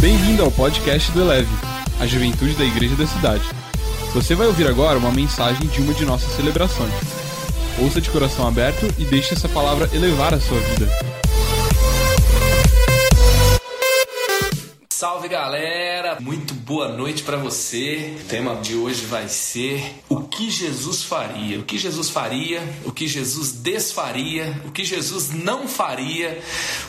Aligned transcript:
Bem-vindo 0.00 0.42
ao 0.42 0.50
podcast 0.50 1.12
do 1.12 1.20
Eleve, 1.20 1.50
a 2.00 2.06
juventude 2.06 2.54
da 2.54 2.64
igreja 2.64 2.96
da 2.96 3.06
cidade. 3.06 3.44
Você 4.14 4.34
vai 4.34 4.46
ouvir 4.46 4.66
agora 4.66 4.98
uma 4.98 5.12
mensagem 5.12 5.68
de 5.68 5.82
uma 5.82 5.92
de 5.92 6.06
nossas 6.06 6.32
celebrações. 6.32 6.90
Ouça 7.78 8.00
de 8.00 8.08
coração 8.08 8.48
aberto 8.48 8.86
e 8.98 9.04
deixe 9.04 9.34
essa 9.34 9.46
palavra 9.46 9.90
elevar 9.92 10.32
a 10.32 10.40
sua 10.40 10.58
vida. 10.58 10.88
Salve 14.90 15.28
galera, 15.28 16.18
muito 16.18 16.39
boa 16.70 16.86
noite 16.86 17.24
para 17.24 17.36
você. 17.36 18.14
O 18.20 18.28
tema 18.28 18.54
de 18.54 18.76
hoje 18.76 19.04
vai 19.04 19.28
ser 19.28 19.92
o 20.08 20.20
que 20.20 20.48
Jesus 20.48 21.02
faria, 21.02 21.58
o 21.58 21.64
que 21.64 21.76
Jesus 21.76 22.10
faria, 22.10 22.62
o 22.84 22.92
que 22.92 23.08
Jesus 23.08 23.50
desfaria, 23.50 24.62
o 24.64 24.70
que 24.70 24.84
Jesus 24.84 25.30
não 25.30 25.66
faria, 25.66 26.40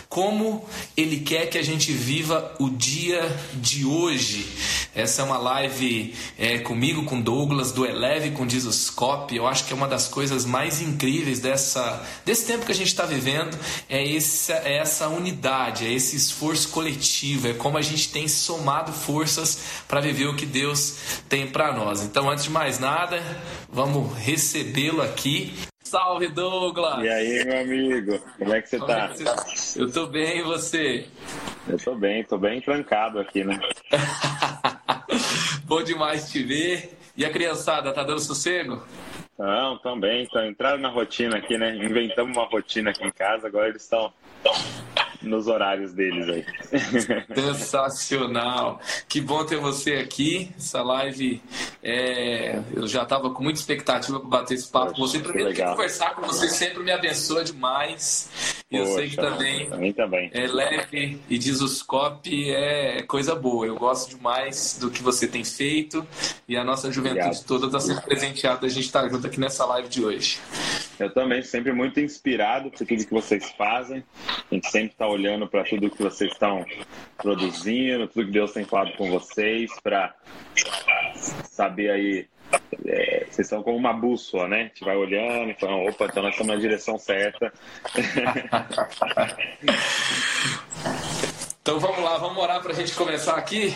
como 0.07 0.64
ele 0.96 1.21
quer 1.21 1.47
que 1.47 1.57
a 1.57 1.64
gente 1.64 1.91
viva 1.91 2.54
o 2.59 2.70
dia 2.70 3.36
de 3.55 3.83
hoje. 3.83 4.47
Essa 4.93 5.21
é 5.21 5.25
uma 5.25 5.37
live 5.37 6.14
é, 6.37 6.59
comigo, 6.59 7.06
com 7.06 7.20
Douglas, 7.20 7.71
do 7.71 7.86
Eleve 7.86 8.32
com 8.32 8.48
Jesuscope. 8.48 9.36
Eu 9.36 9.48
acho 9.48 9.65
que 9.65 9.73
é 9.73 9.75
uma 9.75 9.87
das 9.87 10.07
coisas 10.07 10.45
mais 10.45 10.82
incríveis 10.82 11.39
dessa, 11.39 12.06
desse 12.25 12.45
tempo 12.45 12.65
que 12.65 12.71
a 12.73 12.75
gente 12.75 12.89
está 12.89 13.06
vivendo, 13.06 13.57
é 13.89 14.15
essa, 14.15 14.54
é 14.54 14.78
essa 14.78 15.07
unidade, 15.07 15.87
é 15.87 15.92
esse 15.93 16.18
esforço 16.18 16.70
coletivo, 16.70 17.48
é 17.48 17.54
como 17.54 17.78
a 17.78 17.82
gente 17.82 18.09
tem 18.09 18.28
somado 18.28 18.92
forças 18.92 19.71
para 19.88 20.02
viver 20.02 20.28
o 20.28 20.36
que 20.36 20.46
Deus 20.46 21.21
tem 21.28 21.48
para 21.48 21.74
nós. 21.74 22.04
Então, 22.04 22.29
antes 22.29 22.46
de 22.46 22.50
mais 22.50 22.79
nada, 22.79 23.21
vamos 23.70 24.18
recebê-lo 24.18 25.02
aqui. 25.02 25.54
Salve, 25.84 26.29
Douglas! 26.29 27.04
E 27.04 27.10
aí, 27.10 27.46
meu 27.46 27.60
amigo? 27.62 28.20
Como 28.38 28.54
é 28.54 28.62
que 28.62 28.70
você 28.70 28.78
Como 28.78 28.92
tá? 28.92 29.06
é 29.06 29.07
que 29.10 29.18
você 29.18 29.24
tá? 29.26 29.46
Eu 29.76 29.92
tô 29.92 30.07
bem, 30.07 30.39
e 30.39 30.43
você? 30.43 31.06
Eu 31.68 31.78
tô 31.78 31.96
bem, 31.96 32.23
tô 32.23 32.38
bem 32.38 32.62
trancado 32.62 33.20
aqui, 33.20 33.44
né? 33.44 33.59
Bom 35.66 35.84
demais 35.84 36.32
te 36.32 36.44
ver. 36.44 36.98
E 37.16 37.26
a 37.26 37.30
criançada, 37.30 37.92
tá 37.92 38.04
dando 38.04 38.22
sossego? 38.22 38.82
Não, 39.38 39.78
também, 39.80 40.23
estão 40.23 40.45
entraram 40.45 40.78
na 40.78 40.90
rotina 40.90 41.38
aqui, 41.38 41.58
né? 41.58 41.76
Inventamos 41.76 42.36
uma 42.38 42.45
rotina 42.45 42.92
aqui 42.92 43.04
em 43.04 43.12
casa, 43.12 43.48
agora 43.48 43.70
eles 43.70 43.82
estão 43.82 44.14
nos 45.22 45.47
horários 45.47 45.94
deles 45.94 46.27
aí. 46.27 46.45
Sensacional! 47.36 48.80
Que 49.08 49.22
bom 49.22 49.45
ter 49.45 49.58
você 49.58 49.95
aqui. 49.95 50.52
Essa 50.58 50.81
live, 50.81 51.41
é, 51.83 52.59
eu 52.73 52.88
já 52.88 53.03
estava 53.03 53.30
com 53.31 53.44
muita 53.44 53.59
expectativa 53.59 54.19
para 54.19 54.30
bater 54.30 54.55
esse 54.55 54.67
papo 54.67 54.94
com 54.94 55.02
você. 55.02 55.19
Poxa, 55.19 55.31
Primeiro, 55.31 55.55
que 55.55 55.64
conversar 55.64 56.16
com 56.16 56.23
você 56.23 56.49
sempre 56.49 56.83
me 56.83 56.92
abençoa 56.92 57.44
demais. 57.44 58.30
E 58.69 58.77
eu 58.77 58.86
sei 58.86 59.09
que 59.09 59.17
Poxa, 59.17 59.30
também 59.31 59.94
também. 59.94 60.30
é 60.33 60.47
leve 60.47 61.19
e 61.30 61.39
Jesuscope 61.39 62.49
é 62.52 63.02
coisa 63.03 63.36
boa. 63.36 63.66
Eu 63.66 63.75
gosto 63.75 64.16
demais 64.16 64.77
do 64.80 64.89
que 64.89 65.02
você 65.02 65.27
tem 65.27 65.44
feito 65.44 66.05
e 66.47 66.55
a 66.55 66.64
nossa 66.64 66.92
juventude 66.92 67.25
Obrigado. 67.25 67.45
toda 67.45 67.66
está 67.66 67.80
sendo 67.80 68.02
presenteada. 68.02 68.66
A 68.66 68.69
gente 68.69 68.86
está 68.86 69.08
junto 69.08 69.27
aqui 69.27 69.39
nessa 69.39 69.66
live 69.66 69.89
de 69.89 70.03
hoje. 70.03 70.39
Eu 70.99 71.11
também, 71.14 71.42
sempre 71.42 71.73
muito 71.73 71.99
inspirado 71.99 72.69
por 72.69 72.86
tudo 72.86 73.05
que 73.05 73.11
vocês 73.14 73.52
fazem. 73.58 74.03
A 74.49 74.53
gente 74.53 74.69
sempre 74.69 74.92
está 74.92 75.08
olhando 75.12 75.48
para 75.48 75.64
tudo 75.64 75.90
que 75.90 76.02
vocês 76.02 76.31
estão 76.31 76.66
produzindo, 77.17 78.08
tudo 78.08 78.26
que 78.26 78.31
Deus 78.31 78.52
tem 78.52 78.66
falado 78.66 78.95
com 78.98 79.09
vocês, 79.09 79.72
para 79.81 80.14
saber 81.50 81.92
aí. 81.92 82.28
é, 82.86 83.26
vocês 83.30 83.48
são 83.48 83.64
como 83.64 83.78
uma 83.78 83.94
bússola, 83.94 84.48
né? 84.48 84.62
A 84.62 84.64
gente 84.64 84.84
vai 84.84 84.95
olhando 84.95 85.52
e 85.52 85.89
opa, 85.89 86.06
então 86.06 86.23
nós 86.23 86.34
estamos 86.34 86.54
na 86.54 86.59
direção 86.59 86.98
certa. 86.98 87.54
Então 91.62 91.80
vamos 91.80 92.04
lá, 92.04 92.17
vamos 92.17 92.42
orar 92.42 92.59
para 92.59 92.72
a 92.72 92.76
gente 92.76 92.95
começar 92.95 93.36
aqui. 93.36 93.72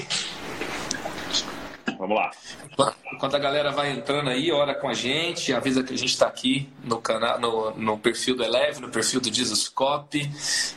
Vamos 1.97 2.15
lá. 2.17 2.31
Enquanto 3.13 3.35
a 3.35 3.39
galera 3.39 3.71
vai 3.71 3.91
entrando 3.91 4.29
aí, 4.29 4.51
ora 4.51 4.75
com 4.75 4.89
a 4.89 4.93
gente, 4.93 5.53
avisa 5.53 5.83
que 5.83 5.93
a 5.93 5.97
gente 5.97 6.09
está 6.09 6.27
aqui 6.27 6.67
no 6.83 6.99
canal, 6.99 7.39
no, 7.39 7.71
no 7.71 7.97
perfil 7.97 8.35
do 8.35 8.43
Eleve, 8.43 8.81
no 8.81 8.89
perfil 8.89 9.21
do 9.21 9.33
Jesuscope, 9.33 10.29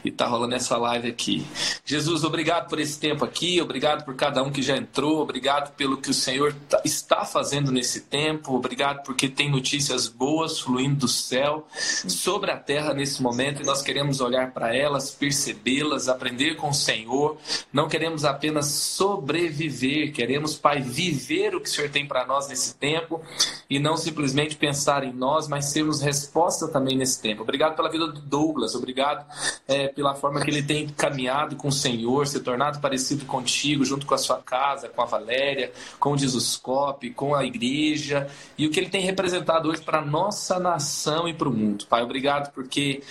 e 0.04 0.10
tá 0.10 0.26
rolando 0.26 0.54
essa 0.54 0.76
live 0.76 1.08
aqui. 1.08 1.46
Jesus, 1.84 2.22
obrigado 2.22 2.68
por 2.68 2.78
esse 2.78 2.98
tempo 3.00 3.24
aqui, 3.24 3.60
obrigado 3.60 4.04
por 4.04 4.14
cada 4.14 4.42
um 4.42 4.52
que 4.52 4.62
já 4.62 4.76
entrou, 4.76 5.20
obrigado 5.20 5.74
pelo 5.74 5.96
que 5.96 6.10
o 6.10 6.14
Senhor 6.14 6.54
tá- 6.68 6.80
está 6.84 7.24
fazendo 7.24 7.72
nesse 7.72 8.02
tempo, 8.02 8.54
obrigado 8.54 9.02
porque 9.02 9.28
tem 9.28 9.50
notícias 9.50 10.06
boas 10.06 10.60
fluindo 10.60 10.96
do 11.00 11.08
céu 11.08 11.66
sobre 11.72 12.50
a 12.50 12.56
terra 12.56 12.94
nesse 12.94 13.20
momento, 13.22 13.62
e 13.62 13.66
nós 13.66 13.82
queremos 13.82 14.20
olhar 14.20 14.52
para 14.52 14.74
elas, 14.74 15.10
percebê-las, 15.10 16.08
aprender 16.08 16.54
com 16.56 16.70
o 16.70 16.74
Senhor. 16.74 17.36
Não 17.72 17.88
queremos 17.88 18.24
apenas 18.24 18.66
sobreviver, 18.66 20.12
queremos, 20.12 20.54
Pai, 20.54 20.80
viver 20.80 21.07
o 21.54 21.60
que 21.60 21.68
o 21.68 21.72
Senhor 21.72 21.90
tem 21.90 22.06
para 22.06 22.26
nós 22.26 22.48
nesse 22.48 22.74
tempo 22.74 23.22
e 23.68 23.78
não 23.78 23.96
simplesmente 23.96 24.56
pensar 24.56 25.04
em 25.04 25.12
nós, 25.12 25.48
mas 25.48 25.66
sermos 25.66 26.00
resposta 26.00 26.68
também 26.68 26.96
nesse 26.96 27.20
tempo. 27.20 27.42
Obrigado 27.42 27.76
pela 27.76 27.90
vida 27.90 28.06
do 28.06 28.20
Douglas, 28.20 28.74
obrigado 28.74 29.24
eh, 29.66 29.88
pela 29.88 30.14
forma 30.14 30.40
que 30.40 30.50
ele 30.50 30.62
tem 30.62 30.88
caminhado 30.88 31.56
com 31.56 31.68
o 31.68 31.72
Senhor, 31.72 32.26
se 32.26 32.40
tornado 32.40 32.80
parecido 32.80 33.24
contigo, 33.24 33.84
junto 33.84 34.06
com 34.06 34.14
a 34.14 34.18
sua 34.18 34.38
casa, 34.38 34.88
com 34.88 35.02
a 35.02 35.04
Valéria, 35.04 35.72
com 35.98 36.12
o 36.12 36.18
Jesuscope, 36.18 37.10
com 37.10 37.34
a 37.34 37.44
igreja 37.44 38.28
e 38.56 38.66
o 38.66 38.70
que 38.70 38.80
ele 38.80 38.90
tem 38.90 39.02
representado 39.02 39.68
hoje 39.68 39.82
para 39.82 39.98
a 39.98 40.04
nossa 40.04 40.58
nação 40.58 41.28
e 41.28 41.34
para 41.34 41.48
o 41.48 41.52
mundo. 41.52 41.86
Pai, 41.86 42.02
obrigado 42.02 42.52
porque 42.52 43.02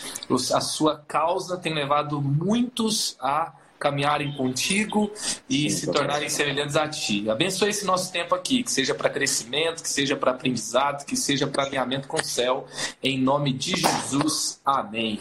a 0.54 0.62
sua 0.62 0.98
causa 1.08 1.58
tem 1.58 1.74
levado 1.74 2.22
muitos 2.22 3.16
a 3.20 3.54
caminharem 3.80 4.34
contigo 4.34 5.12
e 5.50 5.70
Sim, 5.70 5.78
se 5.78 5.86
papai. 5.86 6.02
tornarem 6.02 6.30
semelhantes 6.30 6.76
a 6.76 6.88
ti. 6.88 7.30
Abençoe 7.30 7.70
esse 7.70 7.86
nosso 7.86 8.12
tempo 8.12 8.34
aqui, 8.36 8.64
que 8.64 8.72
seja 8.72 8.94
para 8.94 9.10
crescimento, 9.10 9.82
que 9.82 9.90
seja 9.90 10.16
para 10.16 10.32
aprendizado, 10.32 11.06
que 11.06 11.16
seja 11.16 11.48
para 11.48 11.64
alinhamento 11.64 12.08
com 12.08 12.18
o 12.18 12.24
céu. 12.24 12.66
Em 13.02 13.20
nome 13.20 13.54
de 13.54 13.76
Jesus. 13.76 14.60
Amém. 14.66 15.20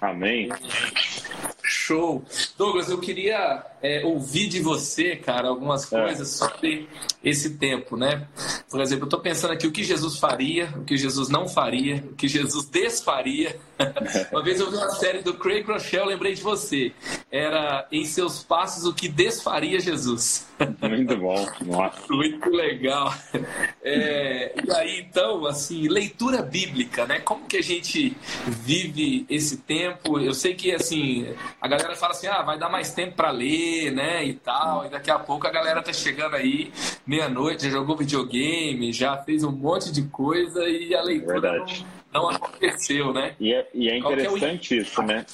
Amém. 0.00 0.50
Show! 1.62 2.24
Douglas, 2.58 2.90
eu 2.90 2.98
queria 2.98 3.64
é, 3.80 4.04
ouvir 4.04 4.48
de 4.48 4.60
você, 4.60 5.14
cara, 5.14 5.48
algumas 5.48 5.84
coisas 5.84 6.28
sobre 6.28 6.88
esse 7.22 7.50
tempo, 7.50 7.96
né? 7.96 8.26
Por 8.68 8.80
exemplo, 8.80 9.04
eu 9.04 9.06
estou 9.06 9.20
pensando 9.20 9.52
aqui 9.52 9.66
o 9.66 9.72
que 9.72 9.84
Jesus 9.84 10.18
faria, 10.18 10.72
o 10.76 10.84
que 10.84 10.96
Jesus 10.96 11.28
não 11.28 11.48
faria, 11.48 12.04
o 12.10 12.14
que 12.14 12.26
Jesus 12.26 12.66
desfaria. 12.66 13.58
Uma 14.30 14.42
vez 14.42 14.60
eu 14.60 14.70
vi 14.70 14.76
uma 14.76 14.90
série 14.90 15.22
do 15.22 15.34
Craig 15.34 15.62
Rochelle, 15.62 16.08
lembrei 16.08 16.34
de 16.34 16.42
você. 16.42 16.92
Era 17.30 17.86
Em 17.90 18.04
Seus 18.04 18.42
Passos, 18.42 18.84
o 18.84 18.94
que 18.94 19.08
desfaria 19.08 19.80
Jesus. 19.80 20.46
Muito 20.80 21.16
bom. 21.16 21.46
Nossa. 21.66 22.00
Muito 22.12 22.50
legal. 22.50 23.12
É, 23.82 24.54
e 24.64 24.70
aí, 24.72 25.00
então, 25.00 25.46
assim, 25.46 25.88
leitura 25.88 26.42
bíblica, 26.42 27.06
né? 27.06 27.20
Como 27.20 27.46
que 27.46 27.56
a 27.56 27.62
gente 27.62 28.16
vive 28.46 29.26
esse 29.28 29.58
tempo? 29.58 30.18
Eu 30.18 30.34
sei 30.34 30.54
que, 30.54 30.72
assim, 30.72 31.34
a 31.60 31.68
galera 31.68 31.96
fala 31.96 32.12
assim, 32.12 32.26
ah, 32.26 32.42
vai 32.42 32.58
dar 32.58 32.68
mais 32.68 32.92
tempo 32.92 33.16
para 33.16 33.30
ler, 33.30 33.90
né, 33.92 34.24
e 34.24 34.34
tal. 34.34 34.86
E 34.86 34.90
daqui 34.90 35.10
a 35.10 35.18
pouco 35.18 35.46
a 35.46 35.50
galera 35.50 35.82
tá 35.82 35.92
chegando 35.92 36.36
aí, 36.36 36.72
meia-noite, 37.06 37.64
já 37.64 37.70
jogou 37.70 37.96
videogame, 37.96 38.92
já 38.92 39.16
fez 39.16 39.42
um 39.44 39.52
monte 39.52 39.90
de 39.90 40.02
coisa 40.02 40.68
e 40.68 40.94
a 40.94 41.02
leitura 41.02 41.40
Verdade. 41.40 41.86
não 41.96 42.01
aconteceu, 42.14 43.12
né? 43.12 43.34
E 43.40 43.52
é, 43.52 43.66
e 43.72 43.88
é 43.88 43.92
que 43.92 44.06
é 44.06 44.08
o 44.08 44.12
interessante 44.12 44.78
isso, 44.78 45.02
né? 45.02 45.24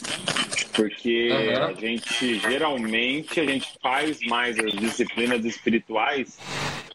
Porque 0.73 1.31
Aham. 1.33 1.67
a 1.67 1.73
gente, 1.73 2.39
geralmente, 2.39 3.41
a 3.41 3.45
gente 3.45 3.69
faz 3.83 4.21
mais 4.29 4.59
as 4.59 4.73
disciplinas 4.73 5.45
espirituais 5.45 6.39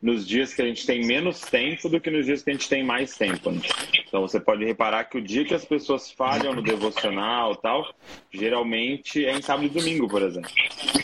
nos 0.01 0.27
dias 0.27 0.53
que 0.53 0.61
a 0.61 0.65
gente 0.65 0.85
tem 0.85 1.05
menos 1.05 1.41
tempo 1.41 1.89
do 1.89 1.99
que 1.99 2.09
nos 2.09 2.25
dias 2.25 2.43
que 2.43 2.49
a 2.49 2.53
gente 2.53 2.69
tem 2.69 2.83
mais 2.83 3.15
tempo. 3.17 3.51
né? 3.51 3.61
Então 4.07 4.21
você 4.21 4.39
pode 4.39 4.63
reparar 4.63 5.05
que 5.05 5.17
o 5.17 5.21
dia 5.21 5.43
que 5.43 5.53
as 5.53 5.65
pessoas 5.65 6.11
falham 6.11 6.53
no 6.53 6.61
devocional 6.61 7.53
e 7.53 7.57
tal, 7.57 7.93
geralmente 8.31 9.25
é 9.25 9.31
em 9.31 9.41
sábado 9.41 9.65
e 9.65 9.69
domingo, 9.69 10.07
por 10.07 10.21
exemplo. 10.21 10.49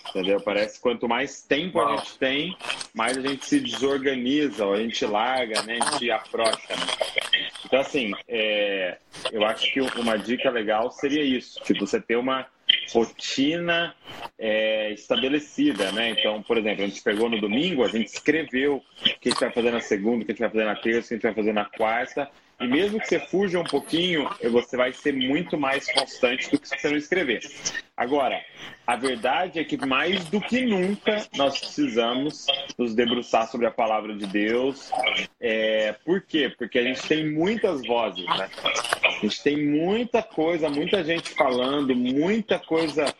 Entendeu? 0.09 0.41
Parece 0.41 0.75
que 0.75 0.81
quanto 0.81 1.07
mais 1.07 1.41
tempo 1.41 1.79
a 1.79 1.97
gente 1.97 2.17
tem, 2.17 2.57
mais 2.93 3.17
a 3.17 3.21
gente 3.21 3.45
se 3.45 3.59
desorganiza, 3.59 4.65
ou 4.65 4.73
a 4.73 4.77
gente 4.77 5.05
larga, 5.05 5.61
né? 5.63 5.79
A 5.81 5.91
gente 5.91 6.11
afrouxa. 6.11 6.69
Né? 6.69 7.28
Então, 7.69 7.81
assim, 7.81 8.11
é, 8.27 8.97
eu 9.31 9.45
acho 9.45 9.71
que 9.71 9.79
uma 9.79 10.17
dica 10.17 10.49
legal 10.49 10.89
seria 10.89 11.23
isso, 11.23 11.61
tipo, 11.63 11.85
você 11.85 12.01
ter 12.01 12.15
uma 12.15 12.47
rotina 12.91 13.93
é, 14.39 14.91
estabelecida, 14.91 15.91
né? 15.91 16.09
Então, 16.09 16.41
por 16.41 16.57
exemplo, 16.57 16.83
a 16.83 16.87
gente 16.87 17.03
pegou 17.03 17.29
no 17.29 17.39
domingo, 17.39 17.83
a 17.83 17.87
gente 17.87 18.07
escreveu 18.07 18.77
o 18.77 18.81
que 19.19 19.29
a 19.29 19.31
gente 19.31 19.39
vai 19.39 19.51
fazer 19.51 19.71
na 19.71 19.81
segunda, 19.81 20.23
o 20.23 20.25
que 20.25 20.31
a 20.31 20.33
gente 20.33 20.41
vai 20.41 20.49
fazer 20.49 20.65
na 20.65 20.75
terça, 20.75 20.99
o 20.99 21.07
que 21.07 21.13
a 21.13 21.17
gente 21.17 21.23
vai 21.23 21.33
fazer 21.35 21.53
na 21.53 21.65
quarta, 21.65 22.27
e 22.59 22.67
mesmo 22.67 22.99
que 22.99 23.07
você 23.07 23.19
fuja 23.19 23.59
um 23.59 23.63
pouquinho, 23.63 24.27
você 24.51 24.75
vai 24.75 24.91
ser 24.91 25.13
muito 25.13 25.55
mais 25.55 25.91
constante 25.93 26.49
do 26.49 26.59
que 26.59 26.67
se 26.67 26.75
você 26.75 26.89
não 26.89 26.97
escrever. 26.97 27.39
Agora, 27.95 28.43
a 28.89 28.95
verdade 28.95 29.59
é 29.59 29.63
que 29.63 29.77
mais 29.85 30.25
do 30.25 30.41
que 30.41 30.65
nunca 30.65 31.23
nós 31.37 31.59
precisamos 31.59 32.47
nos 32.75 32.95
debruçar 32.95 33.47
sobre 33.47 33.67
a 33.67 33.71
palavra 33.71 34.15
de 34.15 34.25
Deus. 34.25 34.89
É, 35.39 35.91
por 36.03 36.21
quê? 36.21 36.51
Porque 36.57 36.79
a 36.79 36.83
gente 36.83 37.07
tem 37.07 37.31
muitas 37.31 37.85
vozes, 37.85 38.25
né? 38.25 38.49
A 39.03 39.11
gente 39.21 39.43
tem 39.43 39.63
muita 39.63 40.23
coisa, 40.23 40.69
muita 40.69 41.03
gente 41.03 41.29
falando, 41.35 41.95
muita 41.95 42.57
coisa 42.57 43.13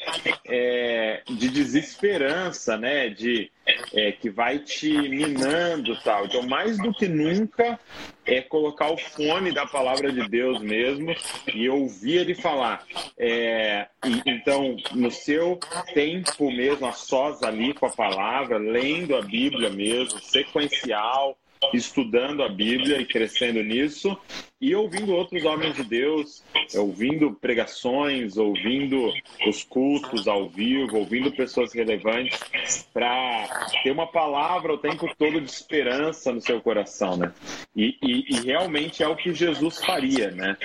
é, 0.47 1.21
de 1.29 1.49
desesperança, 1.49 2.75
né? 2.75 3.09
De 3.09 3.51
é, 3.93 4.11
que 4.11 4.29
vai 4.29 4.59
te 4.59 4.91
minando 4.91 5.95
tal. 6.01 6.25
Então, 6.25 6.41
mais 6.43 6.77
do 6.77 6.91
que 6.93 7.07
nunca, 7.07 7.79
é 8.25 8.41
colocar 8.41 8.91
o 8.91 8.97
fone 8.97 9.51
da 9.51 9.65
palavra 9.65 10.11
de 10.11 10.27
Deus 10.27 10.61
mesmo 10.61 11.15
e 11.53 11.67
ouvir 11.69 12.17
ele 12.17 12.35
falar. 12.35 12.85
É, 13.17 13.87
então, 14.25 14.77
no 14.93 15.11
seu 15.11 15.58
tempo 15.93 16.51
mesmo, 16.51 16.87
a 16.87 16.93
sós 16.93 17.41
ali 17.43 17.73
com 17.73 17.85
a 17.85 17.91
palavra, 17.91 18.57
lendo 18.57 19.15
a 19.15 19.21
Bíblia 19.21 19.69
mesmo, 19.69 20.19
sequencial, 20.19 21.37
estudando 21.73 22.43
a 22.43 22.49
Bíblia 22.49 23.01
e 23.01 23.05
crescendo 23.05 23.61
nisso, 23.63 24.17
e 24.61 24.75
ouvindo 24.75 25.13
outros 25.13 25.45
homens 25.45 25.75
de 25.75 25.83
Deus, 25.83 26.43
ouvindo 26.75 27.31
pregações, 27.33 28.35
ouvindo 28.35 29.11
os 29.47 29.63
cultos 29.63 30.27
ao 30.27 30.49
vivo, 30.49 30.97
ouvindo 30.97 31.31
pessoas 31.31 31.73
relevantes, 31.73 32.85
para 32.93 33.47
ter 33.83 33.91
uma 33.91 34.07
palavra 34.07 34.73
o 34.73 34.77
tempo 34.77 35.07
todo 35.17 35.39
de 35.39 35.49
esperança 35.49 36.33
no 36.33 36.41
seu 36.41 36.59
coração, 36.59 37.15
né? 37.15 37.31
E, 37.73 37.97
e, 38.01 38.35
e 38.35 38.39
realmente 38.41 39.01
é 39.01 39.07
o 39.07 39.15
que 39.15 39.33
Jesus 39.33 39.83
faria, 39.83 40.31
né? 40.31 40.57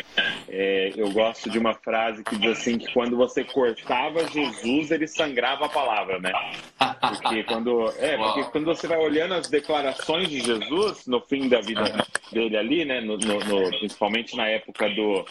É, 0.48 0.92
eu 0.96 1.12
gosto 1.12 1.48
de 1.48 1.58
uma 1.58 1.74
frase 1.74 2.24
que 2.24 2.36
diz 2.36 2.58
assim 2.58 2.78
que 2.78 2.92
quando 2.92 3.16
você 3.16 3.44
cortava 3.44 4.26
Jesus, 4.26 4.90
ele 4.90 5.06
sangrava 5.06 5.66
a 5.66 5.68
palavra, 5.68 6.18
né? 6.18 6.32
Porque 7.00 7.44
quando, 7.44 7.88
é, 7.98 8.16
porque 8.16 8.44
quando 8.50 8.64
você 8.64 8.88
vai 8.88 8.98
olhando 8.98 9.34
as 9.34 9.48
declarações 9.48 10.28
de 10.28 10.40
Jesus 10.40 11.06
no 11.06 11.20
fim 11.20 11.48
da 11.48 11.60
vida 11.60 12.04
dele 12.32 12.56
ali, 12.56 12.84
né? 12.84 13.00
no, 13.00 13.16
no, 13.18 13.38
no 13.38 13.83
principalmente 13.84 14.36
na 14.36 14.48
época 14.48 14.88
do, 14.90 15.24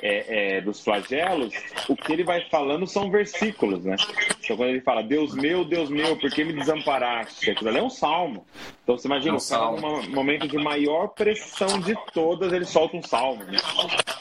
é, 0.00 0.56
é, 0.56 0.60
dos 0.60 0.82
flagelos, 0.82 1.52
o 1.88 1.96
que 1.96 2.12
ele 2.12 2.22
vai 2.22 2.48
falando 2.48 2.86
são 2.86 3.10
versículos, 3.10 3.84
né? 3.84 3.96
Então, 4.42 4.56
quando 4.56 4.70
ele 4.70 4.80
fala, 4.80 5.02
Deus 5.02 5.34
meu, 5.34 5.64
Deus 5.64 5.90
meu, 5.90 6.16
por 6.16 6.30
que 6.30 6.44
me 6.44 6.52
desamparaste? 6.52 7.50
Aquilo 7.50 7.68
ali 7.68 7.78
é 7.78 7.82
um 7.82 7.90
salmo. 7.90 8.46
Então, 8.82 8.96
você 8.96 9.08
imagina, 9.08 9.32
é 9.32 9.34
um 9.34 9.38
o 9.38 9.48
cara, 9.48 10.02
num 10.02 10.10
momento 10.10 10.46
de 10.46 10.56
maior 10.56 11.08
pressão 11.08 11.80
de 11.80 11.96
todas, 12.12 12.52
ele 12.52 12.64
solta 12.64 12.96
um 12.96 13.02
salmo, 13.02 13.42
né? 13.44 13.58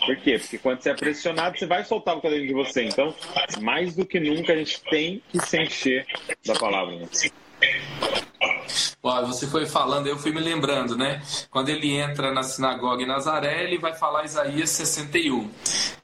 Por 0.06 0.16
quê? 0.18 0.40
Porque 0.40 0.58
quando 0.58 0.82
você 0.82 0.90
é 0.90 0.96
pressionado, 0.96 1.58
você 1.58 1.68
vai 1.68 1.84
soltar 1.84 2.18
o 2.18 2.22
que 2.22 2.30
dentro 2.30 2.48
de 2.48 2.54
você. 2.54 2.84
Então, 2.86 3.14
mais 3.62 3.96
do 3.96 4.06
que 4.06 4.20
nunca, 4.20 4.54
a 4.54 4.58
gente 4.58 4.82
tem 4.84 5.22
que 5.30 5.40
se 5.40 5.62
encher 5.62 6.06
da 6.46 6.56
palavra. 6.56 6.96
Né? 6.96 7.08
Você 9.26 9.48
foi 9.48 9.66
falando, 9.66 10.08
eu 10.08 10.18
fui 10.18 10.32
me 10.32 10.40
lembrando, 10.40 10.98
né? 10.98 11.22
Quando 11.50 11.70
ele 11.70 11.96
entra 11.96 12.32
na 12.32 12.44
sinagoga 12.44 13.04
em 13.04 13.08
Nazaré, 13.08 13.64
ele 13.64 13.78
vai 13.78 13.94
falar 13.94 14.26
Isaías 14.26 14.70
61. 14.72 15.50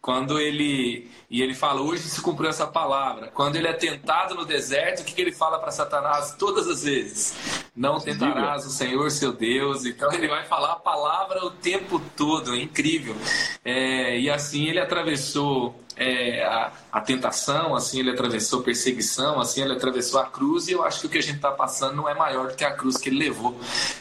Quando 0.01 0.39
ele 0.39 1.09
e 1.31 1.41
ele 1.41 1.53
fala, 1.53 1.81
hoje 1.81 2.03
se 2.03 2.21
cumpriu 2.21 2.49
essa 2.49 2.67
palavra. 2.67 3.29
Quando 3.33 3.55
ele 3.55 3.65
é 3.65 3.71
tentado 3.71 4.35
no 4.35 4.43
deserto, 4.43 4.99
o 4.99 5.05
que, 5.05 5.13
que 5.13 5.21
ele 5.21 5.31
fala 5.31 5.57
para 5.59 5.71
Satanás 5.71 6.35
todas 6.37 6.67
as 6.67 6.83
vezes? 6.83 7.33
Não 7.73 8.01
tentarás 8.01 8.65
o 8.65 8.69
Senhor 8.69 9.09
seu 9.09 9.31
Deus. 9.31 9.85
Então 9.85 10.11
ele 10.11 10.27
vai 10.27 10.43
falar 10.43 10.73
a 10.73 10.75
palavra 10.75 11.45
o 11.45 11.51
tempo 11.51 12.01
todo, 12.17 12.53
é 12.53 12.61
incrível. 12.61 13.15
É, 13.63 14.19
e 14.19 14.29
assim 14.29 14.65
ele 14.65 14.79
atravessou 14.79 15.73
é, 16.01 16.43
a, 16.43 16.71
a, 16.91 16.99
tentação, 16.99 17.75
assim 17.75 17.99
ele 17.99 18.09
atravessou 18.09 18.63
perseguição, 18.63 19.39
assim 19.39 19.61
ele 19.61 19.73
atravessou 19.73 20.19
a 20.19 20.25
cruz, 20.25 20.67
e 20.67 20.71
eu 20.71 20.83
acho 20.83 21.01
que 21.01 21.05
o 21.05 21.09
que 21.09 21.19
a 21.19 21.21
gente 21.21 21.35
está 21.35 21.51
passando 21.51 21.95
não 21.95 22.09
é 22.09 22.15
maior 22.15 22.47
do 22.47 22.55
que 22.55 22.65
a 22.65 22.71
cruz 22.71 22.97
que 22.97 23.09
ele 23.09 23.19
levou. 23.19 23.55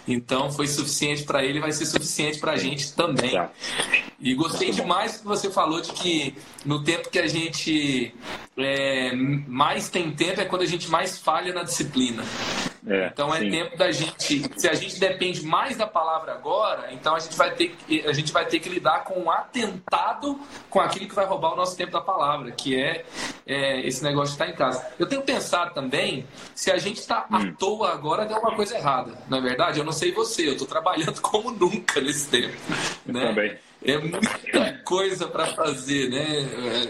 Então 0.09 0.51
foi 0.51 0.67
suficiente 0.67 1.25
para 1.25 1.45
ele, 1.45 1.61
vai 1.61 1.73
ser 1.73 1.85
suficiente 1.85 2.39
para 2.39 2.53
a 2.53 2.57
gente 2.57 2.95
também. 2.95 3.39
E 4.19 4.35
gostei 4.35 4.71
demais 4.71 5.19
que 5.19 5.27
você 5.27 5.51
falou 5.51 5.83
de 5.83 5.93
que 5.93 6.35
no 6.65 6.83
tempo 6.83 7.11
que 7.11 7.19
a 7.19 7.27
gente 7.27 8.15
é, 8.57 9.13
mais 9.15 9.91
tem 9.91 10.11
tempo 10.11 10.41
é 10.41 10.47
quando 10.47 10.63
a 10.63 10.67
gente 10.67 10.89
mais 10.89 11.19
falha 11.19 11.53
na 11.53 11.63
disciplina. 11.63 12.25
É, 12.87 13.09
então 13.13 13.35
é 13.35 13.41
sim. 13.41 13.51
tempo 13.51 13.77
da 13.77 13.93
gente. 13.93 14.43
Se 14.57 14.69
a 14.69 14.75
gente 14.75 14.99
depende 14.99 15.45
mais 15.45 15.77
da 15.77 15.87
palavra 15.87 16.33
agora, 16.33 16.93
então 16.93 17.15
a 17.15 17.19
gente 17.19 17.37
vai 17.37 17.55
ter 17.55 17.69
que, 17.69 18.07
a 18.07 18.13
gente 18.13 18.33
vai 18.33 18.47
ter 18.47 18.59
que 18.59 18.69
lidar 18.69 19.05
com 19.05 19.21
um 19.21 19.31
atentado 19.31 20.41
com 20.69 20.81
aquilo 20.81 21.07
que 21.07 21.15
vai 21.15 21.27
roubar 21.27 21.53
o 21.53 21.57
nosso 21.57 21.77
tempo 21.77 21.93
da 21.93 22.01
palavra, 22.01 22.51
que 22.53 22.81
é, 22.81 23.05
é 23.47 23.87
esse 23.87 24.03
negócio 24.03 24.37
de 24.37 24.43
estar 24.43 24.49
em 24.49 24.57
casa. 24.57 24.87
Eu 24.99 25.07
tenho 25.07 25.23
pensado 25.23 25.75
também 25.75 26.27
se 26.55 26.71
a 26.71 26.79
gente 26.79 26.99
está 26.99 27.27
hum. 27.31 27.37
à 27.37 27.53
toa 27.53 27.93
agora 27.93 28.25
tem 28.25 28.35
alguma 28.35 28.57
coisa 28.57 28.77
errada. 28.77 29.13
Não 29.29 29.39
é 29.39 29.41
verdade? 29.41 29.79
Eu 29.79 29.85
não 29.85 29.93
sei 29.93 30.13
você, 30.13 30.49
eu 30.49 30.53
estou 30.53 30.67
trabalhando 30.67 31.21
como 31.23 31.51
nunca 31.51 32.01
nesse 32.01 32.29
tempo. 32.29 32.57
Né? 33.05 33.27
Também. 33.27 33.59
É 33.83 33.97
muita 33.97 34.73
coisa 34.85 35.27
para 35.27 35.47
fazer, 35.47 36.11
né? 36.11 36.27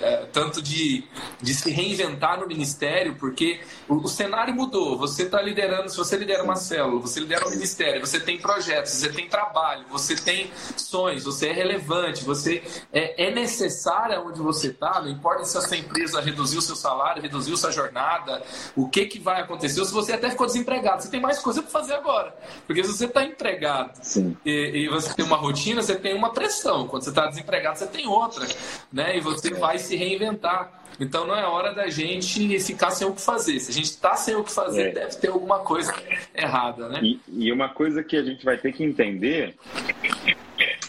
É, 0.02 0.12
é, 0.12 0.26
tanto 0.32 0.60
de, 0.60 1.04
de 1.40 1.54
se 1.54 1.70
reinventar 1.70 2.40
no 2.40 2.46
ministério, 2.48 3.14
porque 3.14 3.60
o, 3.88 3.96
o 3.96 4.08
cenário 4.08 4.54
mudou. 4.54 4.98
Você 4.98 5.24
está 5.24 5.40
liderando, 5.40 5.88
se 5.88 5.96
você 5.96 6.16
lidera 6.16 6.42
uma 6.42 6.56
célula, 6.56 7.00
você 7.00 7.20
lidera 7.20 7.46
um 7.46 7.50
ministério, 7.50 8.04
você 8.04 8.18
tem 8.18 8.38
projetos, 8.38 8.92
você 8.92 9.08
tem 9.08 9.28
trabalho, 9.28 9.84
você 9.90 10.16
tem 10.16 10.50
sonhos, 10.76 11.24
você 11.24 11.48
é 11.48 11.52
relevante, 11.52 12.24
você 12.24 12.62
é, 12.92 13.26
é 13.26 13.30
necessário 13.30 14.26
onde 14.26 14.40
você 14.40 14.68
está, 14.68 15.00
não 15.00 15.10
importa 15.10 15.44
se 15.44 15.56
a 15.58 15.60
sua 15.60 15.76
empresa 15.76 16.20
reduziu 16.20 16.58
o 16.58 16.62
seu 16.62 16.74
salário, 16.74 17.22
reduziu 17.22 17.56
sua 17.56 17.70
jornada, 17.70 18.42
o 18.74 18.88
que, 18.88 19.06
que 19.06 19.18
vai 19.18 19.42
acontecer, 19.42 19.78
ou 19.78 19.86
se 19.86 19.92
você 19.92 20.14
até 20.14 20.30
ficou 20.30 20.46
desempregado, 20.46 21.02
você 21.02 21.10
tem 21.10 21.20
mais 21.20 21.38
coisa 21.38 21.62
para 21.62 21.70
fazer 21.70 21.94
agora. 21.94 22.34
Porque 22.66 22.82
se 22.82 22.92
você 22.92 23.04
está 23.04 23.22
empregado 23.22 24.00
e, 24.44 24.84
e 24.84 24.88
você 24.88 25.14
tem 25.14 25.24
uma 25.24 25.36
rotina, 25.36 25.82
você 25.82 25.94
tem 25.94 26.14
uma 26.14 26.32
pressão. 26.32 26.79
Quando 26.86 27.02
você 27.02 27.10
está 27.10 27.26
desempregado, 27.26 27.78
você 27.78 27.86
tem 27.86 28.06
outra, 28.06 28.46
né? 28.92 29.16
E 29.16 29.20
você 29.20 29.52
vai 29.54 29.78
se 29.78 29.96
reinventar. 29.96 30.80
Então 31.00 31.26
não 31.26 31.34
é 31.34 31.46
hora 31.46 31.72
da 31.74 31.88
gente 31.88 32.58
ficar 32.60 32.90
sem 32.90 33.06
o 33.06 33.14
que 33.14 33.22
fazer. 33.22 33.58
Se 33.58 33.70
a 33.70 33.74
gente 33.74 33.86
está 33.86 34.14
sem 34.16 34.34
o 34.34 34.44
que 34.44 34.52
fazer, 34.52 34.88
é. 34.88 34.92
deve 34.92 35.16
ter 35.16 35.28
alguma 35.28 35.60
coisa 35.60 35.94
errada, 36.34 36.88
né? 36.90 37.00
E, 37.02 37.20
e, 37.28 37.52
uma 37.52 37.70
coisa 37.70 38.04
que 38.04 38.16
a 38.16 38.22
gente 38.22 38.44
vai 38.44 38.58
ter 38.58 38.72
que 38.72 38.84
entender 38.84 39.54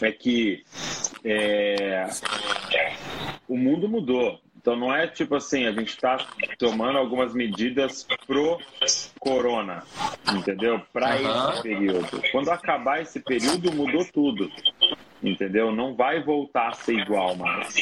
é 0.02 0.12
que 0.12 0.62
é, 1.24 2.10
o 3.48 3.56
mundo 3.56 3.88
mudou. 3.88 4.38
Então 4.60 4.76
não 4.76 4.94
é 4.94 5.08
tipo 5.08 5.34
assim, 5.34 5.66
a 5.66 5.72
gente 5.72 5.88
está 5.88 6.24
tomando 6.58 6.98
algumas 6.98 7.34
medidas 7.34 8.06
pro 8.26 8.60
corona, 9.18 9.82
entendeu? 10.36 10.80
Para 10.92 11.16
uhum. 11.16 11.50
esse 11.52 11.62
período. 11.62 12.22
Quando 12.30 12.50
acabar 12.50 13.00
esse 13.00 13.18
período, 13.18 13.72
mudou 13.72 14.04
tudo 14.12 14.48
entendeu? 15.22 15.72
Não 15.72 15.94
vai 15.94 16.22
voltar 16.22 16.68
a 16.68 16.72
ser 16.72 16.94
igual 16.94 17.34
mais. 17.36 17.76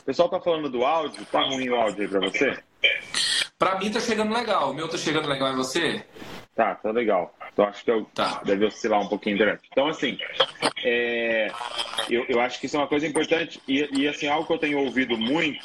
O 0.00 0.04
pessoal 0.04 0.28
tá 0.28 0.40
falando 0.40 0.68
do 0.68 0.84
áudio, 0.84 1.24
tá 1.26 1.42
ruim 1.42 1.68
o 1.68 1.76
áudio 1.76 2.02
aí 2.02 2.08
pra 2.08 2.20
você? 2.20 2.58
Pra 3.58 3.78
mim 3.78 3.90
tá 3.90 4.00
chegando 4.00 4.32
legal. 4.32 4.70
O 4.70 4.74
meu 4.74 4.88
tá 4.88 4.96
chegando 4.96 5.28
legal 5.28 5.52
em 5.52 5.56
você? 5.56 6.04
Tá, 6.54 6.74
tá 6.74 6.90
legal. 6.90 7.34
Então 7.52 7.64
acho 7.64 7.84
que 7.84 7.90
eu, 7.90 8.04
tá. 8.14 8.40
deve 8.44 8.64
oscilar 8.64 9.00
um 9.00 9.08
pouquinho 9.08 9.36
direto. 9.36 9.62
Então, 9.70 9.88
assim, 9.88 10.18
é, 10.84 11.50
eu, 12.08 12.24
eu 12.28 12.40
acho 12.40 12.58
que 12.58 12.66
isso 12.66 12.76
é 12.76 12.80
uma 12.80 12.86
coisa 12.86 13.06
importante 13.06 13.60
e, 13.68 13.88
e 13.92 14.08
assim, 14.08 14.26
algo 14.26 14.46
que 14.46 14.52
eu 14.52 14.58
tenho 14.58 14.78
ouvido 14.78 15.16
muito, 15.16 15.64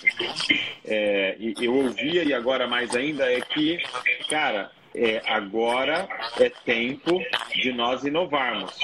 é, 0.84 1.36
e 1.40 1.54
eu 1.60 1.74
ouvia 1.74 2.24
e 2.24 2.34
agora 2.34 2.68
mais 2.68 2.96
ainda, 2.96 3.32
é 3.32 3.40
que, 3.40 3.82
cara, 4.30 4.72
é, 4.94 5.22
agora 5.26 6.08
é 6.40 6.50
tempo 6.50 7.22
de 7.54 7.72
nós 7.72 8.04
inovarmos. 8.04 8.78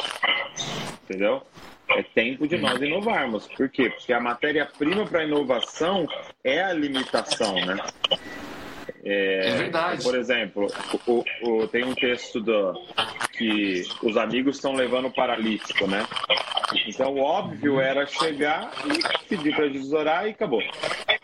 Entendeu? 1.03 1.45
É 1.97 2.03
tempo 2.03 2.47
de 2.47 2.57
nós 2.57 2.81
inovarmos. 2.81 3.47
Por 3.47 3.69
quê? 3.69 3.89
Porque 3.89 4.13
a 4.13 4.19
matéria-prima 4.19 5.05
para 5.05 5.25
inovação 5.25 6.07
é 6.43 6.61
a 6.61 6.73
limitação, 6.73 7.53
né? 7.65 7.77
É, 9.03 9.49
é 9.49 9.55
verdade. 9.57 10.03
Por 10.03 10.15
exemplo, 10.15 10.67
o, 11.07 11.23
o, 11.43 11.67
tem 11.67 11.83
um 11.83 11.93
texto 11.93 12.39
do, 12.39 12.73
que 13.33 13.83
os 14.03 14.15
amigos 14.15 14.57
estão 14.57 14.73
levando 14.73 15.07
o 15.07 15.13
paralítico, 15.13 15.87
né? 15.87 16.05
Então, 16.87 17.17
óbvio 17.17 17.79
era 17.81 18.05
chegar 18.05 18.71
e 18.85 19.27
pedir 19.27 19.55
para 19.55 19.67
Jesus 19.67 19.91
orar 19.91 20.27
e 20.27 20.29
acabou. 20.29 20.61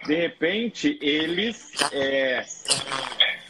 De 0.05 0.15
repente, 0.15 0.97
eles 1.01 1.71
é, 1.93 2.43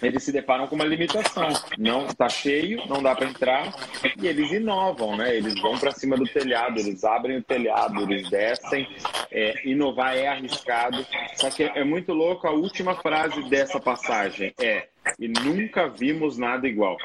eles 0.01 0.23
se 0.23 0.31
deparam 0.31 0.67
com 0.67 0.75
uma 0.75 0.85
limitação. 0.85 1.49
Não 1.77 2.05
está 2.05 2.29
cheio, 2.29 2.85
não 2.87 3.01
dá 3.01 3.15
para 3.15 3.27
entrar 3.27 3.73
e 4.21 4.27
eles 4.27 4.51
inovam, 4.51 5.17
né? 5.17 5.35
Eles 5.35 5.59
vão 5.61 5.77
para 5.77 5.91
cima 5.91 6.15
do 6.15 6.25
telhado, 6.25 6.79
eles 6.79 7.03
abrem 7.03 7.37
o 7.37 7.43
telhado, 7.43 8.01
eles 8.03 8.29
descem. 8.29 8.87
É, 9.31 9.67
inovar 9.67 10.15
é 10.15 10.27
arriscado. 10.27 11.05
Só 11.35 11.49
que 11.49 11.63
é 11.63 11.83
muito 11.83 12.13
louco 12.13 12.47
a 12.47 12.51
última 12.51 12.95
frase 12.95 13.41
dessa 13.49 13.79
passagem 13.79 14.53
é 14.59 14.87
e 15.19 15.27
nunca 15.27 15.87
vimos 15.87 16.37
nada 16.37 16.67
igual. 16.67 16.97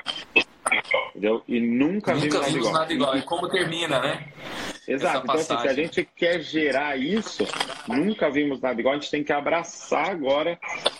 Entendeu? 1.11 1.43
E 1.47 1.61
nunca, 1.61 2.15
nunca 2.15 2.41
vimos, 2.41 2.53
vimos 2.53 2.73
nada 2.73 2.93
igual. 2.93 3.13
nada 3.13 3.17
igual. 3.17 3.17
E 3.17 3.23
como 3.23 3.49
termina, 3.49 4.01
né? 4.01 4.27
Exato. 4.87 5.21
Então, 5.25 5.35
assim, 5.37 5.59
se 5.59 5.69
a 5.69 5.73
gente 5.73 6.09
quer 6.17 6.41
gerar 6.41 6.97
isso, 6.99 7.47
nunca 7.87 8.31
vimos 8.31 8.61
nada 8.61 8.81
igual, 8.81 8.95
a 8.95 8.99
gente 8.99 9.11
tem 9.11 9.23
que 9.23 9.33
abraçar 9.33 10.11
agora 10.11 10.59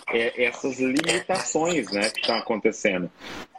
é, 0.09 0.45
essas 0.45 0.79
limitações 0.79 1.91
né, 1.91 2.09
que 2.09 2.21
estão 2.21 2.37
acontecendo. 2.37 3.11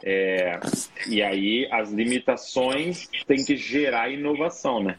É, 0.03 0.59
e 1.07 1.21
aí, 1.21 1.67
as 1.71 1.91
limitações 1.91 3.07
têm 3.27 3.43
que 3.43 3.55
gerar 3.55 4.09
inovação, 4.09 4.83
né? 4.83 4.97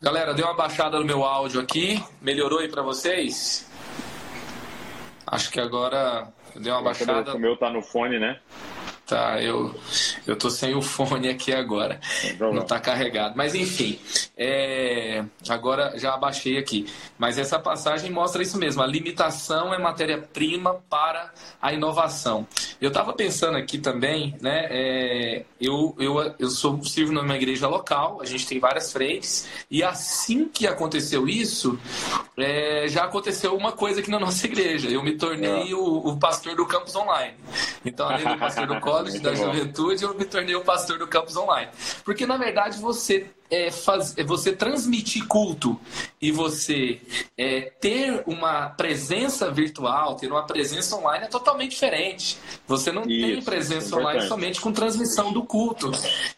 Galera, 0.00 0.32
deu 0.32 0.46
uma 0.46 0.54
baixada 0.54 0.98
no 0.98 1.04
meu 1.04 1.24
áudio 1.24 1.60
aqui. 1.60 2.02
Melhorou 2.22 2.60
aí 2.60 2.68
para 2.68 2.82
vocês? 2.82 3.68
Acho 5.26 5.50
que 5.50 5.60
agora 5.60 6.28
deu 6.54 6.72
uma 6.72 6.82
baixada. 6.82 7.34
O 7.34 7.38
meu 7.38 7.56
tá 7.56 7.68
no 7.68 7.82
fone, 7.82 8.18
né? 8.18 8.40
Tá, 9.08 9.40
eu, 9.40 9.74
eu 10.26 10.36
tô 10.36 10.50
sem 10.50 10.74
o 10.74 10.82
fone 10.82 11.30
aqui 11.30 11.50
agora. 11.50 11.98
Então, 12.24 12.52
não 12.52 12.66
tá 12.66 12.78
carregado. 12.78 13.34
Mas 13.34 13.54
enfim, 13.54 13.98
é, 14.36 15.24
agora 15.48 15.98
já 15.98 16.12
abaixei 16.12 16.58
aqui. 16.58 16.84
Mas 17.18 17.38
essa 17.38 17.58
passagem 17.58 18.10
mostra 18.10 18.42
isso 18.42 18.58
mesmo: 18.58 18.82
a 18.82 18.86
limitação 18.86 19.72
é 19.72 19.78
matéria-prima 19.78 20.74
para 20.90 21.32
a 21.60 21.72
inovação. 21.72 22.46
Eu 22.80 22.88
estava 22.88 23.14
pensando 23.14 23.56
aqui 23.56 23.78
também, 23.78 24.36
né? 24.42 24.66
É, 24.70 25.44
eu, 25.58 25.96
eu, 25.98 26.34
eu 26.38 26.50
sou, 26.50 26.84
sirvo 26.84 27.10
numa 27.10 27.34
igreja 27.34 27.66
local, 27.66 28.20
a 28.20 28.26
gente 28.26 28.46
tem 28.46 28.60
várias 28.60 28.92
frentes, 28.92 29.48
e 29.70 29.82
assim 29.82 30.46
que 30.46 30.66
aconteceu 30.66 31.26
isso, 31.26 31.78
é, 32.36 32.86
já 32.88 33.04
aconteceu 33.04 33.56
uma 33.56 33.72
coisa 33.72 34.00
aqui 34.00 34.10
na 34.10 34.20
nossa 34.20 34.46
igreja. 34.46 34.88
Eu 34.88 35.02
me 35.02 35.16
tornei 35.16 35.72
o, 35.72 35.82
o 35.82 36.18
pastor 36.18 36.54
do 36.54 36.66
campus 36.66 36.94
online. 36.94 37.34
Então, 37.84 38.08
além 38.08 38.28
do 38.28 38.38
pastor 38.38 38.66
do 38.66 38.78
college, 38.98 39.18
da 39.20 39.34
juventude, 39.34 40.04
eu 40.04 40.14
me 40.14 40.24
tornei 40.24 40.54
o 40.54 40.62
pastor 40.62 40.98
do 40.98 41.06
campus 41.06 41.36
online. 41.36 41.70
Porque, 42.04 42.26
na 42.26 42.36
verdade, 42.36 42.78
você 42.78 43.26
é, 43.50 43.70
faz, 43.70 44.16
é 44.16 44.24
você 44.24 44.52
transmitir 44.52 45.26
culto 45.26 45.78
e 46.20 46.30
você 46.30 47.00
é, 47.36 47.72
ter 47.80 48.22
uma 48.26 48.68
presença 48.70 49.50
virtual, 49.50 50.16
ter 50.16 50.30
uma 50.30 50.46
presença 50.46 50.96
online 50.96 51.26
é 51.26 51.28
totalmente 51.28 51.70
diferente. 51.70 52.38
Você 52.66 52.92
não 52.92 53.02
Isso, 53.02 53.26
tem 53.26 53.42
presença 53.42 53.96
online 53.96 54.26
somente 54.26 54.60
com 54.60 54.72
transmissão 54.72 55.32
do 55.32 55.42
culto. 55.44 55.90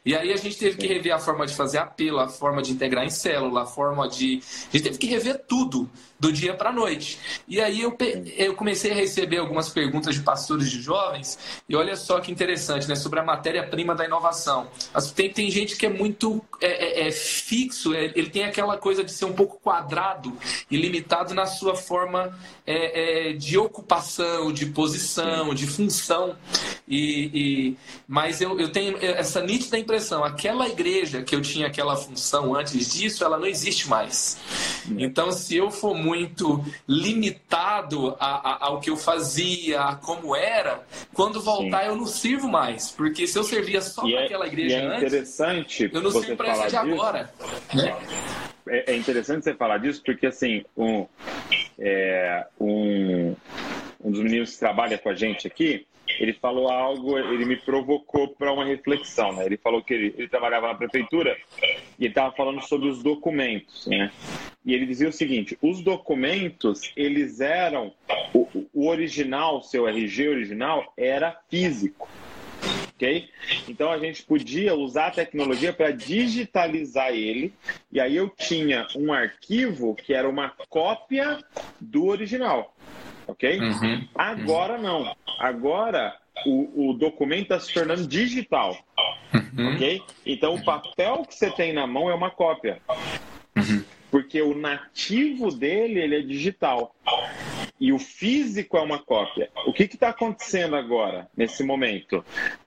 E 0.05 0.14
aí 0.14 0.33
a 0.33 0.37
gente 0.37 0.57
teve 0.57 0.76
que 0.76 0.87
rever 0.87 1.14
a 1.14 1.19
forma 1.19 1.47
de 1.47 1.55
fazer 1.55 1.79
apelo, 1.79 2.19
a 2.19 2.29
forma 2.29 2.62
de 2.62 2.73
integrar 2.73 3.05
em 3.05 3.11
célula, 3.11 3.62
a 3.62 3.67
forma 3.67 4.09
de. 4.09 4.43
A 4.69 4.76
gente 4.76 4.83
teve 4.85 4.99
que 4.99 5.07
rever 5.07 5.43
tudo 5.47 5.90
do 6.19 6.31
dia 6.31 6.52
para 6.52 6.69
a 6.69 6.73
noite. 6.73 7.19
E 7.49 7.61
aí 7.61 7.81
eu, 7.81 7.97
eu 8.37 8.55
comecei 8.55 8.93
a 8.93 8.95
receber 8.95 9.38
algumas 9.38 9.71
perguntas 9.71 10.14
de 10.14 10.21
pastores 10.21 10.71
de 10.71 10.81
jovens, 10.81 11.38
e 11.67 11.75
olha 11.75 11.97
só 11.97 12.21
que 12.21 12.31
interessante, 12.31 12.87
né? 12.87 12.95
Sobre 12.95 13.21
a 13.21 13.25
matéria-prima 13.25 13.95
da 13.95 14.05
inovação. 14.05 14.69
Tem, 15.17 15.33
tem 15.33 15.50
gente 15.50 15.76
que 15.76 15.87
é 15.87 15.88
muito 15.88 16.43
é, 16.61 17.00
é, 17.00 17.09
é 17.09 17.11
fixo, 17.11 17.95
é, 17.95 18.12
ele 18.14 18.30
tem 18.30 18.45
aquela 18.45 18.76
coisa 18.76 19.02
de 19.02 19.12
ser 19.12 19.25
um 19.25 19.33
pouco 19.33 19.59
quadrado 19.61 20.37
e 20.71 20.76
limitado 20.76 21.35
na 21.35 21.47
sua 21.47 21.75
forma 21.75 22.38
é, 22.66 23.30
é, 23.30 23.33
de 23.33 23.59
ocupação, 23.59 24.52
de 24.52 24.66
posição, 24.66 25.54
de 25.54 25.66
função. 25.66 26.37
E, 26.87 27.30
e 27.33 27.76
mas 28.07 28.40
eu, 28.40 28.59
eu 28.59 28.71
tenho 28.71 28.99
essa 29.00 29.40
nítida 29.40 29.78
impressão, 29.78 30.25
aquela 30.25 30.69
igreja 30.69 31.23
que 31.23 31.35
eu 31.35 31.40
tinha 31.40 31.66
aquela 31.66 31.97
função 31.97 32.54
antes 32.54 32.92
disso, 32.92 33.25
ela 33.25 33.38
não 33.38 33.47
existe 33.47 33.88
mais. 33.88 34.38
Então, 34.99 35.30
se 35.30 35.57
eu 35.57 35.71
for 35.71 35.95
muito 35.95 36.64
limitado 36.88 38.16
a, 38.19 38.50
a, 38.50 38.66
ao 38.66 38.80
que 38.80 38.90
eu 38.90 38.97
fazia, 38.97 39.80
a 39.80 39.97
como 39.97 40.35
era, 40.35 40.85
quando 41.12 41.40
voltar 41.40 41.83
Sim. 41.83 41.88
eu 41.88 41.97
não 41.97 42.07
sirvo 42.07 42.49
mais. 42.49 42.90
Porque 42.90 43.26
se 43.26 43.38
eu 43.38 43.45
servia 43.45 43.80
só 43.80 44.07
é, 44.07 44.23
naquela 44.23 44.47
igreja 44.47 44.76
é 44.76 44.87
antes, 44.87 45.12
interessante 45.12 45.90
eu 45.92 46.00
não 46.00 46.11
sirvo 46.11 46.37
para 46.37 46.49
essa 46.49 46.69
de 46.69 46.76
agora. 46.94 47.30
É, 48.68 48.92
é, 48.92 48.97
interessante 48.97 49.44
você 49.44 49.54
falar 49.54 49.78
disso, 49.78 50.02
porque 50.04 50.26
assim, 50.26 50.64
um, 50.76 51.06
é, 51.78 52.47
um, 52.61 53.35
um 54.02 54.11
dos 54.11 54.20
meninos 54.20 54.52
que 54.52 54.59
trabalha 54.61 54.99
com 54.99 55.09
a 55.09 55.14
gente 55.14 55.47
aqui, 55.47 55.87
ele 56.18 56.32
falou 56.35 56.68
algo, 56.68 57.18
ele 57.18 57.44
me 57.44 57.56
provocou 57.56 58.28
para 58.28 58.52
uma 58.52 58.64
reflexão. 58.64 59.32
Né? 59.32 59.47
Ele 59.47 59.56
falou 59.56 59.82
que 59.82 59.94
ele, 59.94 60.14
ele 60.16 60.28
trabalhava 60.28 60.68
na 60.68 60.75
prefeitura 60.75 61.37
e 61.99 62.06
estava 62.06 62.35
falando 62.35 62.61
sobre 62.62 62.88
os 62.88 63.02
documentos. 63.02 63.87
Né? 63.87 64.11
E 64.64 64.75
ele 64.75 64.87
dizia 64.87 65.09
o 65.09 65.12
seguinte: 65.12 65.56
os 65.62 65.80
documentos, 65.80 66.92
eles 66.97 67.40
eram. 67.40 67.92
O, 68.35 68.49
o 68.73 68.88
original, 68.88 69.62
seu 69.62 69.88
RG 69.88 70.28
original, 70.28 70.92
era 70.97 71.37
físico. 71.49 72.09
Ok? 73.00 73.30
Então 73.66 73.90
a 73.90 73.99
gente 73.99 74.23
podia 74.23 74.75
usar 74.75 75.07
a 75.07 75.11
tecnologia 75.11 75.73
para 75.73 75.90
digitalizar 75.90 77.11
ele, 77.11 77.54
e 77.90 77.99
aí 77.99 78.14
eu 78.14 78.28
tinha 78.28 78.87
um 78.95 79.11
arquivo 79.11 79.95
que 79.95 80.12
era 80.12 80.28
uma 80.28 80.52
cópia 80.69 81.42
do 81.80 82.07
original 82.07 82.75
ok? 83.26 83.61
Uhum. 83.61 84.09
Agora 84.14 84.76
não. 84.76 85.14
Agora 85.38 86.16
o, 86.45 86.90
o 86.90 86.95
documento 86.95 87.42
está 87.42 87.61
se 87.61 87.73
tornando 87.73 88.07
digital, 88.07 88.76
uhum. 89.33 89.75
ok? 89.75 90.02
Então 90.26 90.54
o 90.54 90.64
papel 90.64 91.25
que 91.25 91.35
você 91.35 91.50
tem 91.50 91.73
na 91.73 91.87
mão 91.87 92.11
é 92.11 92.14
uma 92.14 92.30
cópia. 92.30 92.80
Uhum. 93.57 93.85
Porque 94.11 94.42
o 94.42 94.57
nativo 94.57 95.50
dele 95.54 96.00
ele 96.00 96.16
é 96.16 96.23
digital 96.23 96.95
e 97.80 97.92
o 97.92 97.99
físico 97.99 98.76
é 98.76 98.80
uma 98.80 98.99
cópia. 98.99 99.49
O 99.66 99.72
que 99.72 99.84
está 99.84 100.10
acontecendo 100.10 100.76
agora, 100.76 101.28
nesse 101.34 101.64
momento? 101.64 102.22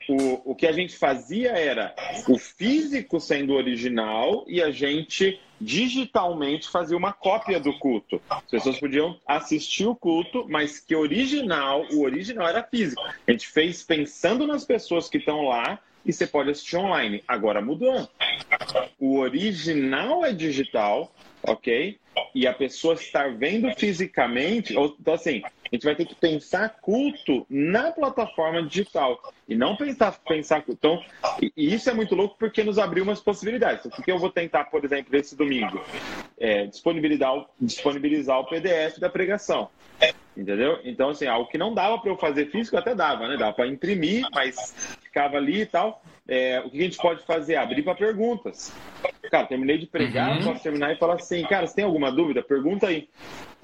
O, 0.10 0.52
o 0.52 0.56
que 0.56 0.66
a 0.66 0.72
gente 0.72 0.98
fazia 0.98 1.52
era 1.52 1.94
o 2.28 2.38
físico 2.38 3.20
sendo 3.20 3.54
original 3.54 4.44
e 4.48 4.62
a 4.62 4.72
gente 4.72 5.40
digitalmente 5.62 6.68
fazia 6.68 6.98
uma 6.98 7.14
cópia 7.14 7.60
do 7.60 7.78
culto. 7.78 8.20
As 8.28 8.50
pessoas 8.50 8.80
podiam 8.80 9.18
assistir 9.26 9.86
o 9.86 9.96
culto, 9.96 10.46
mas 10.50 10.80
que 10.80 10.96
original, 10.96 11.86
o 11.92 12.02
original 12.02 12.48
era 12.48 12.64
físico. 12.64 13.02
A 13.28 13.32
gente 13.32 13.48
fez 13.48 13.84
pensando 13.84 14.48
nas 14.48 14.66
pessoas 14.66 15.08
que 15.08 15.20
estão 15.20 15.44
lá 15.44 15.80
e 16.06 16.12
você 16.12 16.28
pode 16.28 16.50
assistir 16.50 16.76
online. 16.76 17.24
Agora 17.28 17.62
mudou. 17.62 18.10
O 19.00 19.20
original 19.20 20.26
é 20.26 20.34
digital, 20.34 21.14
ok? 21.44 21.98
E 22.34 22.48
a 22.48 22.54
pessoa 22.54 22.96
estar 22.96 23.34
vendo 23.36 23.72
fisicamente, 23.76 24.74
então 24.74 25.14
assim, 25.14 25.42
a 25.44 25.76
gente 25.76 25.84
vai 25.84 25.96
ter 25.96 26.06
que 26.06 26.16
pensar 26.16 26.70
culto 26.82 27.46
na 27.50 27.92
plataforma 27.92 28.62
digital 28.64 29.20
e 29.48 29.56
não 29.56 29.76
pensar 29.76 30.12
pensar 30.28 30.64
então 30.68 31.04
e, 31.42 31.52
isso 31.74 31.90
é 31.90 31.94
muito 31.94 32.16
louco 32.16 32.36
porque 32.38 32.64
nos 32.64 32.78
abriu 32.78 33.04
umas 33.04 33.20
possibilidades. 33.20 33.86
O 33.86 33.90
que 33.90 34.12
eu 34.12 34.20
vou 34.20 34.30
tentar, 34.30 34.66
por 34.66 34.84
exemplo, 34.86 35.16
esse 35.16 35.36
domingo, 35.36 35.82
é, 36.40 36.68
disponibilizar 36.68 37.46
disponibilizar 37.60 38.40
o 38.40 38.46
PDF 38.46 39.00
da 39.00 39.10
pregação. 39.10 39.70
Entendeu? 40.36 40.80
Então, 40.84 41.10
assim, 41.10 41.28
algo 41.28 41.50
que 41.50 41.58
não 41.58 41.74
dava 41.74 42.00
para 42.00 42.10
eu 42.10 42.18
fazer 42.18 42.48
físico, 42.50 42.76
até 42.76 42.96
dava, 42.96 43.28
né? 43.28 43.38
Dava 43.38 43.54
para 43.54 43.68
imprimir, 43.68 44.26
mas 44.34 44.98
ficava 45.02 45.38
ali 45.38 45.62
e 45.62 45.66
tal. 45.66 46.02
É, 46.28 46.62
o 46.66 46.70
que 46.70 46.80
a 46.80 46.84
gente 46.84 46.98
pode 46.98 47.24
fazer? 47.24 47.56
Abrir 47.56 47.84
para 47.84 47.94
perguntas. 47.94 48.74
Cara, 49.30 49.46
terminei 49.46 49.78
de 49.78 49.86
pregar, 49.86 50.38
uhum. 50.38 50.44
posso 50.44 50.64
terminar 50.64 50.92
e 50.92 50.98
falar 50.98 51.16
assim, 51.16 51.44
cara, 51.44 51.68
você 51.68 51.76
tem 51.76 51.86
alguma 51.86 52.12
dúvida? 52.12 52.42
Pergunta 52.42 52.88
aí. 52.88 53.08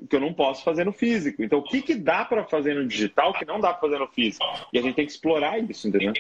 Que 0.08 0.15
eu 0.15 0.20
não 0.20 0.34
posso 0.34 0.63
fazer 0.63 0.86
no 0.86 0.94
físico. 0.94 1.44
Então, 1.44 1.60
o 1.60 1.63
que, 1.63 1.82
que 1.82 1.96
dá 1.96 2.25
para 2.25 2.44
fazer 2.46 2.75
no 2.75 2.88
digital 2.88 3.34
que 3.34 3.46
não 3.46 3.60
dá 3.60 3.74
para 3.74 3.82
fazer 3.82 4.00
no 4.00 4.08
físico? 4.08 4.46
E 4.72 4.79
a 4.79 4.82
gente 4.82 4.96
tem 4.96 5.06
que 5.06 5.12
explorar 5.12 5.60
isso, 5.60 5.88
entendeu? 5.88 6.13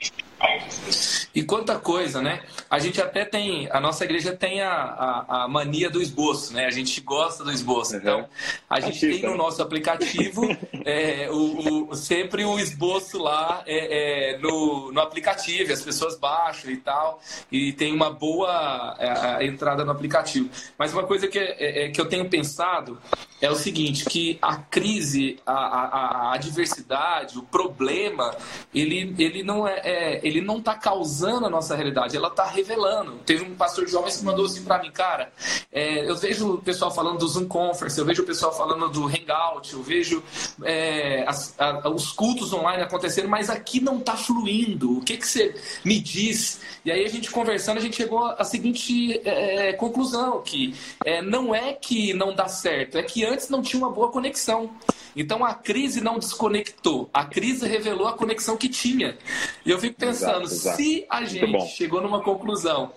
E 1.33 1.43
quanta 1.43 1.77
coisa, 1.77 2.21
né? 2.21 2.41
A 2.69 2.79
gente 2.79 3.01
até 3.01 3.23
tem, 3.23 3.69
a 3.71 3.79
nossa 3.79 4.03
igreja 4.03 4.35
tem 4.35 4.61
a, 4.61 4.71
a, 4.71 5.43
a 5.43 5.47
mania 5.47 5.89
do 5.89 6.01
esboço, 6.01 6.53
né? 6.53 6.65
A 6.65 6.71
gente 6.71 6.99
gosta 7.01 7.43
do 7.43 7.51
esboço. 7.51 7.93
Uhum. 7.93 7.99
Então, 7.99 8.29
a 8.69 8.79
gente 8.79 9.05
Assista, 9.05 9.21
tem 9.21 9.21
no 9.21 9.31
né? 9.31 9.37
nosso 9.37 9.61
aplicativo 9.61 10.41
é, 10.85 11.29
o, 11.29 11.89
o, 11.89 11.95
sempre 11.95 12.43
o 12.43 12.57
esboço 12.59 13.21
lá 13.21 13.63
é, 13.65 14.33
é, 14.33 14.37
no, 14.39 14.91
no 14.91 15.01
aplicativo, 15.01 15.71
as 15.71 15.81
pessoas 15.81 16.17
baixam 16.17 16.71
e 16.71 16.77
tal, 16.77 17.21
e 17.51 17.73
tem 17.73 17.93
uma 17.93 18.09
boa 18.09 18.95
é, 18.99 19.45
entrada 19.45 19.85
no 19.85 19.91
aplicativo. 19.91 20.49
Mas 20.77 20.93
uma 20.93 21.03
coisa 21.03 21.27
que, 21.27 21.37
é, 21.37 21.85
é, 21.85 21.89
que 21.89 21.99
eu 21.99 22.07
tenho 22.07 22.29
pensado 22.29 22.99
é 23.41 23.49
o 23.49 23.55
seguinte, 23.55 24.05
que 24.05 24.37
a 24.41 24.57
crise, 24.57 25.39
a, 25.45 25.53
a, 25.53 25.85
a 26.29 26.33
adversidade, 26.33 27.37
o 27.37 27.43
problema, 27.43 28.35
ele, 28.73 29.15
ele 29.17 29.43
não 29.43 29.67
é, 29.67 29.79
é 29.83 30.19
ele 30.23 30.41
não 30.41 30.57
está 30.57 30.75
causando 30.75 31.45
a 31.45 31.49
nossa 31.49 31.75
realidade, 31.75 32.15
ela 32.17 32.27
está 32.27 32.45
revelando. 32.45 33.13
Teve 33.25 33.45
um 33.45 33.55
pastor 33.55 33.85
de 33.85 33.91
jovens 33.91 34.17
que 34.17 34.25
mandou 34.25 34.45
assim 34.45 34.63
para 34.63 34.81
mim, 34.81 34.91
cara, 34.91 35.31
é, 35.71 36.09
eu 36.09 36.15
vejo 36.17 36.55
o 36.55 36.61
pessoal 36.61 36.91
falando 36.91 37.19
do 37.19 37.27
Zoom 37.27 37.47
Conference, 37.47 37.97
eu 37.97 38.05
vejo 38.05 38.23
o 38.23 38.25
pessoal 38.25 38.55
falando 38.55 38.89
do 38.89 39.05
Hangout, 39.05 39.73
eu 39.73 39.81
vejo 39.81 40.23
é, 40.63 41.23
as, 41.27 41.55
a, 41.59 41.89
os 41.89 42.11
cultos 42.11 42.51
online 42.51 42.83
acontecendo, 42.83 43.29
mas 43.29 43.49
aqui 43.49 43.79
não 43.79 43.99
está 43.99 44.17
fluindo. 44.17 44.97
O 44.97 45.01
que, 45.01 45.17
que 45.17 45.27
você 45.27 45.55
me 45.85 45.99
diz? 45.99 46.61
E 46.83 46.91
aí 46.91 47.05
a 47.05 47.09
gente 47.09 47.31
conversando, 47.31 47.77
a 47.77 47.81
gente 47.81 47.95
chegou 47.95 48.25
à 48.25 48.43
seguinte 48.43 49.21
é, 49.23 49.73
conclusão, 49.73 50.41
que 50.41 50.75
é, 51.05 51.21
não 51.21 51.53
é 51.53 51.73
que 51.73 52.13
não 52.13 52.33
dá 52.33 52.47
certo, 52.47 52.97
é 52.97 53.03
que 53.03 53.28
antes 53.29 53.49
não 53.49 53.61
tinha 53.61 53.81
uma 53.81 53.91
boa 53.91 54.11
conexão. 54.11 54.69
Então 55.15 55.43
a 55.43 55.53
crise 55.53 56.01
não 56.01 56.19
desconectou, 56.19 57.09
a 57.13 57.25
crise 57.25 57.67
revelou 57.67 58.07
a 58.07 58.13
conexão 58.13 58.55
que 58.55 58.69
tinha. 58.69 59.17
E 59.65 59.71
eu 59.71 59.79
fico 59.79 59.95
pensando, 59.95 60.43
exato, 60.43 60.53
exato. 60.53 60.77
se 60.77 61.05
a 61.09 61.23
gente 61.23 61.67
chegou 61.69 62.01
numa 62.01 62.21
conclusão 62.21 62.91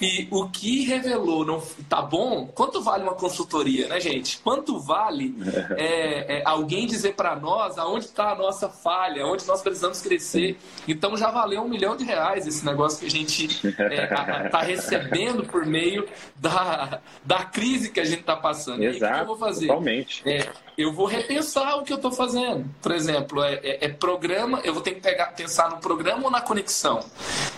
e 0.00 0.26
o 0.30 0.48
que 0.48 0.84
revelou 0.84 1.44
não 1.44 1.62
tá 1.88 2.00
bom, 2.00 2.46
quanto 2.46 2.80
vale 2.80 3.02
uma 3.02 3.14
consultoria, 3.14 3.88
né, 3.88 4.00
gente? 4.00 4.38
Quanto 4.38 4.78
vale 4.78 5.34
é, 5.76 6.38
é, 6.38 6.42
alguém 6.44 6.86
dizer 6.86 7.14
para 7.14 7.36
nós 7.36 7.78
aonde 7.78 8.06
está 8.06 8.32
a 8.32 8.34
nossa 8.34 8.68
falha, 8.68 9.26
onde 9.26 9.46
nós 9.46 9.62
precisamos 9.62 10.00
crescer? 10.00 10.58
Então 10.86 11.16
já 11.16 11.30
valeu 11.30 11.62
um 11.62 11.68
milhão 11.68 11.96
de 11.96 12.04
reais 12.04 12.46
esse 12.46 12.64
negócio 12.64 13.00
que 13.00 13.06
a 13.06 13.10
gente 13.10 13.44
está 13.66 13.84
é, 13.84 14.48
tá 14.48 14.60
recebendo 14.62 15.44
por 15.44 15.66
meio 15.66 16.06
da, 16.36 17.00
da 17.24 17.44
crise 17.44 17.90
que 17.90 18.00
a 18.00 18.04
gente 18.04 18.20
está 18.20 18.36
passando. 18.36 18.82
Exato, 18.82 19.04
e 19.04 19.06
aí, 19.06 19.12
o 19.12 19.14
que 19.14 19.22
eu 19.22 19.26
vou 19.26 19.36
fazer? 19.36 19.66
Totalmente. 19.78 20.22
É, 20.28 20.52
eu 20.78 20.92
vou 20.92 21.06
repensar 21.06 21.76
o 21.76 21.82
que 21.82 21.92
eu 21.92 21.96
estou 21.96 22.12
fazendo. 22.12 22.64
Por 22.80 22.92
exemplo, 22.92 23.42
é, 23.42 23.54
é, 23.54 23.84
é, 23.86 23.88
programa, 23.88 24.60
eu 24.62 24.72
vou 24.72 24.80
ter 24.80 24.92
que 24.92 25.00
pegar, 25.00 25.26
pensar 25.32 25.68
no 25.70 25.78
programa 25.78 26.22
ou 26.22 26.30
na 26.30 26.40
conexão. 26.40 27.04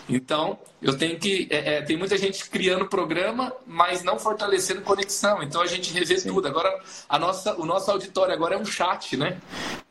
Então, 0.08 0.58
eu 0.80 0.96
tenho 0.96 1.18
que. 1.18 1.46
É, 1.50 1.74
é 1.74 1.82
tem 1.82 1.98
muita 1.98 2.16
gente 2.16 2.48
criando 2.48 2.86
programa, 2.86 3.52
mas 3.66 4.02
não 4.02 4.18
fortalecendo 4.18 4.80
conexão. 4.80 5.42
Então 5.42 5.60
a 5.60 5.66
gente 5.66 5.92
revê 5.92 6.18
Sim. 6.18 6.30
tudo. 6.30 6.48
Agora, 6.48 6.80
a 7.06 7.18
nossa, 7.18 7.54
o 7.60 7.66
nosso 7.66 7.90
auditório 7.90 8.32
agora 8.32 8.54
é 8.54 8.58
um 8.58 8.64
chat, 8.64 9.18
né? 9.18 9.36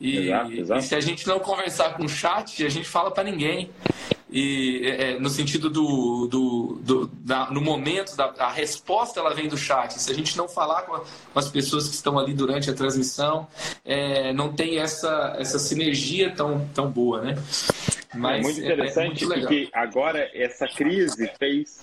E, 0.01 0.29
exato, 0.29 0.51
exato. 0.51 0.79
e 0.79 0.83
se 0.83 0.95
a 0.95 0.99
gente 0.99 1.27
não 1.27 1.39
conversar 1.39 1.95
com 1.95 2.05
o 2.05 2.09
chat, 2.09 2.65
a 2.65 2.69
gente 2.69 2.87
fala 2.89 3.11
para 3.11 3.23
ninguém 3.23 3.69
e 4.31 4.81
é, 4.85 5.11
é, 5.11 5.19
no 5.19 5.29
sentido 5.29 5.69
do, 5.69 6.27
do, 6.27 6.79
do 6.83 7.07
da, 7.07 7.49
no 7.49 7.59
momento 7.59 8.15
da 8.15 8.31
a 8.37 8.51
resposta 8.51 9.19
ela 9.19 9.33
vem 9.33 9.47
do 9.47 9.57
chat 9.57 9.99
se 9.99 10.11
a 10.11 10.13
gente 10.13 10.37
não 10.37 10.47
falar 10.47 10.83
com, 10.83 10.93
a, 10.93 10.99
com 10.99 11.39
as 11.39 11.49
pessoas 11.49 11.87
que 11.87 11.95
estão 11.95 12.17
ali 12.19 12.31
durante 12.31 12.69
a 12.69 12.73
transmissão 12.73 13.18
é, 13.85 14.33
não 14.33 14.53
tem 14.53 14.79
essa 14.79 15.35
essa 15.37 15.59
sinergia 15.59 16.31
tão 16.31 16.67
tão 16.73 16.89
boa 16.89 17.21
né 17.21 17.35
mas 18.15 18.39
é 18.39 18.41
muito 18.41 18.59
interessante 18.59 19.23
é, 19.23 19.25
é 19.25 19.27
muito 19.27 19.41
porque 19.41 19.69
agora 19.73 20.29
essa 20.33 20.67
crise 20.67 21.31
fez 21.37 21.81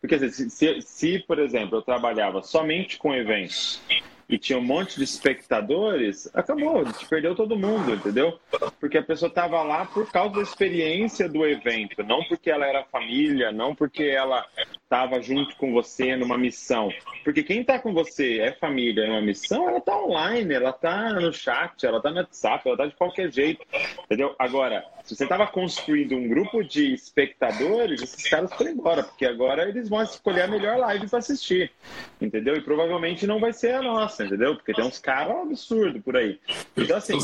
porque 0.00 0.30
se, 0.30 0.50
se, 0.50 0.82
se 0.82 1.18
por 1.20 1.38
exemplo 1.38 1.78
eu 1.78 1.82
trabalhava 1.82 2.42
somente 2.42 2.96
com 2.98 3.14
eventos 3.14 3.80
e 4.28 4.38
tinha 4.38 4.58
um 4.58 4.62
monte 4.62 4.98
de 4.98 5.04
espectadores, 5.04 6.28
acabou, 6.34 6.84
te 6.92 7.06
perdeu 7.06 7.34
todo 7.34 7.56
mundo, 7.56 7.94
entendeu? 7.94 8.38
Porque 8.78 8.98
a 8.98 9.02
pessoa 9.02 9.28
estava 9.28 9.62
lá 9.62 9.86
por 9.86 10.10
causa 10.12 10.34
da 10.34 10.42
experiência 10.42 11.28
do 11.28 11.46
evento, 11.46 12.02
não 12.02 12.22
porque 12.24 12.50
ela 12.50 12.66
era 12.66 12.84
família, 12.84 13.50
não 13.50 13.74
porque 13.74 14.04
ela 14.04 14.44
estava 14.88 15.20
junto 15.20 15.54
com 15.56 15.70
você 15.70 16.16
numa 16.16 16.38
missão. 16.38 16.90
Porque 17.22 17.42
quem 17.42 17.60
está 17.60 17.78
com 17.78 17.92
você 17.92 18.38
é 18.38 18.52
família, 18.52 19.02
é 19.04 19.10
uma 19.10 19.20
missão, 19.20 19.68
ela 19.68 19.78
está 19.78 19.94
online, 19.94 20.54
ela 20.54 20.70
está 20.70 21.12
no 21.12 21.30
chat, 21.30 21.84
ela 21.84 21.98
está 21.98 22.10
no 22.10 22.16
WhatsApp, 22.16 22.62
ela 22.64 22.74
está 22.74 22.86
de 22.86 22.96
qualquer 22.96 23.30
jeito, 23.30 23.62
entendeu? 24.04 24.34
Agora, 24.38 24.82
se 25.04 25.14
você 25.14 25.24
estava 25.24 25.46
construindo 25.46 26.14
um 26.16 26.26
grupo 26.26 26.64
de 26.64 26.94
espectadores, 26.94 28.02
esses 28.02 28.28
caras 28.28 28.52
foram 28.54 28.70
embora, 28.70 29.02
porque 29.02 29.26
agora 29.26 29.68
eles 29.68 29.90
vão 29.90 30.02
escolher 30.02 30.42
a 30.42 30.48
melhor 30.48 30.78
live 30.78 31.06
para 31.06 31.18
assistir, 31.18 31.70
entendeu? 32.18 32.56
E 32.56 32.62
provavelmente 32.62 33.26
não 33.26 33.38
vai 33.38 33.52
ser 33.52 33.74
a 33.74 33.82
nossa, 33.82 34.24
entendeu? 34.24 34.56
Porque 34.56 34.72
tem 34.72 34.84
uns 34.84 34.98
caras 34.98 35.36
absurdos 35.36 36.02
por 36.02 36.16
aí. 36.16 36.40
Então, 36.74 36.96
assim. 36.96 37.18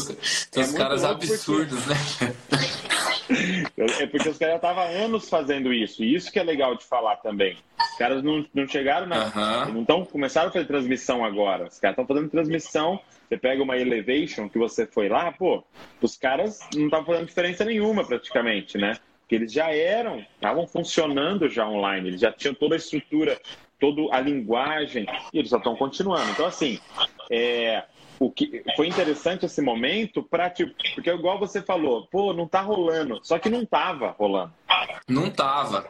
Tem 0.51 0.63
é 0.63 0.67
uns 0.67 0.73
caras 0.75 1.03
absurdos, 1.03 1.83
porque... 1.83 2.25
né? 2.25 2.54
É 3.99 4.07
porque 4.07 4.29
os 4.29 4.39
caras 4.39 4.57
estavam 4.57 4.85
anos 4.85 5.29
fazendo 5.29 5.73
isso, 5.73 6.03
e 6.05 6.15
isso 6.15 6.31
que 6.31 6.39
é 6.39 6.43
legal 6.43 6.77
de 6.77 6.85
falar 6.85 7.17
também. 7.17 7.57
Os 7.79 7.99
caras 7.99 8.23
não, 8.23 8.45
não 8.55 8.67
chegaram 8.67 9.07
na. 9.07 9.67
Uhum. 9.67 9.85
Não 9.87 10.05
começaram 10.05 10.49
a 10.49 10.53
fazer 10.53 10.67
transmissão 10.67 11.25
agora. 11.25 11.69
Os 11.69 11.79
caras 11.79 11.99
estão 11.99 12.07
fazendo 12.07 12.31
transmissão 12.31 13.01
você 13.29 13.39
pega 13.39 13.63
uma 13.63 13.77
Elevation 13.77 14.49
que 14.49 14.59
você 14.59 14.87
foi 14.87 15.09
lá, 15.09 15.33
pô, 15.33 15.65
os 16.01 16.17
caras 16.17 16.61
não 16.75 16.85
estavam 16.85 17.07
fazendo 17.07 17.27
diferença 17.27 17.65
nenhuma 17.65 18.05
praticamente, 18.05 18.79
né? 18.79 18.97
Porque 19.21 19.35
eles 19.35 19.53
já 19.53 19.71
eram, 19.73 20.25
estavam 20.35 20.67
funcionando 20.67 21.49
já 21.49 21.67
online, 21.67 22.11
eles 22.11 22.21
já 22.21 22.31
tinham 22.31 22.55
toda 22.55 22.75
a 22.75 22.79
estrutura, 22.79 23.41
toda 23.81 24.15
a 24.15 24.21
linguagem, 24.21 25.07
e 25.33 25.39
eles 25.39 25.51
só 25.51 25.57
estão 25.57 25.75
continuando. 25.75 26.31
Então, 26.31 26.47
assim, 26.47 26.79
é, 27.31 27.83
o 28.19 28.31
que 28.31 28.63
foi 28.77 28.89
interessante 28.89 29.47
esse 29.47 29.61
momento 29.61 30.23
para 30.23 30.51
tipo, 30.51 30.75
porque 30.95 31.11
igual 31.11 31.39
você 31.39 31.61
falou, 31.61 32.07
pô, 32.11 32.33
não 32.33 32.47
tá 32.47 32.61
rolando, 32.61 33.21
só 33.23 33.39
que 33.39 33.49
não 33.49 33.65
tava 33.65 34.15
rolando. 34.19 34.53
Não 35.09 35.31
tava. 35.31 35.87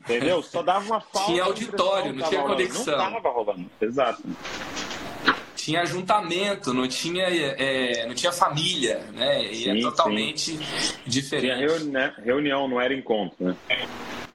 Entendeu? 0.00 0.42
Só 0.42 0.62
dava 0.62 0.84
uma 0.84 1.00
falta. 1.12 1.30
Tinha 1.30 1.44
auditório, 1.44 2.12
não 2.12 2.28
tinha 2.28 2.40
rolando. 2.40 2.62
conexão. 2.62 2.98
Não 2.98 3.12
tava 3.12 3.28
rolando. 3.30 3.70
Exato 3.80 4.22
tinha 5.62 5.82
ajuntamento, 5.82 6.74
não 6.74 6.88
tinha, 6.88 7.24
é, 7.24 8.04
não 8.06 8.14
tinha 8.16 8.32
família, 8.32 8.98
né? 9.12 9.44
E 9.44 9.68
é 9.68 9.72
sim, 9.72 9.78
é 9.78 9.80
totalmente 9.80 10.58
sim. 10.58 10.96
diferente. 11.06 11.54
Tinha 11.54 11.56
reuni 11.56 11.90
né? 11.92 12.14
reunião, 12.24 12.66
não 12.66 12.80
era 12.80 12.92
encontro, 12.92 13.36
né? 13.46 13.56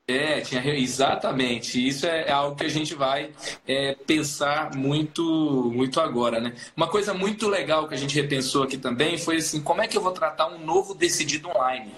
É, 0.10 0.40
tinha, 0.40 0.64
exatamente. 0.74 1.86
Isso 1.86 2.06
é, 2.06 2.30
é 2.30 2.32
algo 2.32 2.56
que 2.56 2.64
a 2.64 2.70
gente 2.70 2.96
vai 2.96 3.30
é, 3.68 3.94
pensar 3.94 4.74
muito, 4.74 5.70
muito 5.76 6.00
agora, 6.00 6.40
né? 6.40 6.54
Uma 6.78 6.88
coisa 6.88 7.14
muito 7.14 7.50
legal 7.50 7.90
que 7.90 7.94
a 7.94 7.98
gente 7.98 8.16
repensou 8.16 8.64
aqui 8.64 8.78
também 8.78 9.18
foi 9.18 9.36
assim, 9.36 9.62
como 9.62 9.82
é 9.82 9.88
que 9.88 9.98
eu 9.98 10.02
vou 10.02 10.14
tratar 10.14 10.48
um 10.48 10.60
novo 10.60 10.94
decidido 10.94 11.50
online? 11.50 11.92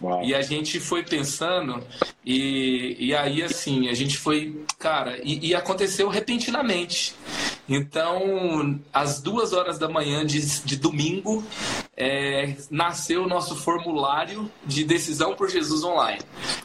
Uau. 0.00 0.22
E 0.24 0.34
a 0.34 0.42
gente 0.42 0.78
foi 0.78 1.02
pensando, 1.02 1.82
e, 2.24 2.96
e 2.98 3.14
aí 3.14 3.42
assim, 3.42 3.88
a 3.88 3.94
gente 3.94 4.18
foi, 4.18 4.64
cara, 4.78 5.18
e, 5.22 5.48
e 5.48 5.54
aconteceu 5.54 6.08
repentinamente. 6.08 7.14
Então, 7.68 8.78
às 8.92 9.20
duas 9.20 9.52
horas 9.52 9.78
da 9.78 9.88
manhã 9.88 10.24
de, 10.24 10.40
de 10.60 10.76
domingo, 10.76 11.44
é, 11.96 12.54
nasceu 12.70 13.24
o 13.24 13.28
nosso 13.28 13.56
formulário 13.56 14.50
de 14.64 14.84
decisão 14.84 15.34
por 15.34 15.48
Jesus 15.48 15.82
online, 15.82 16.20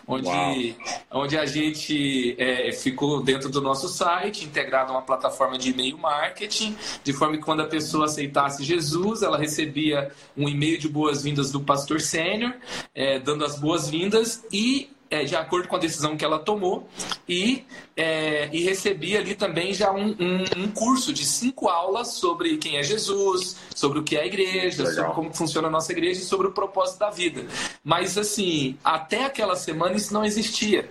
onde, 0.05 0.75
onde 1.09 1.37
a 1.37 1.45
gente 1.45 2.35
é, 2.37 2.71
ficou 2.71 3.23
dentro 3.23 3.49
do 3.49 3.61
nosso 3.61 3.87
site, 3.87 4.45
integrado 4.45 4.91
a 4.91 4.95
uma 4.97 5.01
plataforma 5.01 5.57
de 5.57 5.71
e-mail 5.71 5.97
marketing, 5.97 6.75
de 7.03 7.13
forma 7.13 7.37
que 7.37 7.43
quando 7.43 7.61
a 7.61 7.67
pessoa 7.67 8.05
aceitasse 8.05 8.63
Jesus, 8.63 9.23
ela 9.23 9.37
recebia 9.37 10.11
um 10.37 10.47
e-mail 10.47 10.77
de 10.77 10.87
boas-vindas 10.87 11.51
do 11.51 11.61
pastor 11.61 11.99
sênior, 11.99 12.53
é, 12.93 13.17
dando 13.21 13.45
as 13.45 13.59
boas-vindas 13.59 14.43
e 14.51 14.89
é, 15.11 15.25
de 15.25 15.35
acordo 15.35 15.67
com 15.67 15.75
a 15.75 15.79
decisão 15.79 16.15
que 16.15 16.23
ela 16.23 16.39
tomou 16.39 16.87
e, 17.27 17.65
é, 17.97 18.49
e 18.53 18.63
recebi 18.63 19.17
ali 19.17 19.35
também 19.35 19.73
já 19.73 19.91
um, 19.91 20.15
um, 20.17 20.43
um, 20.63 20.71
curso 20.71 21.11
de 21.11 21.25
cinco 21.25 21.67
aulas 21.67 22.13
sobre 22.13 22.57
quem 22.57 22.77
é 22.77 22.83
Jesus, 22.83 23.57
sobre 23.75 23.99
o 23.99 24.03
que 24.03 24.15
é 24.15 24.21
a 24.21 24.25
igreja, 24.25 24.83
Legal. 24.83 24.95
sobre 24.95 25.13
como 25.13 25.33
funciona 25.33 25.67
a 25.67 25.71
nossa 25.71 25.91
igreja 25.91 26.21
e 26.21 26.23
sobre 26.23 26.47
o 26.47 26.51
propósito 26.51 26.99
da 26.99 27.09
vida. 27.09 27.45
Mas 27.83 28.17
assim, 28.17 28.77
até 28.81 29.25
aquela 29.25 29.57
semana 29.57 29.97
isso 29.97 30.13
não 30.13 30.23
existia 30.23 30.89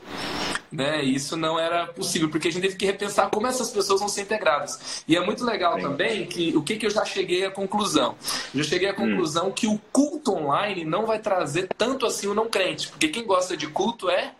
né? 0.70 1.02
Isso 1.02 1.36
não 1.36 1.58
era 1.58 1.86
possível, 1.86 2.28
porque 2.28 2.48
a 2.48 2.52
gente 2.52 2.62
teve 2.62 2.76
que 2.76 2.86
repensar 2.86 3.28
como 3.30 3.46
essas 3.46 3.70
pessoas 3.70 4.00
vão 4.00 4.08
ser 4.08 4.22
integradas. 4.22 5.02
E 5.06 5.16
é 5.16 5.24
muito 5.24 5.44
legal 5.44 5.74
Sim. 5.76 5.82
também 5.82 6.26
que 6.26 6.56
o 6.56 6.62
que, 6.62 6.76
que 6.76 6.86
eu 6.86 6.90
já 6.90 7.04
cheguei 7.04 7.44
à 7.44 7.50
conclusão. 7.50 8.14
Eu 8.54 8.62
já 8.62 8.70
cheguei 8.70 8.88
à 8.88 8.92
hum. 8.92 8.96
conclusão 8.96 9.48
hum. 9.48 9.52
que 9.52 9.66
o 9.66 9.80
culto 9.92 10.32
online 10.32 10.84
não 10.84 11.06
vai 11.06 11.18
trazer 11.18 11.68
tanto 11.76 12.06
assim 12.06 12.26
o 12.26 12.34
não 12.34 12.48
crente, 12.48 12.88
porque 12.88 13.08
quem 13.08 13.24
gosta 13.24 13.56
de 13.56 13.66
culto 13.66 14.08
é 14.08 14.32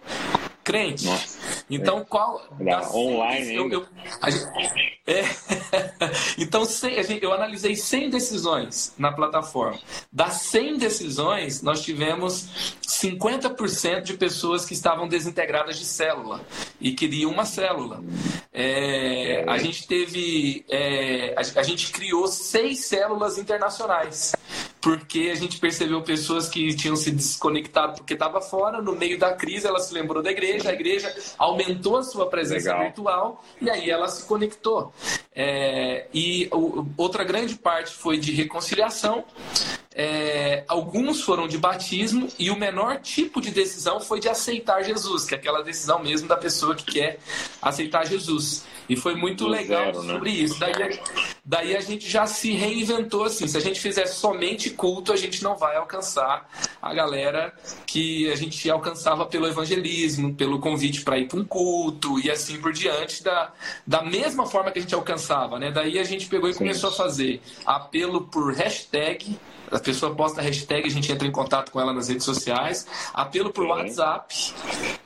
crente. 0.62 1.06
Nossa. 1.06 1.38
Então, 1.68 2.04
qual. 2.04 2.42
Das, 2.58 2.92
online. 2.92 3.54
Eu, 3.54 3.70
eu, 3.70 3.86
gente, 4.28 5.00
é, 5.06 5.24
então, 6.38 6.64
100, 6.64 7.02
gente, 7.04 7.24
eu 7.24 7.32
analisei 7.32 7.74
100 7.76 8.10
decisões 8.10 8.94
na 8.98 9.12
plataforma. 9.12 9.78
Das 10.12 10.42
100 10.42 10.78
decisões, 10.78 11.62
nós 11.62 11.82
tivemos 11.82 12.76
50% 12.86 14.02
de 14.02 14.14
pessoas 14.14 14.64
que 14.64 14.74
estavam 14.74 15.08
desintegradas 15.08 15.78
de 15.78 15.84
célula 15.84 16.40
e 16.80 16.92
queriam 16.92 17.30
uma 17.30 17.44
célula. 17.44 18.02
É, 18.52 19.44
a 19.46 19.58
gente 19.58 19.86
teve. 19.86 20.64
É, 20.68 21.34
a, 21.36 21.60
a 21.60 21.62
gente 21.62 21.90
criou 21.92 22.26
seis 22.26 22.86
células 22.86 23.38
internacionais 23.38 24.34
porque 24.80 25.30
a 25.30 25.34
gente 25.34 25.58
percebeu 25.58 26.02
pessoas 26.02 26.48
que 26.48 26.74
tinham 26.74 26.96
se 26.96 27.10
desconectado 27.10 27.96
porque 27.96 28.14
estava 28.14 28.40
fora, 28.40 28.80
no 28.80 28.94
meio 28.96 29.18
da 29.18 29.32
crise 29.32 29.66
ela 29.66 29.78
se 29.78 29.92
lembrou 29.92 30.22
da 30.22 30.30
igreja, 30.30 30.70
a 30.70 30.72
igreja 30.72 31.14
aumentou 31.38 31.98
a 31.98 32.02
sua 32.02 32.26
presença 32.26 32.70
Legal. 32.70 32.84
virtual 32.84 33.44
e 33.60 33.68
aí 33.68 33.90
ela 33.90 34.08
se 34.08 34.24
conectou. 34.24 34.92
É, 35.34 36.06
e 36.12 36.48
o, 36.52 36.86
outra 36.96 37.24
grande 37.24 37.56
parte 37.56 37.92
foi 37.92 38.18
de 38.18 38.32
reconciliação, 38.32 39.24
é, 39.94 40.64
alguns 40.66 41.20
foram 41.20 41.46
de 41.46 41.58
batismo 41.58 42.28
e 42.38 42.50
o 42.50 42.56
menor 42.56 43.00
tipo 43.00 43.40
de 43.40 43.50
decisão 43.50 44.00
foi 44.00 44.20
de 44.20 44.28
aceitar 44.28 44.82
Jesus, 44.82 45.24
que 45.24 45.34
é 45.34 45.38
aquela 45.38 45.62
decisão 45.62 46.02
mesmo 46.02 46.28
da 46.28 46.36
pessoa 46.36 46.74
que 46.74 46.84
quer 46.84 47.18
aceitar 47.60 48.06
Jesus. 48.06 48.64
E 48.88 48.96
foi 48.96 49.14
muito 49.14 49.44
Do 49.44 49.50
legal 49.50 49.84
zero, 49.84 50.02
né? 50.02 50.14
sobre 50.14 50.30
isso. 50.30 50.58
Daí, 50.58 50.72
daí 51.50 51.76
a 51.76 51.80
gente 51.80 52.08
já 52.08 52.28
se 52.28 52.52
reinventou 52.52 53.24
assim. 53.24 53.48
Se 53.48 53.56
a 53.56 53.60
gente 53.60 53.80
fizer 53.80 54.06
somente 54.06 54.70
culto, 54.70 55.12
a 55.12 55.16
gente 55.16 55.42
não 55.42 55.56
vai 55.56 55.74
alcançar 55.74 56.48
a 56.80 56.94
galera 56.94 57.52
que 57.84 58.30
a 58.30 58.36
gente 58.36 58.70
alcançava 58.70 59.26
pelo 59.26 59.48
evangelismo, 59.48 60.32
pelo 60.32 60.60
convite 60.60 61.02
para 61.02 61.18
ir 61.18 61.26
para 61.26 61.40
um 61.40 61.44
culto 61.44 62.20
e 62.20 62.30
assim 62.30 62.60
por 62.60 62.72
diante, 62.72 63.24
da, 63.24 63.52
da 63.84 64.00
mesma 64.00 64.46
forma 64.46 64.70
que 64.70 64.78
a 64.78 64.82
gente 64.82 64.94
alcançava, 64.94 65.58
né? 65.58 65.72
Daí 65.72 65.98
a 65.98 66.04
gente 66.04 66.28
pegou 66.28 66.48
e 66.48 66.54
começou 66.54 66.90
a 66.90 66.92
fazer 66.92 67.42
apelo 67.66 68.28
por 68.28 68.54
hashtag 68.54 69.36
a 69.70 69.78
pessoa 69.78 70.14
posta 70.14 70.40
a 70.40 70.44
hashtag, 70.44 70.86
a 70.86 70.90
gente 70.90 71.12
entra 71.12 71.28
em 71.28 71.30
contato 71.30 71.70
com 71.70 71.80
ela 71.80 71.92
nas 71.92 72.08
redes 72.08 72.24
sociais. 72.24 72.86
Apelo 73.14 73.52
por 73.52 73.66
WhatsApp. 73.66 74.52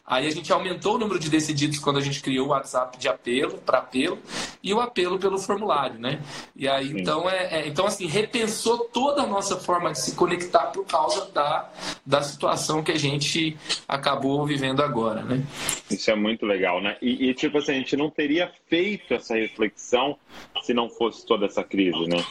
Aí 0.06 0.26
a 0.26 0.30
gente 0.30 0.52
aumentou 0.52 0.96
o 0.96 0.98
número 0.98 1.18
de 1.18 1.30
decididos 1.30 1.78
quando 1.78 1.98
a 1.98 2.00
gente 2.02 2.20
criou 2.20 2.48
o 2.48 2.50
WhatsApp 2.50 2.98
de 2.98 3.08
apelo 3.08 3.58
para 3.58 3.78
apelo 3.78 4.18
e 4.62 4.74
o 4.74 4.80
apelo 4.80 5.18
pelo 5.18 5.38
formulário, 5.38 5.98
né? 5.98 6.20
E 6.54 6.68
aí 6.68 6.90
então 6.90 7.28
é, 7.28 7.60
é, 7.60 7.68
então 7.68 7.86
assim 7.86 8.06
repensou 8.06 8.80
toda 8.92 9.22
a 9.22 9.26
nossa 9.26 9.56
forma 9.56 9.92
de 9.92 10.00
se 10.00 10.14
conectar 10.14 10.66
por 10.66 10.84
causa 10.84 11.30
da, 11.32 11.70
da 12.04 12.22
situação 12.22 12.82
que 12.82 12.92
a 12.92 12.98
gente 12.98 13.56
acabou 13.88 14.44
vivendo 14.44 14.82
agora, 14.82 15.22
né? 15.22 15.42
Isso 15.90 16.10
é 16.10 16.14
muito 16.14 16.44
legal, 16.44 16.82
né? 16.82 16.96
E, 17.00 17.30
e 17.30 17.34
tipo 17.34 17.56
assim, 17.56 17.72
a 17.72 17.76
gente 17.76 17.96
não 17.96 18.10
teria 18.10 18.52
feito 18.68 19.14
essa 19.14 19.34
reflexão 19.34 20.18
se 20.62 20.74
não 20.74 20.88
fosse 20.88 21.24
toda 21.26 21.46
essa 21.46 21.64
crise, 21.64 22.06
né? 22.06 22.24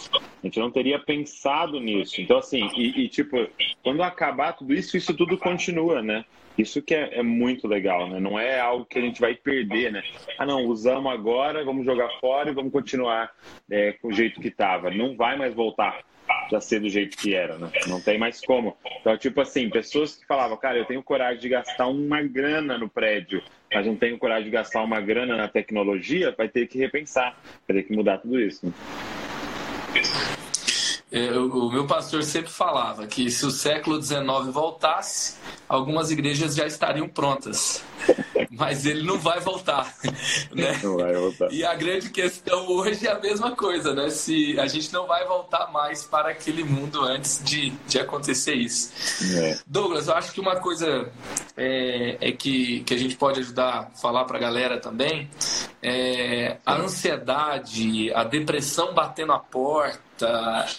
A 0.44 0.48
gente 0.48 0.60
não 0.60 0.70
teria 0.70 1.00
pensado 1.00 1.80
nisso. 1.80 2.20
Então, 2.20 2.38
assim, 2.38 2.70
e, 2.76 3.04
e, 3.04 3.10
tipo, 3.10 3.48
quando 3.82 4.02
acabar 4.02 4.54
tudo 4.54 4.74
isso, 4.74 4.98
isso 4.98 5.14
tudo 5.14 5.38
continua, 5.38 6.02
né? 6.02 6.26
Isso 6.58 6.82
que 6.82 6.94
é, 6.94 7.20
é, 7.20 7.24
muito 7.24 7.68
legal, 7.68 8.08
né? 8.08 8.20
Não 8.20 8.40
é 8.40 8.60
algo 8.60 8.86
que 8.86 9.00
a 9.00 9.02
gente 9.02 9.20
vai 9.20 9.34
perder, 9.34 9.92
né? 9.92 10.04
Ah, 10.38 10.46
não, 10.46 10.66
usamos 10.66 11.12
agora, 11.12 11.64
vamos 11.66 11.86
jogar 11.86 12.10
fora 12.20 12.50
e 12.50 12.54
vamos 12.54 12.72
continuar 12.72 13.32
é, 13.70 13.94
com 13.94 14.10
o 14.10 14.14
jeito 14.14 14.40
que 14.40 14.50
estava. 14.50 14.92
Não 14.92 15.16
vai 15.16 15.36
mais 15.36 15.54
voltar 15.54 16.02
a 16.54 16.62
ser 16.62 16.80
do 16.80 16.90
jeito 16.90 17.18
que 17.18 17.34
era, 17.34 17.58
né? 17.58 17.72
Não 17.88 18.00
tem 18.00 18.18
mais 18.18 18.40
como. 18.42 18.78
Então, 19.02 19.18
tipo 19.18 19.42
assim, 19.42 19.70
pessoas 19.70 20.16
que 20.16 20.26
falavam, 20.28 20.56
cara, 20.58 20.78
eu 20.78 20.86
tenho 20.86 21.02
coragem 21.02 21.42
de 21.42 21.50
gastar 21.50 21.88
uma 21.88 22.22
grana 22.22 22.78
no 22.78 22.88
prédio, 22.88 23.42
mas 23.74 23.86
não 23.86 23.96
tenho 23.96 24.18
coragem 24.20 24.46
de 24.46 24.52
gastar 24.52 24.84
uma 24.84 25.02
grana 25.02 25.36
na 25.36 25.48
tecnologia, 25.48 26.34
vai 26.38 26.48
ter 26.48 26.68
que 26.68 26.78
repensar, 26.78 27.36
vai 27.68 27.78
ter 27.78 27.84
que 27.84 27.96
mudar 27.96 28.20
tudo 28.20 28.40
isso. 28.40 28.66
Né? 28.66 28.74
É, 31.14 31.32
o 31.32 31.70
meu 31.70 31.86
pastor 31.86 32.24
sempre 32.24 32.50
falava 32.50 33.06
que 33.06 33.30
se 33.30 33.46
o 33.46 33.52
século 33.52 34.02
XIX 34.02 34.20
voltasse, 34.52 35.36
algumas 35.70 36.10
igrejas 36.10 36.56
já 36.56 36.66
estariam 36.66 37.08
prontas. 37.08 37.84
Mas 38.50 38.84
ele 38.88 39.04
não 39.04 39.20
vai 39.20 39.40
voltar. 39.40 39.96
Né? 40.52 40.80
Não 40.84 40.98
vai 40.98 41.14
voltar. 41.14 41.52
E 41.52 41.64
a 41.64 41.76
grande 41.76 42.10
questão 42.10 42.68
hoje 42.68 43.06
é 43.06 43.12
a 43.12 43.20
mesma 43.20 43.56
coisa, 43.56 43.94
né? 43.94 44.10
Se 44.10 44.60
a 44.60 44.66
gente 44.66 44.92
não 44.92 45.06
vai 45.06 45.24
voltar 45.26 45.72
mais 45.72 46.04
para 46.04 46.30
aquele 46.30 46.64
mundo 46.64 47.02
antes 47.02 47.44
de, 47.44 47.70
de 47.88 48.00
acontecer 48.00 48.56
isso. 48.56 48.92
É. 49.38 49.60
Douglas, 49.68 50.08
eu 50.08 50.16
acho 50.16 50.32
que 50.32 50.40
uma 50.40 50.56
coisa 50.56 51.12
é, 51.56 52.18
é, 52.22 52.32
que, 52.32 52.80
que 52.82 52.94
a 52.94 52.98
gente 52.98 53.16
pode 53.16 53.40
ajudar 53.40 53.70
a 53.70 53.98
falar 53.98 54.26
para 54.26 54.38
a 54.38 54.42
galera 54.42 54.80
também 54.80 55.30
é 55.82 56.58
a 56.66 56.76
ansiedade, 56.76 58.12
a 58.14 58.24
depressão 58.24 58.94
batendo 58.94 59.34
a 59.34 59.40
porta 59.40 60.13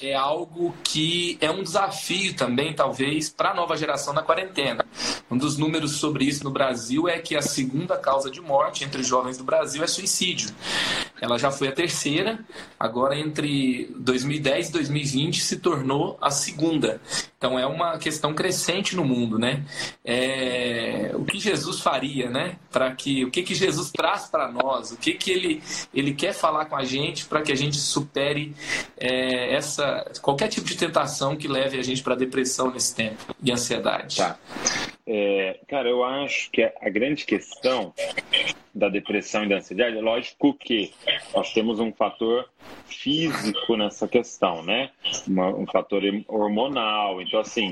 é 0.01 0.14
algo 0.14 0.75
que 0.85 1.37
é 1.40 1.51
um 1.51 1.62
desafio 1.62 2.35
também, 2.35 2.73
talvez, 2.73 3.29
para 3.29 3.51
a 3.51 3.55
nova 3.55 3.77
geração 3.77 4.12
na 4.12 4.23
quarentena. 4.23 4.85
Um 5.31 5.37
dos 5.37 5.57
números 5.57 5.92
sobre 5.92 6.25
isso 6.25 6.44
no 6.44 6.51
Brasil 6.51 7.09
é 7.09 7.18
que 7.18 7.37
a 7.37 7.42
segunda 7.42 7.97
causa 7.97 8.31
de 8.31 8.40
morte 8.40 8.85
entre 8.85 9.03
jovens 9.03 9.38
do 9.38 9.44
Brasil 9.44 9.83
é 9.83 9.87
suicídio. 9.87 10.51
Ela 11.20 11.38
já 11.38 11.51
foi 11.51 11.68
a 11.68 11.73
terceira, 11.73 12.38
agora 12.79 13.18
entre 13.18 13.90
2010 13.97 14.68
e 14.68 14.73
2020 14.73 15.40
se 15.40 15.57
tornou 15.57 16.18
a 16.20 16.31
segunda. 16.31 17.01
Então 17.37 17.59
é 17.59 17.66
uma 17.66 17.99
questão 17.99 18.35
crescente 18.35 18.94
no 18.97 19.05
mundo, 19.05 19.38
né? 19.38 19.64
É, 20.05 21.12
o 21.14 21.25
que 21.25 21.38
Jesus 21.38 21.81
faria, 21.81 22.31
né? 22.31 22.57
Para 22.70 22.94
que 22.94 23.25
o 23.25 23.31
que 23.31 23.42
que 23.42 23.55
Jesus 23.55 23.90
traz 23.90 24.27
para 24.27 24.51
nós? 24.51 24.92
O 24.92 24.97
que 24.97 25.14
que 25.14 25.31
ele 25.31 25.62
ele 25.92 26.14
quer 26.14 26.33
falar 26.33 26.66
com 26.66 26.77
a 26.77 26.85
gente 26.85 27.27
para 27.27 27.42
que 27.42 27.53
a 27.53 27.57
gente 27.57 27.77
supere 27.77 28.55
é, 28.97 29.24
essa 29.25 30.05
qualquer 30.21 30.49
tipo 30.49 30.67
de 30.67 30.77
tentação 30.77 31.37
que 31.37 31.49
leve 31.49 31.79
a 31.79 31.83
gente 31.83 32.03
para 32.03 32.15
depressão 32.15 32.71
nesse 32.71 32.95
tempo 32.95 33.35
e 33.43 33.51
ansiedade. 33.51 34.17
Tá. 34.17 34.39
É, 35.07 35.61
cara, 35.69 35.89
eu 35.89 36.03
acho 36.03 36.51
que 36.51 36.63
a 36.63 36.89
grande 36.89 37.25
questão 37.27 37.93
da 38.75 38.89
depressão 38.89 39.45
e 39.45 39.49
da 39.49 39.57
ansiedade, 39.57 39.97
é 39.97 40.01
lógico 40.01 40.53
que 40.55 40.93
nós 41.33 41.53
temos 41.53 41.79
um 41.79 41.93
fator 41.93 42.49
físico 42.87 43.77
nessa 43.77 44.09
questão, 44.09 44.63
né? 44.63 44.91
Uma, 45.29 45.49
um 45.49 45.67
fator 45.67 46.03
hormonal. 46.27 47.23
Então, 47.23 47.39
assim, 47.39 47.71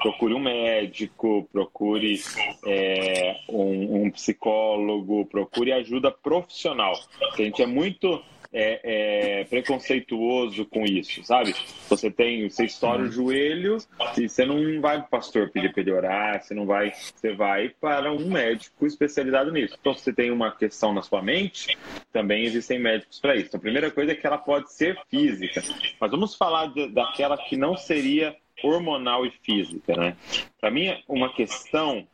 procure 0.00 0.32
um 0.32 0.38
médico, 0.38 1.46
procure 1.52 2.20
é, 2.64 3.36
um, 3.48 4.04
um, 4.04 4.10
psicólogo, 4.10 5.26
procure 5.26 5.72
ajuda 5.72 6.10
profissional. 6.10 6.94
A 7.32 7.36
gente 7.36 7.62
é 7.62 7.66
muito 7.66 8.22
é, 8.52 9.40
é, 9.40 9.44
preconceituoso 9.44 10.64
com 10.66 10.84
isso, 10.84 11.22
sabe? 11.24 11.54
Você 11.88 12.10
tem, 12.10 12.48
você 12.48 12.64
estoura 12.64 13.02
o 13.02 13.06
uhum. 13.06 13.12
joelho 13.12 13.78
e 14.16 14.28
você 14.28 14.44
não 14.44 14.80
vai 14.80 14.98
para 14.98 15.06
o 15.06 15.10
pastor 15.10 15.50
pedir 15.50 15.72
para 15.72 15.82
ele 15.82 15.92
orar, 15.92 16.42
você 16.42 16.54
não 16.54 16.66
vai, 16.66 16.92
você 16.92 17.34
vai 17.34 17.68
para 17.68 18.12
um 18.12 18.30
médico 18.30 18.86
especializado 18.86 19.52
nisso. 19.52 19.76
Então, 19.78 19.94
se 19.94 20.04
você 20.04 20.12
tem 20.12 20.30
uma 20.30 20.50
questão 20.50 20.94
na 20.94 21.02
sua 21.02 21.22
mente, 21.22 21.76
também 22.12 22.44
existem 22.44 22.78
médicos 22.78 23.20
para 23.20 23.36
isso. 23.36 23.48
Então, 23.48 23.58
a 23.58 23.62
primeira 23.62 23.90
coisa 23.90 24.12
é 24.12 24.14
que 24.14 24.26
ela 24.26 24.38
pode 24.38 24.72
ser 24.72 24.98
física, 25.10 25.62
mas 26.00 26.10
vamos 26.10 26.34
falar 26.34 26.66
de, 26.66 26.88
daquela 26.88 27.36
que 27.36 27.56
não 27.56 27.76
seria 27.76 28.34
hormonal 28.62 29.24
e 29.24 29.30
física, 29.42 29.94
né? 29.94 30.16
Para 30.60 30.70
mim, 30.70 30.96
uma 31.06 31.32
questão 31.32 32.06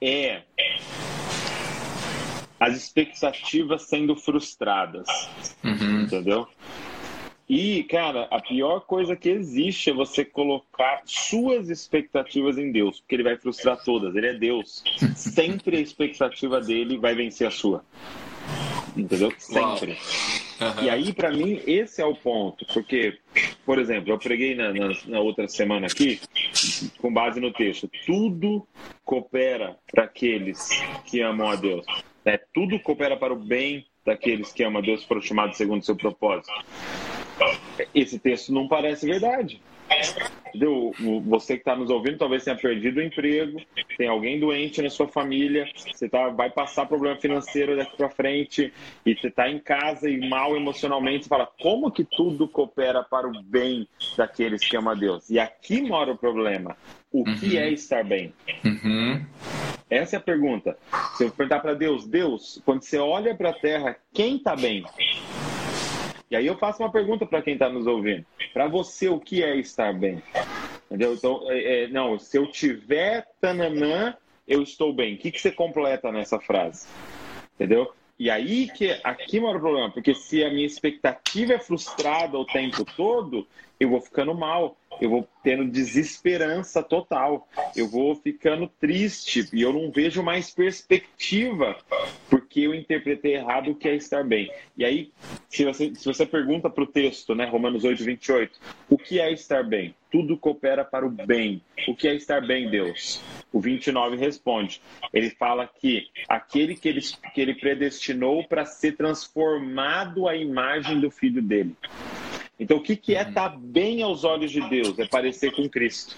é 0.00 0.42
as 2.58 2.76
expectativas 2.76 3.82
sendo 3.82 4.16
frustradas. 4.16 5.06
Uhum. 5.62 6.02
Entendeu? 6.02 6.48
E, 7.48 7.84
cara, 7.84 8.26
a 8.30 8.40
pior 8.40 8.80
coisa 8.80 9.14
que 9.14 9.28
existe 9.28 9.90
é 9.90 9.92
você 9.92 10.24
colocar 10.24 11.02
suas 11.04 11.68
expectativas 11.70 12.58
em 12.58 12.72
Deus, 12.72 12.98
porque 12.98 13.14
ele 13.14 13.22
vai 13.22 13.36
frustrar 13.36 13.82
todas. 13.84 14.16
Ele 14.16 14.26
é 14.26 14.34
Deus. 14.34 14.82
Sempre 15.14 15.76
a 15.76 15.80
expectativa 15.80 16.60
dele 16.60 16.98
vai 16.98 17.14
vencer 17.14 17.46
a 17.46 17.50
sua. 17.50 17.84
Entendeu? 18.96 19.32
Sempre. 19.38 19.92
Uhum. 19.92 20.84
E 20.84 20.90
aí, 20.90 21.12
para 21.12 21.30
mim, 21.30 21.60
esse 21.66 22.00
é 22.00 22.04
o 22.04 22.16
ponto. 22.16 22.66
Porque, 22.72 23.18
por 23.64 23.78
exemplo, 23.78 24.10
eu 24.10 24.18
preguei 24.18 24.54
na, 24.54 24.72
na, 24.72 24.88
na 25.06 25.20
outra 25.20 25.46
semana 25.46 25.86
aqui, 25.86 26.18
com 26.98 27.12
base 27.12 27.38
no 27.38 27.52
texto: 27.52 27.88
tudo 28.06 28.66
coopera 29.04 29.76
para 29.92 30.04
aqueles 30.04 30.68
que 31.04 31.20
amam 31.20 31.48
a 31.48 31.56
Deus. 31.56 31.84
Né? 32.26 32.40
Tudo 32.52 32.80
coopera 32.80 33.16
para 33.16 33.32
o 33.32 33.36
bem 33.36 33.86
daqueles 34.04 34.52
que 34.52 34.64
amam 34.64 34.82
a 34.82 34.84
Deus 34.84 35.04
foram 35.04 35.22
chamados 35.22 35.56
segundo 35.56 35.80
o 35.80 35.84
seu 35.84 35.96
propósito. 35.96 36.52
Esse 37.94 38.18
texto 38.18 38.52
não 38.52 38.66
parece 38.66 39.06
verdade. 39.06 39.62
Entendeu? 40.48 40.92
Você 41.26 41.54
que 41.54 41.60
está 41.60 41.76
nos 41.76 41.90
ouvindo 41.90 42.18
talvez 42.18 42.42
tenha 42.42 42.56
perdido 42.56 42.98
o 42.98 43.02
emprego, 43.02 43.60
tem 43.96 44.08
alguém 44.08 44.40
doente 44.40 44.82
na 44.82 44.90
sua 44.90 45.06
família, 45.06 45.68
você 45.76 46.08
tá, 46.08 46.28
vai 46.30 46.50
passar 46.50 46.86
problema 46.86 47.16
financeiro 47.20 47.76
daqui 47.76 47.96
para 47.96 48.10
frente 48.10 48.72
e 49.04 49.14
você 49.14 49.28
está 49.28 49.48
em 49.48 49.60
casa 49.60 50.08
e 50.08 50.28
mal 50.28 50.56
emocionalmente, 50.56 51.24
você 51.24 51.28
fala 51.28 51.48
como 51.60 51.90
que 51.90 52.04
tudo 52.04 52.48
coopera 52.48 53.04
para 53.04 53.28
o 53.28 53.42
bem 53.44 53.86
daqueles 54.16 54.66
que 54.66 54.76
amam 54.76 54.92
a 54.92 54.96
Deus? 54.96 55.30
E 55.30 55.38
aqui 55.38 55.82
mora 55.82 56.12
o 56.12 56.18
problema. 56.18 56.76
O 57.12 57.18
uhum. 57.18 57.36
que 57.36 57.56
é 57.56 57.70
estar 57.70 58.02
bem? 58.02 58.32
Uhum. 58.64 59.24
Essa 59.88 60.16
é 60.16 60.18
a 60.18 60.22
pergunta. 60.22 60.76
Se 61.16 61.24
eu 61.24 61.30
perguntar 61.30 61.60
para 61.60 61.74
Deus, 61.74 62.06
Deus, 62.06 62.60
quando 62.64 62.82
você 62.82 62.98
olha 62.98 63.34
para 63.34 63.50
a 63.50 63.54
terra, 63.54 63.96
quem 64.12 64.36
está 64.36 64.56
bem? 64.56 64.84
E 66.28 66.34
aí 66.34 66.46
eu 66.46 66.58
faço 66.58 66.82
uma 66.82 66.90
pergunta 66.90 67.24
para 67.24 67.40
quem 67.40 67.54
está 67.54 67.68
nos 67.68 67.86
ouvindo. 67.86 68.26
Para 68.52 68.66
você, 68.66 69.08
o 69.08 69.20
que 69.20 69.44
é 69.44 69.56
estar 69.56 69.94
bem? 69.94 70.20
Entendeu? 70.86 71.14
Então, 71.14 71.40
é, 71.50 71.84
é, 71.84 71.88
não, 71.88 72.18
se 72.18 72.36
eu 72.36 72.50
tiver 72.50 73.28
tananã, 73.40 74.16
eu 74.46 74.60
estou 74.60 74.92
bem. 74.92 75.14
O 75.14 75.18
que, 75.18 75.30
que 75.30 75.40
você 75.40 75.52
completa 75.52 76.10
nessa 76.10 76.40
frase? 76.40 76.88
Entendeu? 77.54 77.92
E 78.18 78.28
aí 78.28 78.68
que 78.68 78.98
aqui 79.04 79.38
mora 79.38 79.58
o 79.58 79.60
problema, 79.60 79.90
porque 79.90 80.14
se 80.14 80.42
a 80.42 80.50
minha 80.50 80.66
expectativa 80.66 81.52
é 81.52 81.58
frustrada 81.58 82.38
o 82.38 82.46
tempo 82.46 82.84
todo, 82.96 83.46
eu 83.78 83.90
vou 83.90 84.00
ficando 84.00 84.34
mal, 84.34 84.76
eu 85.00 85.10
vou 85.10 85.28
tendo 85.42 85.64
desesperança 85.70 86.82
total, 86.82 87.48
eu 87.74 87.88
vou 87.88 88.14
ficando 88.16 88.68
triste 88.80 89.48
e 89.52 89.62
eu 89.62 89.72
não 89.72 89.90
vejo 89.90 90.22
mais 90.22 90.50
perspectiva 90.50 91.76
porque 92.28 92.60
eu 92.60 92.74
interpretei 92.74 93.34
errado 93.34 93.70
o 93.70 93.74
que 93.74 93.88
é 93.88 93.94
estar 93.94 94.24
bem. 94.24 94.50
E 94.76 94.84
aí, 94.84 95.12
se 95.48 95.64
você, 95.64 95.94
se 95.94 96.04
você 96.04 96.26
pergunta 96.26 96.68
para 96.68 96.84
o 96.84 96.86
texto, 96.86 97.34
né, 97.34 97.44
Romanos 97.46 97.84
8, 97.84 98.02
28, 98.02 98.58
o 98.90 98.98
que 98.98 99.20
é 99.20 99.32
estar 99.32 99.62
bem? 99.62 99.94
Tudo 100.10 100.36
coopera 100.36 100.84
para 100.84 101.06
o 101.06 101.10
bem. 101.10 101.60
O 101.86 101.94
que 101.94 102.08
é 102.08 102.14
estar 102.14 102.44
bem, 102.46 102.70
Deus? 102.70 103.22
O 103.52 103.60
29 103.60 104.16
responde. 104.16 104.80
Ele 105.12 105.30
fala 105.30 105.66
que 105.66 106.08
aquele 106.28 106.74
que 106.74 106.88
ele, 106.88 107.00
que 107.34 107.40
ele 107.40 107.54
predestinou 107.54 108.44
para 108.44 108.64
ser 108.64 108.96
transformado 108.96 110.28
à 110.28 110.36
imagem 110.36 111.00
do 111.00 111.10
filho 111.10 111.42
dele. 111.42 111.74
Então, 112.58 112.78
o 112.78 112.82
que, 112.82 112.96
que 112.96 113.14
é 113.14 113.22
estar 113.22 113.50
tá 113.50 113.56
bem 113.56 114.02
aos 114.02 114.24
olhos 114.24 114.50
de 114.50 114.60
Deus? 114.68 114.98
É 114.98 115.06
parecer 115.06 115.54
com 115.54 115.68
Cristo. 115.68 116.16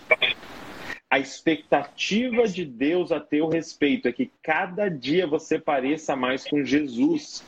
A 1.10 1.18
expectativa 1.18 2.46
de 2.46 2.64
Deus 2.64 3.10
a 3.10 3.18
teu 3.18 3.48
respeito 3.48 4.08
é 4.08 4.12
que 4.12 4.30
cada 4.42 4.88
dia 4.88 5.26
você 5.26 5.58
pareça 5.58 6.14
mais 6.14 6.44
com 6.46 6.64
Jesus. 6.64 7.44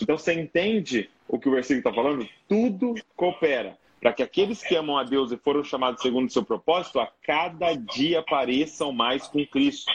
Então, 0.00 0.18
você 0.18 0.34
entende 0.34 1.08
o 1.28 1.38
que 1.38 1.48
o 1.48 1.52
versículo 1.52 1.78
está 1.78 1.92
falando? 1.92 2.28
Tudo 2.48 2.94
coopera 3.16 3.78
para 4.00 4.12
que 4.12 4.22
aqueles 4.22 4.62
que 4.62 4.74
amam 4.74 4.96
a 4.96 5.04
Deus 5.04 5.30
e 5.30 5.36
foram 5.36 5.62
chamados 5.62 6.00
segundo 6.00 6.26
o 6.26 6.32
seu 6.32 6.42
propósito, 6.42 6.98
a 6.98 7.08
cada 7.22 7.74
dia 7.74 8.22
pareçam 8.22 8.92
mais 8.92 9.28
com 9.28 9.44
Cristo. 9.46 9.92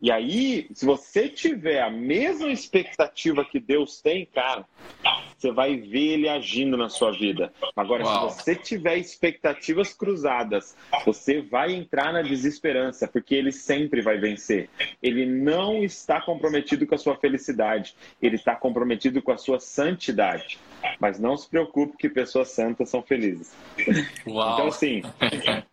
E 0.00 0.12
aí, 0.12 0.68
se 0.72 0.86
você 0.86 1.28
tiver 1.28 1.82
a 1.82 1.90
mesma 1.90 2.52
expectativa 2.52 3.44
que 3.44 3.58
Deus 3.58 4.00
tem, 4.00 4.26
cara, 4.26 4.64
você 5.36 5.50
vai 5.50 5.76
ver 5.76 6.14
ele 6.14 6.28
agindo 6.28 6.76
na 6.76 6.88
sua 6.88 7.10
vida. 7.10 7.52
Agora, 7.76 8.04
Uau. 8.04 8.30
se 8.30 8.36
você 8.36 8.54
tiver 8.54 8.96
expectativas 8.96 9.92
cruzadas, 9.92 10.76
você 11.04 11.40
vai 11.40 11.72
entrar 11.72 12.12
na 12.12 12.22
desesperança, 12.22 13.08
porque 13.08 13.34
ele 13.34 13.50
sempre 13.50 14.00
vai 14.00 14.18
vencer. 14.18 14.70
Ele 15.02 15.26
não 15.26 15.82
está 15.82 16.20
comprometido 16.20 16.86
com 16.86 16.94
a 16.94 16.98
sua 16.98 17.16
felicidade, 17.16 17.96
ele 18.22 18.36
está 18.36 18.54
comprometido 18.54 19.20
com 19.20 19.32
a 19.32 19.38
sua 19.38 19.58
santidade. 19.58 20.60
Mas 21.00 21.18
não 21.18 21.36
se 21.36 21.48
preocupe 21.48 21.96
que 21.96 22.08
pessoas 22.08 22.48
santas 22.48 22.88
são 22.88 23.02
felizes. 23.02 23.52
Uau. 24.26 24.54
Então, 24.54 24.66
assim, 24.68 25.02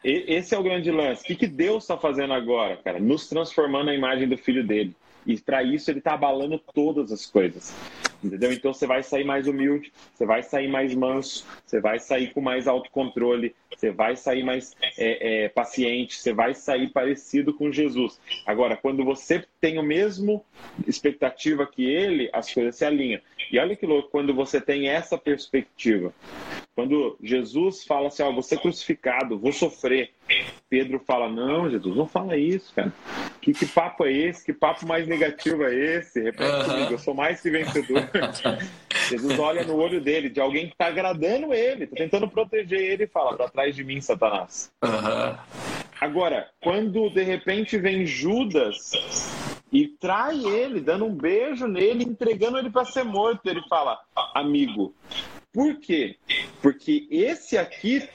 esse 0.03 0.53
é 0.53 0.57
o 0.57 0.63
grande 0.63 0.91
lance. 0.91 1.31
O 1.31 1.35
que 1.35 1.47
Deus 1.47 1.83
está 1.83 1.97
fazendo 1.97 2.33
agora, 2.33 2.77
cara? 2.77 2.99
Nos 2.99 3.27
transformando 3.27 3.85
na 3.85 3.95
imagem 3.95 4.27
do 4.27 4.37
filho 4.37 4.65
dele. 4.65 4.95
E 5.25 5.39
para 5.39 5.63
isso 5.63 5.89
ele 5.89 5.99
está 5.99 6.13
abalando 6.13 6.59
todas 6.73 7.11
as 7.11 7.25
coisas. 7.25 7.73
Entendeu? 8.23 8.51
Então 8.51 8.73
você 8.73 8.87
vai 8.87 9.03
sair 9.03 9.23
mais 9.23 9.47
humilde, 9.47 9.91
você 10.13 10.25
vai 10.25 10.41
sair 10.41 10.67
mais 10.67 10.93
manso, 10.95 11.45
você 11.65 11.79
vai 11.79 11.99
sair 11.99 12.33
com 12.33 12.41
mais 12.41 12.67
autocontrole, 12.67 13.55
você 13.75 13.91
vai 13.91 14.15
sair 14.15 14.43
mais 14.43 14.75
é, 14.97 15.45
é, 15.45 15.49
paciente, 15.49 16.17
você 16.17 16.33
vai 16.33 16.53
sair 16.53 16.89
parecido 16.89 17.53
com 17.53 17.71
Jesus. 17.71 18.19
Agora, 18.45 18.77
quando 18.77 19.03
você 19.03 19.45
tem 19.59 19.77
o 19.77 19.83
mesmo 19.83 20.43
expectativa 20.87 21.67
que 21.67 21.85
ele, 21.85 22.29
as 22.33 22.51
coisas 22.51 22.75
se 22.75 22.85
alinham. 22.85 23.21
E 23.51 23.59
olha 23.59 23.75
que 23.75 23.85
louco, 23.85 24.09
quando 24.09 24.33
você 24.33 24.59
tem 24.59 24.89
essa 24.89 25.17
perspectiva. 25.17 26.13
Quando 26.75 27.17
Jesus 27.23 27.85
fala 27.85 28.07
assim, 28.07 28.21
ó, 28.23 28.33
oh, 28.33 28.41
ser 28.41 28.59
crucificado, 28.59 29.39
vou 29.39 29.53
sofrer. 29.53 30.11
Pedro 30.69 30.99
fala, 30.99 31.29
não, 31.29 31.69
Jesus, 31.69 31.95
não 31.95 32.07
fala 32.07 32.37
isso, 32.37 32.73
cara. 32.73 32.91
Que, 33.45 33.53
que 33.53 33.67
papo 33.67 34.03
é 34.05 34.11
esse? 34.11 34.43
Que 34.43 34.51
papo 34.51 34.87
mais 34.87 35.07
negativo 35.07 35.63
é 35.65 35.71
esse? 35.71 36.19
Repete 36.19 36.51
uhum. 36.51 36.63
comigo, 36.63 36.93
eu 36.93 36.97
sou 36.97 37.13
mais 37.13 37.39
que 37.39 37.51
vencedor. 37.51 38.09
Jesus 39.07 39.37
olha 39.37 39.63
no 39.63 39.75
olho 39.75 40.01
dele, 40.01 40.31
de 40.31 40.41
alguém 40.41 40.65
que 40.65 40.71
está 40.71 40.87
agradando 40.87 41.53
ele, 41.53 41.83
está 41.83 41.95
tentando 41.95 42.27
proteger 42.27 42.79
ele 42.79 43.03
e 43.03 43.07
fala, 43.07 43.37
para 43.37 43.47
trás 43.47 43.75
de 43.75 43.83
mim, 43.83 44.01
Satanás. 44.01 44.71
Uhum. 44.83 45.37
Agora, 46.01 46.49
quando 46.59 47.07
de 47.11 47.21
repente 47.21 47.77
vem 47.77 48.03
Judas 48.03 48.93
e 49.71 49.89
trai 49.89 50.43
ele, 50.43 50.79
dando 50.79 51.05
um 51.05 51.13
beijo 51.13 51.67
nele, 51.67 52.03
entregando 52.03 52.57
ele 52.57 52.71
para 52.71 52.85
ser 52.85 53.03
morto, 53.03 53.45
ele 53.45 53.61
fala, 53.69 53.99
amigo, 54.33 54.91
por 55.53 55.75
quê? 55.75 56.17
Porque 56.63 57.07
esse 57.11 57.59
aqui 57.59 58.09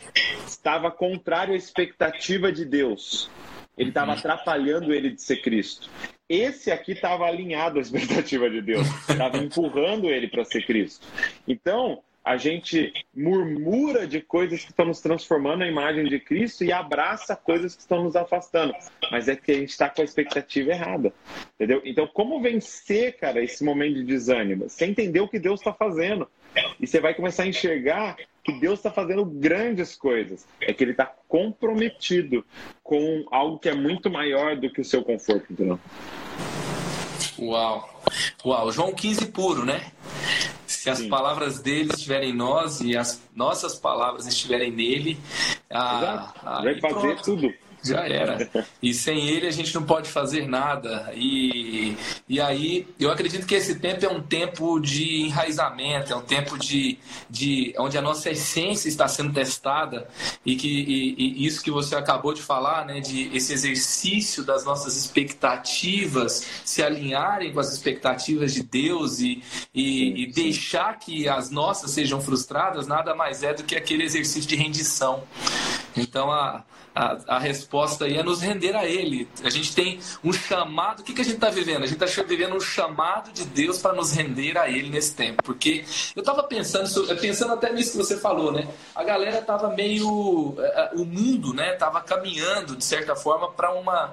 estava 0.45 0.91
contrário 0.91 1.55
à 1.55 1.57
expectativa 1.57 2.51
de 2.51 2.65
Deus. 2.65 3.31
Ele 3.77 3.91
estava 3.91 4.13
atrapalhando 4.13 4.93
ele 4.93 5.11
de 5.11 5.23
ser 5.23 5.43
Cristo. 5.43 5.89
Esse 6.29 6.71
aqui 6.71 6.93
estava 6.93 7.27
alinhado 7.27 7.79
à 7.79 7.83
expectativa 7.83 8.49
de 8.49 8.61
Deus, 8.63 8.87
estava 9.09 9.39
empurrando 9.39 10.09
ele 10.09 10.29
para 10.29 10.45
ser 10.45 10.65
Cristo. 10.65 11.07
Então, 11.47 12.03
a 12.25 12.37
gente 12.37 12.93
murmura 13.15 14.07
de 14.07 14.21
coisas 14.21 14.63
que 14.63 14.71
estão 14.71 14.85
nos 14.85 15.01
transformando 15.01 15.61
na 15.61 15.69
imagem 15.69 16.05
de 16.05 16.21
Cristo 16.21 16.63
e 16.63 16.73
abraça 16.73 17.35
coisas 17.35 17.75
que 17.75 17.81
estão 17.81 18.05
nos 18.05 18.15
afastando. 18.15 18.75
Mas 19.11 19.27
é 19.27 19.35
que 19.35 19.51
a 19.51 19.55
gente 19.55 19.71
está 19.71 19.89
com 19.89 20.03
a 20.03 20.05
expectativa 20.05 20.71
errada. 20.71 21.13
Entendeu? 21.55 21.81
Então, 21.85 22.07
como 22.07 22.41
vencer, 22.41 23.17
cara, 23.17 23.43
esse 23.43 23.65
momento 23.65 23.95
de 23.95 24.05
desânimo? 24.05 24.69
Você 24.69 24.85
entender 24.85 25.21
o 25.21 25.29
que 25.29 25.39
Deus 25.39 25.61
está 25.61 25.73
fazendo. 25.73 26.29
E 26.79 26.87
você 26.87 27.01
vai 27.01 27.15
começar 27.15 27.45
a 27.45 27.49
enxergar 27.49 28.17
que 28.43 28.53
Deus 28.59 28.79
está 28.79 28.91
fazendo 28.91 29.25
grandes 29.25 29.95
coisas. 29.95 30.47
É 30.61 30.73
que 30.73 30.85
ele 30.85 30.93
está 30.93 31.07
comprometido 31.29 32.45
com 32.83 33.25
algo 33.31 33.59
que 33.59 33.69
é 33.69 33.75
muito 33.75 34.11
maior 34.11 34.57
do 34.57 34.71
que 34.73 34.81
o 34.81 34.85
seu 34.85 35.03
conforto, 35.03 35.53
entendeu? 35.53 35.79
Uau! 37.39 38.03
Uau, 38.45 38.73
João 38.73 38.93
15 38.93 39.27
puro, 39.27 39.65
né? 39.65 39.91
Se 40.67 40.89
as 40.89 40.99
Sim. 40.99 41.09
palavras 41.09 41.61
dele 41.61 41.91
estiverem 41.93 42.31
em 42.31 42.37
nós 42.37 42.81
e 42.81 42.97
as 42.97 43.23
nossas 43.35 43.75
palavras 43.75 44.27
estiverem 44.27 44.71
nele, 44.71 45.19
ah, 45.69 46.33
vai 46.63 46.81
fazer 46.81 47.15
pronto. 47.15 47.23
tudo 47.23 47.55
já 47.83 48.07
era. 48.07 48.49
E 48.83 48.93
sem 48.93 49.29
ele 49.29 49.47
a 49.47 49.51
gente 49.51 49.75
não 49.75 49.83
pode 49.83 50.09
fazer 50.09 50.47
nada. 50.47 51.11
E, 51.15 51.97
e 52.29 52.41
aí 52.41 52.87
eu 52.99 53.11
acredito 53.11 53.47
que 53.47 53.55
esse 53.55 53.79
tempo 53.79 54.05
é 54.05 54.09
um 54.09 54.23
tempo 54.23 54.79
de 54.81 55.23
enraizamento, 55.23 56.13
é 56.13 56.17
um 56.17 56.23
tempo 56.23 56.59
de, 56.59 56.99
de 57.29 57.75
onde 57.79 57.97
a 57.97 58.03
nossa 58.03 58.31
essência 58.31 58.89
está 58.89 59.09
sendo 59.09 59.33
testada 59.33 60.09
e 60.45 60.57
que 60.57 60.69
e, 60.69 61.43
e 61.43 61.47
isso 61.47 61.63
que 61.63 61.71
você 61.71 61.95
acabou 61.95 62.35
de 62.35 62.43
falar, 62.43 62.85
né, 62.85 63.01
de 63.01 63.35
esse 63.35 63.53
exercício 63.53 64.45
das 64.45 64.65
nossas 64.65 64.97
expectativas 64.97 66.47
se 66.65 66.83
alinharem 66.83 67.53
com 67.53 67.61
as 67.61 67.73
expectativas 67.73 68.53
de 68.53 68.63
Deus 68.63 69.21
e, 69.21 69.43
e, 69.75 70.23
e 70.23 70.33
deixar 70.33 70.99
que 70.99 71.29
as 71.29 71.51
nossas 71.51 71.91
sejam 71.91 72.21
frustradas, 72.21 72.87
nada 72.87 73.15
mais 73.15 73.43
é 73.43 73.55
do 73.55 73.65
que 73.65 73.77
aquele 73.77 74.05
exercício 74.05 74.49
de 74.49 74.57
rendição. 74.57 75.23
Então 75.97 76.31
a 76.31 76.65
a, 76.95 77.37
a 77.37 77.39
resposta 77.39 78.05
aí 78.05 78.17
é 78.17 78.23
nos 78.23 78.41
render 78.41 78.75
a 78.75 78.85
Ele. 78.85 79.29
A 79.45 79.51
gente 79.51 79.75
tem 79.75 80.01
um 80.25 80.33
chamado. 80.33 81.01
O 81.01 81.03
que, 81.03 81.13
que 81.13 81.21
a 81.21 81.25
gente 81.25 81.35
está 81.35 81.51
vivendo? 81.51 81.85
A 81.85 81.87
gente 81.87 82.03
está 82.03 82.23
vivendo 82.23 82.55
um 82.55 82.61
chamado 82.61 83.33
de 83.33 83.45
Deus 83.45 83.79
para 83.79 83.93
nos 83.93 84.13
render 84.13 84.59
a 84.59 84.69
Ele 84.69 84.89
nesse 84.89 85.15
tempo. 85.15 85.43
Porque 85.43 85.85
eu 86.17 86.21
estava 86.21 86.43
pensando, 86.43 86.89
pensando 87.17 87.53
até 87.53 87.73
nisso 87.73 87.93
que 87.93 87.97
você 87.99 88.17
falou, 88.19 88.53
né? 88.53 88.69
A 88.95 89.05
galera 89.05 89.39
estava 89.39 89.69
meio. 89.71 90.55
É, 90.59 90.81
é, 90.81 90.91
o 90.95 91.05
mundo, 91.05 91.55
né? 91.55 91.75
Estava 91.75 92.01
caminhando, 92.01 92.77
de 92.77 92.85
certa 92.85 93.15
forma, 93.15 93.51
para 93.51 93.73
uma. 93.73 94.13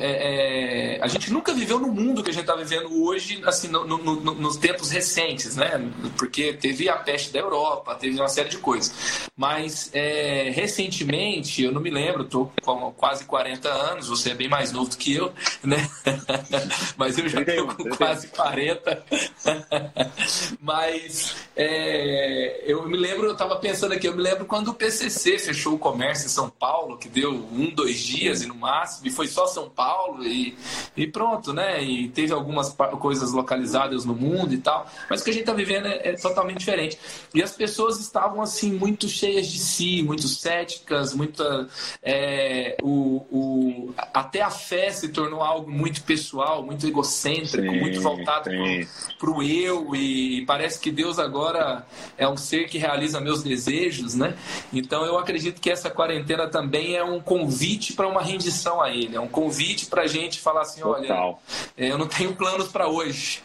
É, 0.00 0.96
é, 0.96 1.02
a 1.02 1.06
gente 1.06 1.32
nunca 1.32 1.52
viveu 1.52 1.78
no 1.78 1.88
mundo 1.88 2.22
que 2.22 2.30
a 2.30 2.32
gente 2.32 2.42
está 2.42 2.56
vivendo 2.56 3.04
hoje, 3.04 3.42
assim, 3.44 3.68
no, 3.68 3.86
no, 3.86 3.98
no, 3.98 4.34
nos 4.34 4.56
tempos 4.56 4.90
recentes, 4.90 5.56
né? 5.56 5.90
Porque 6.16 6.54
teve 6.54 6.88
a 6.88 6.96
peste 6.96 7.32
da 7.32 7.38
Europa, 7.38 7.94
teve 7.94 8.16
uma 8.16 8.28
série 8.28 8.48
de 8.48 8.58
coisas. 8.58 9.28
Mas 9.36 9.90
é, 9.92 10.50
recentemente, 10.54 11.62
eu 11.62 11.70
não 11.72 11.80
me 11.80 11.90
lembro 11.90 12.05
lembro, 12.06 12.22
estou 12.22 12.52
com 12.62 12.92
quase 12.92 13.24
40 13.24 13.68
anos, 13.68 14.08
você 14.08 14.30
é 14.30 14.34
bem 14.34 14.48
mais 14.48 14.72
novo 14.72 14.90
do 14.90 14.96
que 14.96 15.14
eu, 15.14 15.32
né? 15.62 15.88
Mas 16.96 17.18
eu 17.18 17.28
já 17.28 17.40
estou 17.40 17.68
com 17.68 17.90
quase 17.96 18.28
40. 18.28 19.04
Mas 20.60 21.34
é, 21.56 22.62
eu 22.70 22.86
me 22.88 22.96
lembro, 22.96 23.26
eu 23.26 23.32
estava 23.32 23.56
pensando 23.56 23.92
aqui, 23.92 24.06
eu 24.06 24.14
me 24.14 24.22
lembro 24.22 24.46
quando 24.46 24.68
o 24.68 24.74
PCC 24.74 25.38
fechou 25.38 25.74
o 25.74 25.78
comércio 25.78 26.26
em 26.26 26.30
São 26.30 26.48
Paulo, 26.48 26.96
que 26.96 27.08
deu 27.08 27.32
um, 27.32 27.70
dois 27.74 27.98
dias 27.98 28.42
e 28.42 28.46
no 28.46 28.54
máximo, 28.54 29.06
e 29.06 29.10
foi 29.10 29.26
só 29.26 29.46
São 29.46 29.68
Paulo 29.68 30.24
e, 30.24 30.56
e 30.96 31.06
pronto, 31.06 31.52
né? 31.52 31.82
E 31.82 32.08
teve 32.08 32.32
algumas 32.32 32.74
coisas 33.00 33.32
localizadas 33.32 34.04
no 34.04 34.14
mundo 34.14 34.54
e 34.54 34.58
tal, 34.58 34.86
mas 35.10 35.20
o 35.20 35.24
que 35.24 35.30
a 35.30 35.32
gente 35.32 35.42
está 35.42 35.52
vivendo 35.52 35.86
é, 35.86 36.10
é 36.10 36.12
totalmente 36.14 36.58
diferente. 36.58 36.98
E 37.34 37.42
as 37.42 37.52
pessoas 37.52 37.98
estavam 37.98 38.40
assim 38.40 38.72
muito 38.72 39.08
cheias 39.08 39.48
de 39.48 39.58
si, 39.58 40.02
muito 40.02 40.28
céticas, 40.28 41.14
muita 41.14 41.68
é, 42.08 42.76
o, 42.84 43.26
o, 43.32 43.94
até 44.14 44.40
a 44.40 44.48
fé 44.48 44.92
se 44.92 45.08
tornou 45.08 45.42
algo 45.42 45.68
muito 45.68 46.04
pessoal, 46.04 46.62
muito 46.62 46.86
egocêntrico, 46.86 47.68
sim, 47.68 47.80
muito 47.80 48.00
voltado 48.00 48.48
para 49.18 49.30
o 49.30 49.42
eu 49.42 49.92
e 49.96 50.44
parece 50.46 50.78
que 50.78 50.92
Deus 50.92 51.18
agora 51.18 51.84
é 52.16 52.28
um 52.28 52.36
ser 52.36 52.68
que 52.68 52.78
realiza 52.78 53.20
meus 53.20 53.42
desejos, 53.42 54.14
né? 54.14 54.36
Então 54.72 55.04
eu 55.04 55.18
acredito 55.18 55.60
que 55.60 55.68
essa 55.68 55.90
quarentena 55.90 56.46
também 56.46 56.94
é 56.94 57.02
um 57.02 57.20
convite 57.20 57.92
para 57.92 58.06
uma 58.06 58.22
rendição 58.22 58.80
a 58.80 58.88
Ele, 58.88 59.16
é 59.16 59.20
um 59.20 59.26
convite 59.26 59.86
para 59.86 60.02
a 60.02 60.06
gente 60.06 60.38
falar 60.38 60.60
assim, 60.60 60.84
olha, 60.84 61.12
é, 61.76 61.90
eu 61.90 61.98
não 61.98 62.06
tenho 62.06 62.36
planos 62.36 62.68
para 62.68 62.86
hoje. 62.86 63.42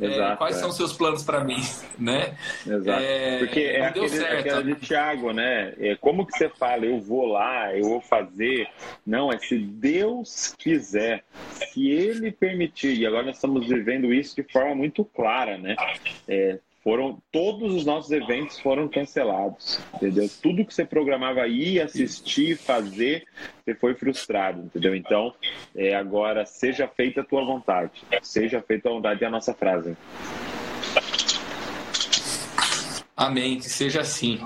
É, 0.00 0.06
Exato, 0.06 0.32
é, 0.32 0.36
quais 0.36 0.56
é. 0.56 0.60
são 0.60 0.72
seus 0.72 0.92
planos 0.92 1.22
para 1.22 1.44
mim, 1.44 1.60
né? 1.98 2.36
Exato. 2.66 3.02
É, 3.02 3.38
Porque 3.38 3.60
é 3.60 3.84
aquele, 3.84 4.24
aquela 4.24 4.64
de 4.64 4.74
Tiago, 4.76 5.32
né? 5.32 5.74
É, 5.78 5.96
como 5.96 6.26
que 6.26 6.36
você 6.36 6.48
fala, 6.48 6.86
eu 6.86 7.00
vou 7.00 7.26
lá, 7.26 7.76
eu 7.76 7.84
vou 7.84 8.00
fazer? 8.00 8.68
Não, 9.06 9.30
é 9.30 9.38
se 9.38 9.58
Deus 9.58 10.54
quiser, 10.58 11.24
se 11.54 11.90
Ele 11.90 12.32
permitir. 12.32 12.96
E 12.96 13.06
agora 13.06 13.24
nós 13.24 13.36
estamos 13.36 13.66
vivendo 13.68 14.12
isso 14.12 14.34
de 14.36 14.42
forma 14.42 14.74
muito 14.74 15.04
clara, 15.04 15.58
né? 15.58 15.76
Foram 16.82 17.22
todos 17.30 17.74
os 17.74 17.84
nossos 17.84 18.10
eventos 18.10 18.58
foram 18.58 18.88
cancelados, 18.88 19.78
entendeu? 19.94 20.30
Tudo 20.42 20.64
que 20.64 20.72
você 20.72 20.84
programava 20.84 21.46
ir 21.46 21.78
assistir, 21.80 22.56
fazer, 22.56 23.26
você 23.62 23.74
foi 23.74 23.94
frustrado, 23.94 24.62
entendeu? 24.62 24.94
Então, 24.94 25.34
é, 25.76 25.94
agora 25.94 26.46
seja 26.46 26.88
feita 26.88 27.20
a 27.20 27.24
tua 27.24 27.44
vontade, 27.44 28.02
seja 28.22 28.62
feita 28.62 28.88
a 28.88 28.92
vontade 28.92 29.22
é 29.22 29.26
a 29.26 29.30
nossa 29.30 29.52
frase. 29.52 29.94
Amém, 33.14 33.58
que 33.58 33.68
seja 33.68 34.00
assim. 34.00 34.40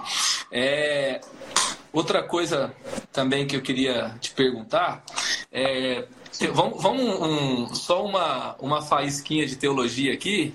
É, 0.51 1.21
outra 1.93 2.21
coisa 2.21 2.75
também 3.13 3.47
que 3.47 3.55
eu 3.55 3.63
queria 3.63 4.17
te 4.21 4.33
perguntar 4.33 5.05
é, 5.53 6.05
Vamos, 6.53 6.83
vamos 6.83 7.21
um, 7.21 7.75
só 7.75 8.05
uma, 8.05 8.57
uma 8.59 8.83
faísquinha 8.83 9.47
de 9.47 9.55
teologia 9.55 10.13
aqui. 10.13 10.53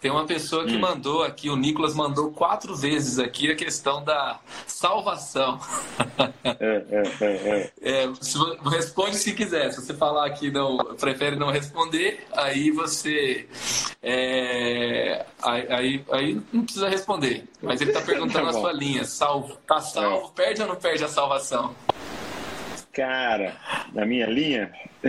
Tem 0.00 0.10
uma 0.10 0.24
pessoa 0.26 0.64
que 0.64 0.76
hum. 0.76 0.80
mandou 0.80 1.24
aqui, 1.24 1.50
o 1.50 1.56
Nicolas 1.56 1.94
mandou 1.94 2.30
quatro 2.30 2.76
vezes 2.76 3.18
aqui 3.18 3.50
a 3.50 3.56
questão 3.56 4.02
da 4.02 4.38
salvação. 4.66 5.58
É, 6.60 6.84
é, 6.90 7.02
é, 7.20 7.70
é. 7.82 8.04
é 8.04 8.14
se, 8.20 8.38
responde 8.70 9.16
se 9.16 9.32
quiser. 9.34 9.70
Se 9.70 9.82
você 9.82 9.94
falar 9.94 10.30
que 10.30 10.50
não 10.50 10.78
prefere 10.98 11.36
não 11.36 11.50
responder, 11.50 12.26
aí 12.32 12.70
você 12.70 13.46
é, 14.02 15.26
aí, 15.42 15.66
aí, 15.68 16.04
aí, 16.10 16.40
não 16.52 16.64
precisa 16.64 16.88
responder. 16.88 17.44
Mas 17.60 17.80
ele 17.80 17.90
está 17.90 18.00
perguntando 18.00 18.44
tá 18.44 18.50
a 18.50 18.52
sua 18.60 18.72
linha. 18.72 19.04
Salvo, 19.04 19.56
tá 19.66 19.80
salvo? 19.80 20.28
É. 20.28 20.44
Perde 20.44 20.62
ou 20.62 20.68
não 20.68 20.76
perde 20.76 21.04
a 21.04 21.08
salvação? 21.08 21.74
Cara, 22.98 23.54
na 23.92 24.04
minha 24.04 24.26
linha, 24.26 24.72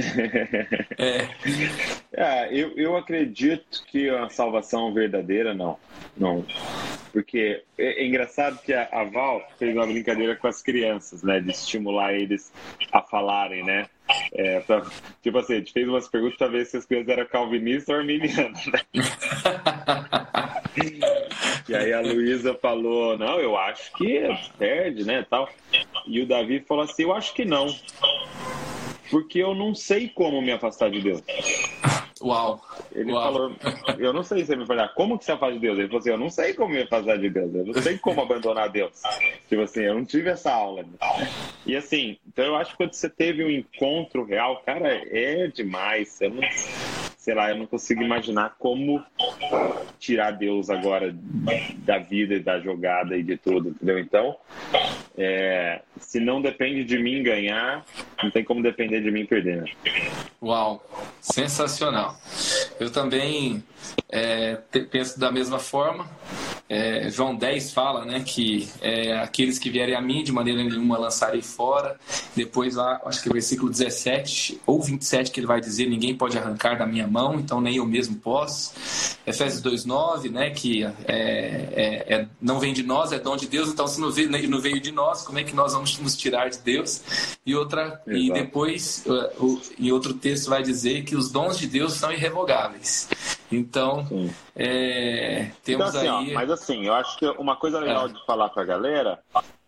é. 0.96 1.28
é 2.14 2.48
eu, 2.56 2.78
eu 2.78 2.96
acredito 2.96 3.84
que 3.88 4.08
a 4.08 4.30
salvação 4.30 4.94
verdadeira, 4.94 5.56
não. 5.56 5.76
Não. 6.16 6.46
Porque 7.12 7.64
é, 7.80 8.04
é 8.04 8.06
engraçado 8.06 8.62
que 8.62 8.74
a, 8.74 8.88
a, 8.92 9.06
Val 9.06 9.42
fez 9.58 9.76
uma 9.76 9.88
brincadeira 9.88 10.36
com 10.36 10.46
as 10.46 10.62
crianças, 10.62 11.24
né? 11.24 11.40
De 11.40 11.50
estimular 11.50 12.14
eles 12.14 12.54
a 12.92 13.02
falarem, 13.02 13.66
né? 13.66 13.88
É, 14.34 14.60
pra, 14.62 14.84
tipo 15.22 15.38
assim, 15.38 15.54
a 15.54 15.58
gente 15.58 15.74
fez 15.74 15.88
umas 15.88 16.08
perguntas 16.08 16.38
para 16.38 16.48
ver 16.48 16.66
se 16.66 16.78
as 16.78 16.86
crianças 16.86 17.10
eram 17.10 17.26
calvinistas 17.26 17.90
ou 17.90 17.96
arminianas, 17.96 18.66
né? 18.68 18.80
E 21.68 21.76
aí 21.76 21.94
a 21.94 22.02
Luísa 22.02 22.54
falou, 22.56 23.18
não, 23.18 23.40
eu 23.40 23.56
acho 23.56 23.92
que 23.94 24.24
perde, 24.58 25.06
né, 25.06 25.26
tal. 25.30 25.50
E 26.08 26.22
o 26.22 26.28
Davi 26.28 26.62
falou 26.62 26.84
assim, 26.84 27.04
eu 27.04 27.14
acho 27.14 27.34
que 27.34 27.46
não 27.46 27.68
porque 29.10 29.40
eu 29.40 29.56
não 29.56 29.74
sei 29.74 30.08
como 30.08 30.42
me 30.42 30.52
afastar 30.52 30.90
de 30.90 31.02
Deus. 31.02 31.22
Uau. 32.22 32.62
Ele 32.92 33.12
Uau. 33.12 33.24
falou, 33.24 33.56
eu 33.98 34.14
não 34.14 34.24
sei 34.24 34.46
se 34.46 34.56
me 34.56 34.66
falar, 34.66 34.90
como 34.90 35.18
que 35.18 35.26
você 35.26 35.32
afasta 35.32 35.54
de 35.54 35.60
Deus? 35.60 35.78
Ele 35.78 35.88
falou 35.88 36.00
assim, 36.00 36.10
eu 36.10 36.18
não 36.18 36.30
sei 36.30 36.54
como 36.54 36.74
me 36.74 36.82
afastar 36.82 37.18
de 37.18 37.30
Deus, 37.30 37.54
eu 37.54 37.66
não 37.66 37.74
sei 37.82 37.98
como 37.98 38.22
abandonar 38.22 38.70
Deus. 38.70 39.02
Tipo 39.48 39.62
assim, 39.62 39.82
eu 39.82 39.96
não 39.96 40.06
tive 40.06 40.30
essa 40.30 40.52
aula. 40.52 40.86
E 41.66 41.76
assim, 41.76 42.18
então 42.28 42.46
eu 42.46 42.56
acho 42.56 42.72
que 42.72 42.78
quando 42.78 42.94
você 42.94 43.10
teve 43.10 43.44
um 43.44 43.50
encontro 43.50 44.24
real, 44.26 44.62
cara, 44.66 44.90
é 44.90 45.48
demais. 45.48 46.20
Eu 46.22 46.32
não, 46.32 46.44
sei 47.18 47.34
lá, 47.34 47.50
eu 47.50 47.58
não 47.58 47.66
consigo 47.66 48.02
imaginar 48.02 48.56
como 48.58 49.04
tirar 50.00 50.32
Deus 50.32 50.70
agora 50.70 51.16
da 51.80 52.00
vida 52.00 52.36
e 52.36 52.40
da 52.40 52.60
jogada 52.60 53.18
e 53.18 53.24
de 53.24 53.38
tudo, 53.38 53.70
entendeu? 53.70 54.00
Então, 54.00 54.36
é, 55.18 55.82
se 56.00 56.20
não 56.20 56.42
depende 56.42 56.84
de 56.84 56.98
mim 56.98 57.22
ganhar, 57.24 57.86
não 58.22 58.32
tem 58.32 58.44
como 58.44 58.64
depender 58.64 59.02
de 59.02 59.12
mim 59.12 59.26
perder. 59.26 59.64
Né? 59.64 59.72
Uau, 60.42 60.84
sensacional. 61.20 62.16
Eu 62.80 62.92
também 62.92 63.64
é, 64.10 64.56
penso 64.92 65.20
da 65.20 65.32
mesma 65.32 65.60
forma. 65.60 66.08
É, 66.70 67.10
João 67.10 67.36
10 67.36 67.74
fala 67.74 68.06
né, 68.06 68.22
que 68.24 68.70
é, 68.80 69.18
aqueles 69.18 69.58
que 69.58 69.72
vierem 69.72 69.96
a 69.96 70.02
mim 70.02 70.24
de 70.24 70.32
maneira 70.32 70.64
nenhuma 70.64 71.00
lançarei 71.00 71.42
fora. 71.42 72.00
Depois 72.36 72.76
lá, 72.76 73.02
acho 73.06 73.24
que 73.24 73.28
é 73.28 73.32
o 73.32 73.34
versículo 73.34 73.72
17 73.72 74.62
ou 74.68 74.80
27 74.80 75.32
que 75.32 75.40
ele 75.40 75.48
vai 75.48 75.60
dizer: 75.60 75.88
Ninguém 75.88 76.16
pode 76.16 76.38
arrancar 76.38 76.78
da 76.78 76.86
minha 76.86 77.08
mão, 77.08 77.40
então 77.40 77.60
nem 77.60 77.78
eu 77.78 77.86
mesmo 77.86 78.18
posso. 78.18 78.74
Efésios 79.26 79.64
2,9, 79.64 80.30
né, 80.32 80.52
que 80.52 80.84
é, 80.84 80.92
é, 81.08 82.16
é, 82.16 82.28
não 82.40 82.60
vem 82.60 82.72
de 82.72 82.84
nós, 82.84 83.12
é 83.12 83.20
dom 83.20 83.36
de 83.36 83.48
Deus, 83.48 83.70
então 83.70 83.88
se 83.88 84.00
não 84.00 84.12
veio, 84.12 84.30
não 84.50 84.62
veio 84.62 84.80
de 84.80 84.92
nós, 84.92 85.24
como 85.24 85.40
é 85.40 85.44
que 85.44 85.56
nós 85.56 85.74
vamos 85.74 85.98
nos 85.98 86.16
tirar 86.16 86.50
de 86.50 86.60
Deus? 86.60 87.02
E, 87.46 87.56
outra, 87.56 88.02
e 88.08 88.32
depois, 88.32 89.04
o, 89.40 89.60
em 89.80 89.92
outro 89.92 90.14
texto, 90.14 90.50
vai 90.50 90.62
dizer 90.62 91.04
que 91.04 91.16
os 91.16 91.32
dons 91.32 91.58
de 91.58 91.68
Deus 91.68 91.94
são 91.94 92.12
irrevogáveis. 92.12 93.08
Então, 93.52 94.08
é, 94.62 95.52
temos 95.64 95.88
então, 95.88 95.88
assim, 95.88 96.00
aí. 96.00 96.32
Ó, 96.32 96.34
mas 96.34 96.52
assim, 96.52 96.86
eu 96.86 96.94
acho 96.94 97.18
que 97.18 97.26
uma 97.26 97.56
coisa 97.56 97.80
legal 97.80 98.08
é. 98.08 98.12
de 98.12 98.26
falar 98.26 98.50
para 98.50 98.64
a 98.64 98.66
galera 98.66 99.20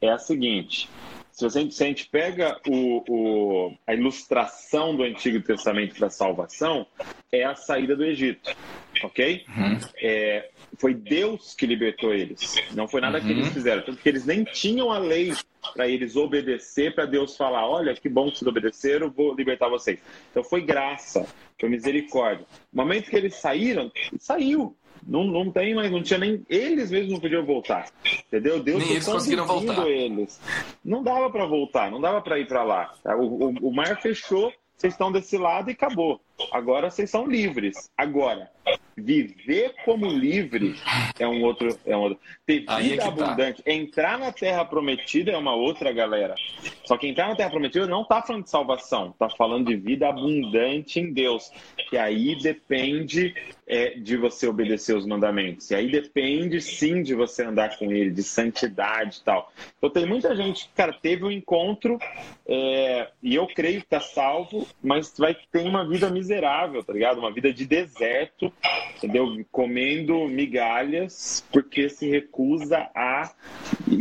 é 0.01 0.09
a 0.09 0.17
seguinte: 0.17 0.89
se, 1.31 1.45
você, 1.45 1.71
se 1.71 1.81
a 1.81 1.87
gente 1.87 2.09
pega 2.09 2.59
o, 2.67 3.03
o, 3.07 3.77
a 3.87 3.93
ilustração 3.93 4.93
do 4.93 5.03
Antigo 5.03 5.41
Testamento 5.41 5.97
da 5.97 6.09
salvação, 6.09 6.85
é 7.31 7.45
a 7.45 7.55
saída 7.55 7.95
do 7.95 8.03
Egito, 8.03 8.53
ok? 9.01 9.45
Uhum. 9.47 9.79
É, 10.01 10.49
foi 10.77 10.93
Deus 10.93 11.53
que 11.53 11.65
libertou 11.65 12.13
eles, 12.13 12.55
não 12.73 12.85
foi 12.85 12.99
nada 12.99 13.17
uhum. 13.17 13.25
que 13.25 13.31
eles 13.31 13.47
uhum. 13.47 13.53
fizeram, 13.53 13.83
porque 13.83 14.09
eles 14.09 14.25
nem 14.25 14.43
tinham 14.43 14.91
a 14.91 14.97
lei 14.97 15.33
para 15.73 15.87
eles 15.87 16.17
obedecer, 16.17 16.93
para 16.93 17.05
Deus 17.05 17.37
falar: 17.37 17.65
olha, 17.65 17.93
que 17.93 18.09
bom 18.09 18.29
que 18.29 18.39
vocês 18.39 18.47
obedeceram, 18.47 19.09
vou 19.09 19.33
libertar 19.33 19.69
vocês. 19.69 20.01
Então 20.31 20.43
foi 20.43 20.61
graça, 20.61 21.25
foi 21.57 21.69
misericórdia. 21.69 22.45
No 22.73 22.83
momento 22.83 23.09
que 23.09 23.15
eles 23.15 23.35
saíram, 23.35 23.89
saiu. 24.19 24.75
Não, 25.05 25.23
não 25.23 25.51
tem 25.51 25.73
mais, 25.73 25.91
não 25.91 26.01
tinha 26.01 26.19
nem. 26.19 26.45
Eles 26.49 26.91
mesmos 26.91 27.13
não 27.13 27.19
podiam 27.19 27.45
voltar. 27.45 27.89
Entendeu? 28.27 28.61
Deus 28.61 28.79
nem 28.79 28.91
eles 28.91 29.05
conseguiram 29.05 29.45
voltar. 29.45 29.87
Eles. 29.87 30.39
Não 30.83 31.03
dava 31.03 31.29
para 31.29 31.45
voltar, 31.45 31.91
não 31.91 31.99
dava 31.99 32.21
para 32.21 32.39
ir 32.39 32.47
para 32.47 32.63
lá. 32.63 32.93
O, 33.05 33.45
o, 33.45 33.69
o 33.69 33.73
mar 33.73 34.01
fechou, 34.01 34.53
vocês 34.77 34.93
estão 34.93 35.11
desse 35.11 35.37
lado 35.37 35.69
e 35.69 35.73
acabou. 35.73 36.21
Agora 36.51 36.89
vocês 36.89 37.09
são 37.09 37.27
livres. 37.27 37.89
Agora, 37.97 38.49
viver 38.95 39.73
como 39.85 40.05
livre 40.07 40.75
é 41.19 41.27
um 41.27 41.43
outro. 41.43 41.77
É 41.85 41.95
um 41.95 42.01
outro. 42.01 42.19
Ter 42.45 42.65
é 42.67 42.81
vida 42.81 43.03
é 43.03 43.07
abundante, 43.07 43.63
tá. 43.63 43.71
entrar 43.71 44.19
na 44.19 44.31
terra 44.31 44.65
prometida 44.65 45.31
é 45.31 45.37
uma 45.37 45.55
outra 45.55 45.91
galera. 45.91 46.35
Só 46.83 46.97
que 46.97 47.07
entrar 47.07 47.29
na 47.29 47.35
terra 47.35 47.49
prometida 47.49 47.87
não 47.87 48.01
está 48.01 48.21
falando 48.21 48.43
de 48.43 48.49
salvação, 48.49 49.11
está 49.11 49.29
falando 49.29 49.67
de 49.67 49.75
vida 49.75 50.07
abundante 50.09 50.99
em 50.99 51.11
Deus. 51.11 51.51
E 51.91 51.97
aí 51.97 52.37
depende 52.41 53.33
é, 53.67 53.91
de 53.91 54.17
você 54.17 54.47
obedecer 54.47 54.95
os 54.95 55.05
mandamentos. 55.05 55.71
E 55.71 55.75
aí 55.75 55.89
depende 55.89 56.59
sim 56.59 57.01
de 57.01 57.15
você 57.15 57.43
andar 57.43 57.77
com 57.77 57.91
ele, 57.91 58.11
de 58.11 58.23
santidade 58.23 59.19
e 59.19 59.23
tal. 59.23 59.51
Então 59.77 59.89
tem 59.89 60.05
muita 60.05 60.35
gente 60.35 60.65
que, 60.65 60.73
cara, 60.73 60.93
teve 60.93 61.23
um 61.23 61.31
encontro 61.31 61.97
é, 62.45 63.09
e 63.23 63.33
eu 63.35 63.47
creio 63.47 63.79
que 63.79 63.85
está 63.85 64.01
salvo, 64.01 64.67
mas 64.83 65.13
vai 65.17 65.35
ter 65.51 65.59
uma 65.59 65.87
vida 65.87 66.09
miserável 66.21 66.83
tá 66.83 66.93
ligado? 66.93 67.19
Uma 67.19 67.33
vida 67.33 67.51
de 67.51 67.65
deserto, 67.65 68.53
entendeu? 68.95 69.27
Comendo 69.51 70.27
migalhas 70.27 71.43
porque 71.51 71.89
se 71.89 72.09
recusa 72.09 72.89
a 72.95 73.31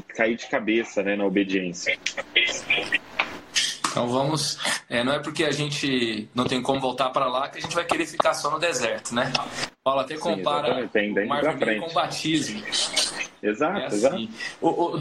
cair 0.09 0.37
de 0.37 0.46
cabeça, 0.46 1.02
né, 1.02 1.16
na 1.16 1.24
obediência. 1.24 1.98
Então 3.90 4.06
vamos. 4.06 4.59
É, 4.88 5.02
não 5.02 5.14
é 5.14 5.18
porque 5.18 5.44
a 5.44 5.50
gente 5.50 6.28
não 6.33 6.44
tem 6.44 6.62
como 6.62 6.80
voltar 6.80 7.11
para 7.11 7.26
lá 7.26 7.48
que 7.48 7.59
a 7.59 7.61
gente 7.61 7.74
vai 7.74 7.85
querer 7.85 8.06
ficar 8.06 8.35
só 8.35 8.50
no 8.50 8.59
deserto, 8.59 9.14
né? 9.14 9.33
Paulo 9.83 10.00
até 10.00 10.16
compara 10.16 10.88
Sim, 10.92 11.12
o 11.18 11.26
mar 11.26 11.42
com 11.80 11.90
o 11.90 11.92
batismo. 11.92 12.62
Exato, 13.42 13.78
é 13.78 13.87
assim. 13.87 13.96
exato. 13.96 14.28
O, 14.61 14.68
o, 14.68 15.00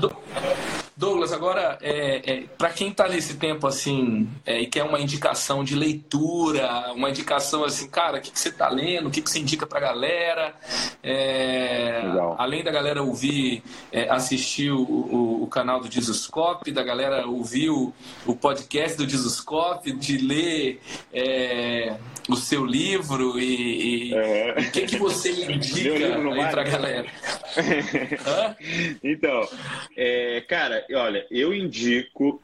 Douglas, 1.00 1.32
agora, 1.32 1.78
é, 1.82 2.22
é, 2.30 2.44
para 2.58 2.72
quem 2.72 2.90
está 2.90 3.08
nesse 3.08 3.38
tempo 3.38 3.66
assim 3.66 4.28
é, 4.46 4.60
e 4.60 4.68
quer 4.68 4.84
uma 4.84 5.00
indicação 5.00 5.64
de 5.64 5.74
leitura, 5.74 6.92
uma 6.92 7.10
indicação 7.10 7.64
assim, 7.64 7.90
cara, 7.90 8.18
o 8.18 8.22
que, 8.22 8.30
que 8.30 8.38
você 8.38 8.50
está 8.50 8.68
lendo, 8.68 9.08
o 9.08 9.10
que, 9.10 9.22
que 9.22 9.30
você 9.30 9.40
indica 9.40 9.66
para 9.66 9.78
a 9.78 9.82
galera, 9.82 10.54
é, 11.02 12.02
além 12.38 12.66
da 12.66 12.70
galera 12.70 13.02
ouvir, 13.02 13.64
é, 13.94 14.10
assistir 14.10 14.72
o, 14.72 14.82
o, 14.82 15.44
o, 15.44 15.48
canal 15.48 15.80
do 15.80 15.88
Disuscope, 15.88 16.70
da 16.70 16.84
galera 16.84 17.26
ouvir 17.26 17.70
o, 17.70 17.94
o 18.26 18.36
podcast 18.36 18.98
do 18.98 19.08
Disuscope, 19.08 19.94
de 19.94 20.18
ler 20.18 20.82
é, 21.14 21.96
o 22.28 22.36
seu 22.36 22.66
livro 22.66 23.40
e, 23.40 24.14
o 24.14 24.72
que, 24.72 24.82
que 24.82 24.98
você 24.98 25.32
indica 25.50 25.94
para 26.52 26.62
a 26.62 26.66
galera? 26.66 27.08
então, 29.02 29.48
cara, 30.46 30.89
olha, 30.96 31.26
eu 31.30 31.54
indico 31.54 32.42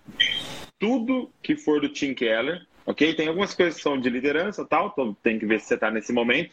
tudo 0.80 1.30
que 1.42 1.56
for 1.56 1.82
do 1.82 1.90
Tim 1.90 2.14
Keller, 2.14 2.66
ok? 2.86 3.14
Tem 3.14 3.28
algumas 3.28 3.54
coisas 3.54 3.76
que 3.76 3.82
são 3.82 4.00
de 4.00 4.10
liderança 4.10 4.62
e 4.62 4.66
tal, 4.68 4.88
então 4.88 5.14
tem 5.24 5.40
que 5.40 5.46
ver 5.46 5.60
se 5.60 5.68
você 5.68 5.76
está 5.76 5.90
nesse 5.90 6.14
momento. 6.14 6.52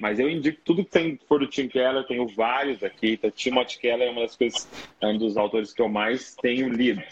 Mas 0.00 0.18
eu 0.18 0.30
indico 0.30 0.60
tudo 0.64 0.84
que 0.84 0.90
tem 0.90 1.18
for 1.28 1.40
do 1.40 1.46
Tim 1.46 1.66
Keller, 1.66 2.06
tenho 2.06 2.26
vários 2.28 2.82
aqui. 2.84 3.12
Então, 3.12 3.30
Timothy 3.30 3.78
Keller 3.78 4.08
é 4.08 4.10
uma 4.10 4.22
das 4.22 4.36
coisas, 4.36 4.68
é 5.00 5.06
um 5.06 5.18
dos 5.18 5.36
autores 5.36 5.72
que 5.72 5.82
eu 5.82 5.88
mais 5.88 6.36
tenho 6.36 6.68
lido. 6.68 7.02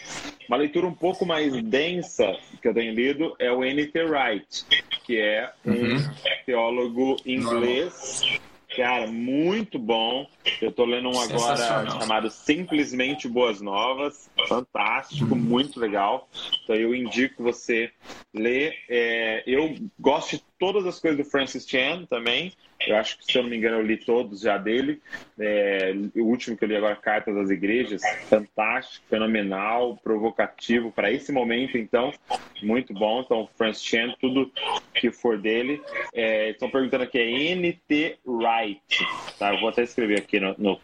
Uma 0.47 0.57
leitura 0.57 0.87
um 0.87 0.93
pouco 0.93 1.25
mais 1.25 1.51
densa 1.63 2.37
que 2.61 2.67
eu 2.67 2.73
tenho 2.73 2.93
lido 2.93 3.35
é 3.39 3.51
o 3.51 3.63
N.T. 3.63 4.03
Wright, 4.03 4.65
que 5.05 5.17
é 5.19 5.51
um 5.65 5.71
uhum. 5.71 6.11
teólogo 6.45 7.17
inglês 7.25 8.39
Cara, 8.75 9.07
muito 9.07 9.79
bom. 9.79 10.27
Eu 10.61 10.71
tô 10.71 10.85
lendo 10.85 11.09
um 11.09 11.19
agora 11.19 11.89
chamado 11.99 12.29
Simplesmente 12.29 13.27
Boas 13.27 13.61
Novas. 13.61 14.29
Fantástico, 14.47 15.35
muito 15.35 15.79
legal. 15.79 16.29
Então 16.63 16.75
eu 16.75 16.93
indico 16.93 17.41
você 17.41 17.91
ler. 18.33 18.75
É, 18.89 19.43
eu 19.47 19.75
gosto 19.99 20.37
de 20.37 20.43
todas 20.59 20.85
as 20.85 20.99
coisas 20.99 21.17
do 21.17 21.29
Francis 21.29 21.67
Chan 21.67 22.05
também. 22.09 22.53
Eu 22.85 22.95
acho 22.95 23.17
que, 23.17 23.25
se 23.25 23.37
eu 23.37 23.43
não 23.43 23.49
me 23.49 23.57
engano, 23.57 23.77
eu 23.77 23.85
li 23.85 23.97
todos 23.97 24.41
já 24.41 24.57
dele. 24.57 25.01
É, 25.39 25.93
o 26.15 26.23
último 26.23 26.55
que 26.55 26.63
eu 26.63 26.69
li 26.69 26.75
agora, 26.75 26.95
Cartas 26.95 27.35
das 27.35 27.49
Igrejas, 27.49 28.01
fantástico, 28.29 29.05
fenomenal, 29.09 29.97
provocativo 30.03 30.91
para 30.91 31.11
esse 31.11 31.31
momento, 31.31 31.77
então, 31.77 32.13
muito 32.61 32.93
bom. 32.93 33.21
Então, 33.21 33.49
Francis 33.57 33.83
Chan, 33.83 34.13
tudo 34.21 34.51
que 34.93 35.11
for 35.11 35.37
dele. 35.37 35.81
É, 36.13 36.51
estão 36.51 36.69
perguntando 36.69 37.03
aqui, 37.03 37.17
é 37.17 37.55
NT 37.55 38.19
Wright. 38.25 39.07
Tá? 39.39 39.53
Eu 39.53 39.59
vou 39.59 39.69
até 39.69 39.83
escrever 39.83 40.19
aqui 40.19 40.39
no, 40.39 40.55
no 40.57 40.79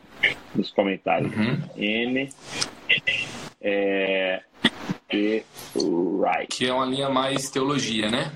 nos 0.55 0.71
comentários. 0.71 1.32
Uhum. 1.36 1.59
N. 1.76 2.30
É, 3.61 4.41
Right. 5.76 6.47
Que 6.49 6.67
é 6.67 6.74
uma 6.74 6.86
linha 6.86 7.09
mais 7.09 7.49
teologia, 7.49 8.09
né? 8.09 8.32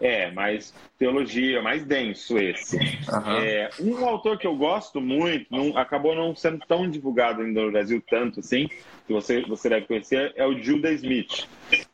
É, 0.00 0.30
mais 0.32 0.74
teologia, 0.98 1.62
mais 1.62 1.84
denso 1.84 2.36
esse. 2.36 2.76
Uhum. 2.76 3.38
É, 3.38 3.70
um 3.80 4.04
autor 4.04 4.36
que 4.36 4.46
eu 4.46 4.56
gosto 4.56 5.00
muito, 5.00 5.46
não, 5.50 5.76
acabou 5.78 6.14
não 6.16 6.34
sendo 6.34 6.58
tão 6.66 6.90
divulgado 6.90 7.42
ainda 7.42 7.62
no 7.62 7.70
Brasil 7.70 8.02
tanto 8.10 8.40
assim, 8.40 8.68
que 9.06 9.12
você, 9.12 9.42
você 9.42 9.68
deve 9.68 9.86
conhecer, 9.86 10.32
é 10.34 10.44
o 10.46 10.60
Judah 10.60 10.90
Smith. 10.92 11.46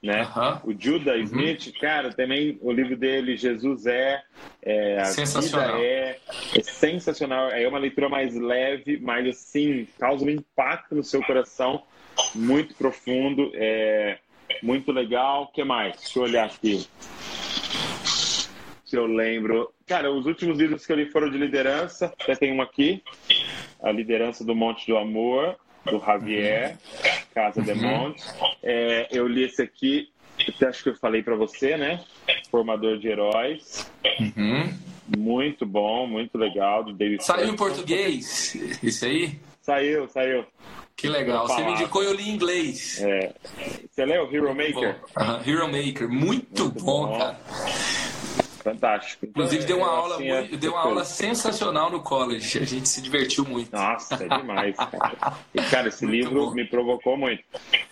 Né? 0.02 0.22
Uhum. 0.22 0.72
O 0.72 0.76
Judah 0.78 1.14
uhum. 1.14 1.24
Smith, 1.24 1.72
cara, 1.78 2.10
também 2.10 2.58
o 2.62 2.72
livro 2.72 2.96
dele, 2.96 3.36
Jesus 3.36 3.84
é, 3.86 4.22
é 4.62 5.04
sensacional. 5.04 5.78
É, 5.78 6.16
é, 6.56 6.62
sensacional. 6.62 7.50
É 7.50 7.68
uma 7.68 7.78
leitura 7.78 8.08
mais 8.08 8.34
leve, 8.34 8.98
mas 8.98 9.26
assim, 9.26 9.86
causa 9.98 10.24
um 10.24 10.30
impacto 10.30 10.94
no 10.94 11.04
seu 11.04 11.22
coração 11.22 11.82
muito 12.34 12.74
profundo, 12.74 13.50
é 13.54 14.18
muito 14.62 14.92
legal. 14.92 15.44
O 15.44 15.46
que 15.48 15.64
mais? 15.64 15.96
Deixa 15.96 16.18
eu 16.18 16.22
olhar 16.22 16.46
aqui. 16.46 16.86
Se 18.90 18.96
eu 18.96 19.06
lembro. 19.06 19.72
Cara, 19.86 20.10
os 20.10 20.26
últimos 20.26 20.58
livros 20.58 20.84
que 20.84 20.90
eu 20.90 20.96
li 20.96 21.06
foram 21.06 21.30
de 21.30 21.38
liderança. 21.38 22.12
Até 22.20 22.34
tem 22.34 22.52
um 22.52 22.60
aqui. 22.60 23.00
A 23.80 23.92
Liderança 23.92 24.44
do 24.44 24.52
Monte 24.52 24.84
do 24.88 24.98
Amor, 24.98 25.54
do 25.84 26.00
Javier, 26.00 26.76
Casa 27.32 27.62
de. 27.62 27.72
Monte. 27.72 28.20
É, 28.60 29.06
eu 29.12 29.28
li 29.28 29.44
esse 29.44 29.62
aqui, 29.62 30.10
acho 30.66 30.82
que 30.82 30.88
eu 30.88 30.96
falei 30.96 31.22
para 31.22 31.36
você, 31.36 31.76
né? 31.76 32.04
Formador 32.50 32.98
de 32.98 33.06
Heróis. 33.06 33.88
Uhum. 34.18 34.76
Muito 35.16 35.64
bom, 35.64 36.08
muito 36.08 36.36
legal. 36.36 36.82
Do 36.82 36.92
David 36.92 37.24
Saiu 37.24 37.48
em 37.48 37.56
português, 37.56 38.56
isso 38.82 39.04
aí? 39.04 39.38
Saiu, 39.62 40.08
saiu. 40.08 40.44
Que 40.96 41.08
legal. 41.08 41.46
Você 41.46 41.62
me 41.62 41.72
indicou 41.72 42.02
e 42.02 42.06
eu 42.06 42.12
li 42.12 42.28
em 42.28 42.34
inglês. 42.34 43.00
É. 43.00 43.32
Você 43.88 44.04
leu 44.04 44.28
Hero 44.34 44.52
Maker? 44.52 45.00
Hero 45.46 45.68
Maker. 45.68 46.08
Muito, 46.08 46.64
Muito 46.64 46.84
bom, 46.84 47.06
bom, 47.06 47.18
cara. 47.18 47.38
Fantástico. 48.62 49.26
Inclusive, 49.26 49.64
deu 49.64 49.78
uma, 49.78 49.86
é, 49.86 49.90
aula, 49.90 50.14
assim, 50.14 50.28
muito, 50.28 50.54
é 50.54 50.58
deu 50.58 50.72
uma 50.72 50.80
aula 50.80 51.04
sensacional 51.04 51.90
no 51.90 52.00
college. 52.02 52.58
A 52.58 52.64
gente 52.64 52.88
se 52.88 53.00
divertiu 53.00 53.44
muito. 53.44 53.72
Nossa, 53.72 54.14
é 54.14 54.28
demais. 54.28 54.76
Cara. 54.90 55.38
E, 55.54 55.62
cara, 55.62 55.88
esse 55.88 56.04
muito 56.04 56.16
livro 56.16 56.46
bom. 56.46 56.54
me 56.54 56.64
provocou 56.66 57.16
muito. 57.16 57.42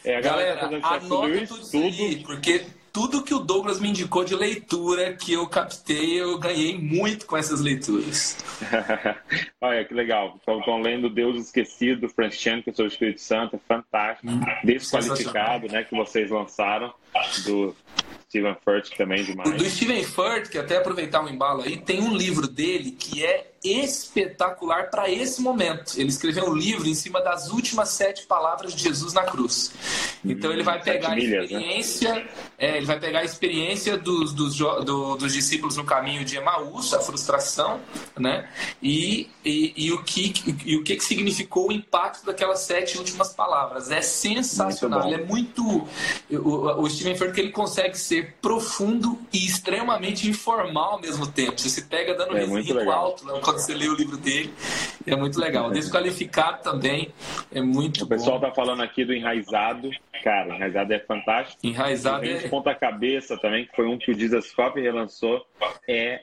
É, 0.05 0.17
a 0.17 0.21
galera, 0.21 0.61
galera 0.61 0.87
anota 0.87 1.07
tudo 1.07 1.35
isso 1.35 1.77
aí, 1.77 2.23
porque 2.25 2.67
tudo 2.93 3.23
que 3.23 3.33
o 3.33 3.39
Douglas 3.39 3.81
me 3.81 3.89
indicou 3.91 4.25
de 4.25 4.35
leitura 4.35 5.13
que 5.13 5.33
eu 5.33 5.47
captei, 5.47 6.21
eu 6.21 6.39
ganhei 6.39 6.77
muito 6.79 7.27
com 7.27 7.37
essas 7.37 7.61
leituras. 7.61 8.37
Olha, 9.61 9.85
que 9.85 9.95
legal. 9.95 10.37
Estão 10.37 10.81
lendo 10.81 11.09
Deus 11.09 11.41
Esquecido, 11.41 12.09
Francis 12.09 12.41
Chan, 12.41 12.63
que 12.63 12.71
é 12.71 12.83
o 12.83 12.87
Espírito 12.87 13.21
Santo, 13.21 13.57
é 13.57 13.59
fantástico. 13.69 14.29
Hum, 14.29 14.41
Desqualificado, 14.65 15.69
né, 15.69 15.85
que 15.85 15.95
vocês 15.95 16.31
lançaram, 16.31 16.93
do 17.45 17.75
Steven 18.29 18.57
Furt 18.63 18.95
também 18.97 19.25
demais. 19.25 19.51
Do 19.51 19.65
Steven 19.65 20.05
Furt, 20.05 20.51
que 20.51 20.59
até 20.59 20.77
aproveitar 20.77 21.23
um 21.23 21.29
embalo 21.29 21.63
aí, 21.63 21.79
tem 21.79 22.03
um 22.03 22.15
livro 22.15 22.47
dele 22.47 22.91
que 22.93 23.25
é 23.25 23.53
espetacular 23.63 24.91
para 24.91 25.11
esse 25.11 25.41
momento. 25.41 25.95
Ele 25.97 26.09
escreveu 26.09 26.51
um 26.51 26.55
livro 26.55 26.89
em 26.89 26.95
cima 26.95 27.21
das 27.21 27.51
últimas 27.51 27.91
sete 27.91 28.27
palavras 28.27 28.75
de 28.75 28.83
Jesus 28.83 29.13
na 29.13 29.23
cruz. 29.23 29.73
Então 30.25 30.53
ele 30.53 30.63
vai 30.63 30.83
pegar 30.83 31.15
milhas, 31.15 31.51
a 31.51 31.59
né? 31.59 31.79
experiência, 31.79 32.15
né? 32.15 32.29
é, 32.59 32.77
ele 32.77 32.87
vai 32.87 32.99
pegar 32.99 33.21
a 33.21 33.25
experiência 33.25 33.97
dos, 33.97 34.33
dos, 34.33 34.57
do, 34.57 35.17
dos 35.17 35.33
discípulos 35.33 35.77
no 35.77 35.85
caminho 35.85 36.25
de 36.25 36.37
Emaús, 36.37 36.93
a 36.95 37.01
frustração, 37.01 37.81
né? 38.19 38.49
E, 38.83 39.29
e, 39.45 39.73
e 39.77 39.93
o 39.93 40.03
que 40.03 40.33
e 40.65 40.77
o 40.77 40.83
que 40.83 40.99
significou 41.01 41.69
o 41.69 41.73
impacto 41.73 42.25
daquelas 42.27 42.61
sete 42.61 42.99
últimas 42.99 43.33
palavras. 43.33 43.91
É 43.91 44.03
sensacional. 44.03 45.07
Ele 45.07 45.23
é 45.23 45.25
muito 45.25 45.87
o, 46.31 46.83
o 46.83 46.91
Steven 46.91 47.17
Furtick 47.17 47.41
ele 47.41 47.53
consegue 47.53 47.97
ser 47.97 48.35
profundo 48.41 49.19
e 49.33 49.47
extremamente 49.47 50.29
informal 50.29 50.93
ao 50.93 51.01
mesmo 51.01 51.27
tempo. 51.27 51.59
Você 51.61 51.69
se 51.69 51.83
pega 51.83 52.15
dando 52.15 52.37
é 52.37 52.45
riso 52.45 52.91
alto, 52.91 53.25
né? 53.25 53.41
Quando 53.49 53.59
você 53.61 53.75
lê 53.75 53.89
o 53.89 53.95
livro 53.95 54.17
dele. 54.17 54.53
É 55.07 55.17
muito 55.17 55.41
legal. 55.41 55.71
Desqualificado 55.71 56.63
também 56.63 57.13
é 57.51 57.63
muito 57.63 58.05
O 58.05 58.07
pessoal 58.07 58.39
bom. 58.39 58.47
tá 58.47 58.55
falando 58.55 58.83
aqui 58.83 59.05
do 59.05 59.15
Enraizado. 59.15 59.91
Cara, 60.23 60.55
Enraizado 60.55 60.93
é 60.93 60.99
fantástico. 60.99 61.59
Enraizado 61.67 62.27
é... 62.27 62.49
Ponta 62.49 62.75
Cabeça 62.75 63.39
também, 63.39 63.65
que 63.65 63.75
foi 63.75 63.87
um 63.87 63.97
que 63.97 64.11
o 64.11 64.19
Jesus 64.19 64.53
Cop 64.53 64.79
relançou. 64.79 65.47
É 65.89 66.23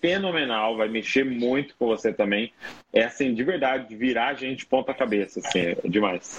fenomenal, 0.00 0.76
vai 0.76 0.88
mexer 0.88 1.24
muito 1.24 1.74
com 1.78 1.86
você 1.86 2.12
também. 2.12 2.52
É 2.92 3.04
assim, 3.04 3.32
de 3.32 3.42
verdade, 3.42 3.96
virar 3.96 4.28
a 4.28 4.34
gente 4.34 4.66
ponta 4.66 4.92
cabeça, 4.92 5.40
assim, 5.40 5.60
é 5.60 5.76
demais. 5.84 6.38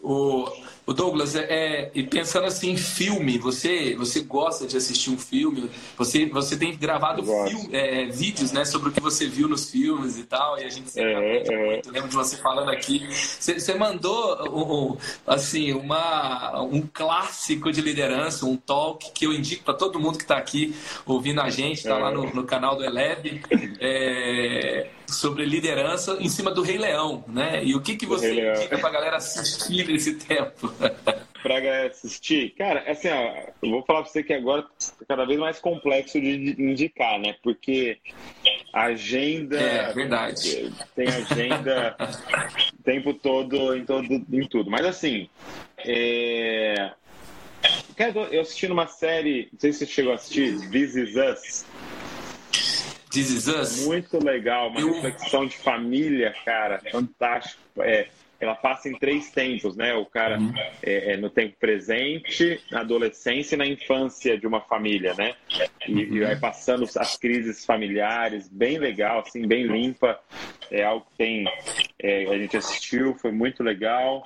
O, 0.00 0.46
o 0.86 0.92
Douglas, 0.92 1.34
é, 1.34 1.46
é, 1.48 1.90
e 1.94 2.02
pensando 2.02 2.44
assim 2.44 2.72
em 2.72 2.76
filme, 2.76 3.38
você, 3.38 3.94
você 3.96 4.20
gosta 4.20 4.66
de 4.66 4.76
assistir 4.76 5.10
um 5.10 5.16
filme? 5.16 5.70
Você, 5.96 6.26
você 6.26 6.56
tem 6.56 6.76
gravado 6.76 7.24
filme, 7.24 7.68
é, 7.72 8.04
vídeos 8.06 8.52
né, 8.52 8.66
sobre 8.66 8.90
o 8.90 8.92
que 8.92 9.00
você 9.00 9.26
viu 9.26 9.48
nos 9.48 9.70
filmes 9.70 10.18
e 10.18 10.24
tal, 10.24 10.58
e 10.58 10.64
a 10.64 10.68
gente 10.68 10.90
sempre 10.90 11.12
é, 11.12 11.42
é. 11.46 11.66
muito. 11.66 11.90
Lembro 11.90 12.08
de 12.10 12.14
você 12.14 12.36
falando 12.36 12.70
aqui. 12.70 13.06
Você, 13.10 13.58
você 13.58 13.74
mandou 13.74 14.92
um, 14.92 14.96
assim, 15.26 15.72
uma, 15.72 16.60
um 16.62 16.82
clássico 16.82 17.72
de 17.72 17.80
liderança, 17.80 18.44
um 18.44 18.56
talk 18.56 19.10
que 19.12 19.24
eu 19.24 19.32
indico 19.32 19.64
para 19.64 19.74
todo 19.74 19.98
mundo 19.98 20.18
que 20.18 20.24
está 20.24 20.36
aqui 20.36 20.74
ouvindo 21.06 21.40
a 21.40 21.48
gente, 21.48 21.78
está 21.78 21.96
lá 21.96 22.10
no, 22.10 22.26
no, 22.34 22.44
canal 22.44 22.76
do 22.76 22.84
Eleve. 22.84 23.40
É, 25.14 25.24
sobre 25.24 25.44
liderança 25.44 26.16
em 26.20 26.28
cima 26.28 26.50
do 26.50 26.62
Rei 26.62 26.76
Leão, 26.76 27.24
né? 27.28 27.64
E 27.64 27.74
o 27.74 27.80
que, 27.80 27.96
que 27.96 28.06
você 28.06 28.32
indica 28.32 28.78
para 28.78 28.88
a 28.88 28.92
galera 28.92 29.16
assistir 29.16 29.86
nesse 29.88 30.14
tempo? 30.16 30.72
para 31.42 31.60
galera 31.60 31.88
assistir, 31.88 32.54
cara, 32.56 32.90
assim, 32.90 33.08
ó, 33.08 33.34
eu 33.62 33.70
vou 33.70 33.84
falar 33.84 34.00
para 34.00 34.10
você 34.10 34.22
que 34.22 34.32
agora 34.32 34.62
tá 34.62 35.04
cada 35.06 35.26
vez 35.26 35.38
mais 35.38 35.60
complexo 35.60 36.18
de 36.18 36.56
indicar, 36.58 37.18
né? 37.20 37.36
Porque 37.42 37.98
agenda. 38.72 39.60
É, 39.60 39.92
verdade. 39.92 40.72
Tem 40.96 41.06
agenda 41.06 41.94
o 42.80 42.82
tempo 42.82 43.12
todo 43.12 43.76
em, 43.76 43.84
todo 43.84 44.06
em 44.10 44.48
tudo. 44.48 44.70
Mas 44.70 44.86
assim. 44.86 45.28
É... 45.78 46.92
Cara, 47.94 48.12
eu 48.30 48.40
assisti 48.40 48.66
numa 48.66 48.86
série, 48.86 49.48
não 49.52 49.60
sei 49.60 49.72
se 49.72 49.80
você 49.80 49.86
chegou 49.86 50.12
a 50.12 50.14
assistir, 50.14 50.70
This 50.70 50.96
Is 50.96 51.14
Us. 51.14 51.66
This 53.14 53.30
Is 53.30 53.46
Us? 53.46 53.86
Muito 53.86 54.18
legal, 54.22 54.70
uma 54.70 54.80
eu... 54.80 54.92
reflexão 54.92 55.46
de 55.46 55.56
família, 55.56 56.34
cara, 56.44 56.80
fantástico. 56.90 57.62
É, 57.78 58.08
ela 58.40 58.56
passa 58.56 58.88
em 58.88 58.98
três 58.98 59.30
tempos, 59.30 59.76
né? 59.76 59.94
O 59.94 60.04
cara 60.04 60.38
uhum. 60.38 60.52
é, 60.82 61.12
é, 61.12 61.16
no 61.16 61.30
tempo 61.30 61.54
presente, 61.60 62.60
na 62.72 62.80
adolescência 62.80 63.54
e 63.54 63.58
na 63.58 63.66
infância 63.66 64.36
de 64.36 64.48
uma 64.48 64.60
família, 64.60 65.14
né? 65.14 65.34
E, 65.86 65.92
uhum. 65.92 66.16
e 66.16 66.20
vai 66.20 66.36
passando 66.36 66.84
as 66.96 67.16
crises 67.16 67.64
familiares, 67.64 68.48
bem 68.48 68.78
legal, 68.78 69.20
assim, 69.20 69.46
bem 69.46 69.64
limpa. 69.64 70.18
É 70.68 70.82
algo 70.82 71.06
que 71.12 71.16
tem, 71.16 71.44
é, 72.02 72.24
a 72.24 72.36
gente 72.36 72.56
assistiu, 72.56 73.14
foi 73.14 73.30
muito 73.30 73.62
legal. 73.62 74.24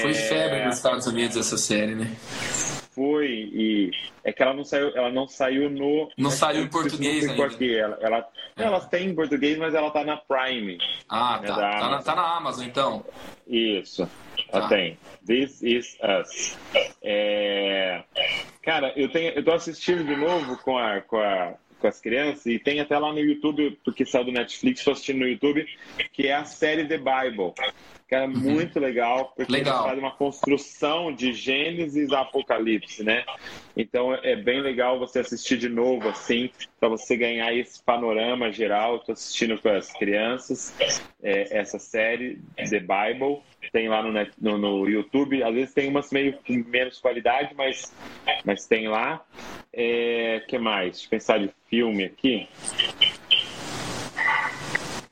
Foi 0.00 0.14
febre 0.14 0.64
nos 0.64 0.76
Estados 0.76 1.08
Unidos 1.08 1.36
essa 1.36 1.58
série, 1.58 1.96
né? 1.96 2.08
Foi 2.94 3.26
e 3.26 3.90
é 4.24 4.32
que 4.32 4.42
ela 4.42 4.54
não 4.54 4.64
saiu, 4.64 4.96
ela 4.96 5.10
não 5.10 5.26
saiu 5.26 5.70
no 5.70 6.10
não 6.16 6.30
saiu 6.30 6.64
em 6.64 6.68
português 6.68 7.28
ainda. 7.28 7.44
Aqui. 7.44 7.76
Ela, 7.76 7.98
ela, 8.00 8.28
é. 8.56 8.62
ela 8.62 8.80
tem 8.80 9.08
em 9.08 9.14
português, 9.14 9.58
mas 9.58 9.74
ela 9.74 9.90
tá 9.90 10.04
na 10.04 10.16
Prime. 10.16 10.78
Ah, 11.08 11.40
né, 11.40 11.48
tá. 11.48 11.54
Tá 11.54 11.88
na, 11.88 12.02
tá 12.02 12.14
na, 12.14 12.36
Amazon 12.36 12.66
então. 12.66 13.04
Isso. 13.46 14.08
Ela 14.52 14.62
tá. 14.62 14.68
tem. 14.68 14.98
This 15.26 15.62
is 15.62 15.98
Us. 16.02 16.58
É... 17.02 18.02
Cara, 18.62 18.92
eu 18.96 19.10
tenho, 19.10 19.32
eu 19.32 19.44
tô 19.44 19.52
assistindo 19.52 20.04
de 20.04 20.16
novo 20.16 20.56
com 20.58 20.78
a, 20.78 21.00
com 21.00 21.18
a 21.18 21.54
com 21.82 21.88
as 21.88 22.00
crianças 22.00 22.46
e 22.46 22.60
tem 22.60 22.78
até 22.78 22.96
lá 22.96 23.12
no 23.12 23.18
YouTube, 23.18 23.76
porque 23.84 24.06
saiu 24.06 24.26
do 24.26 24.30
Netflix, 24.30 24.78
estou 24.78 24.92
assistindo 24.92 25.18
no 25.18 25.26
YouTube, 25.26 25.66
que 26.12 26.28
é 26.28 26.34
a 26.34 26.44
série 26.44 26.86
The 26.86 26.96
Bible 26.96 27.52
que 28.12 28.16
é 28.16 28.26
muito 28.26 28.78
legal, 28.78 29.32
porque 29.34 29.50
legal. 29.50 29.84
faz 29.84 29.98
uma 29.98 30.10
construção 30.10 31.10
de 31.10 31.32
Gênesis 31.32 32.12
a 32.12 32.20
Apocalipse, 32.20 33.02
né? 33.02 33.24
Então 33.74 34.14
é 34.14 34.36
bem 34.36 34.60
legal 34.60 34.98
você 34.98 35.20
assistir 35.20 35.56
de 35.56 35.70
novo, 35.70 36.10
assim, 36.10 36.50
para 36.78 36.90
você 36.90 37.16
ganhar 37.16 37.54
esse 37.54 37.82
panorama 37.82 38.52
geral. 38.52 38.96
Estou 38.96 39.14
assistindo 39.14 39.58
com 39.58 39.70
as 39.70 39.90
crianças 39.94 40.74
é, 41.22 41.58
essa 41.58 41.78
série, 41.78 42.38
The 42.56 42.80
Bible, 42.80 43.40
tem 43.72 43.88
lá 43.88 44.02
no, 44.02 44.12
no, 44.38 44.58
no, 44.58 44.88
YouTube. 44.90 45.42
Às 45.42 45.54
vezes 45.54 45.72
tem 45.72 45.88
umas 45.88 46.12
meio 46.12 46.38
menos 46.46 46.98
qualidade, 46.98 47.54
mas, 47.56 47.94
mas 48.44 48.66
tem 48.66 48.88
lá. 48.88 49.24
É, 49.72 50.42
que 50.46 50.58
mais? 50.58 50.96
Deixa 50.96 51.06
eu 51.06 51.10
pensar 51.10 51.38
de 51.38 51.50
filme 51.70 52.04
aqui. 52.04 52.46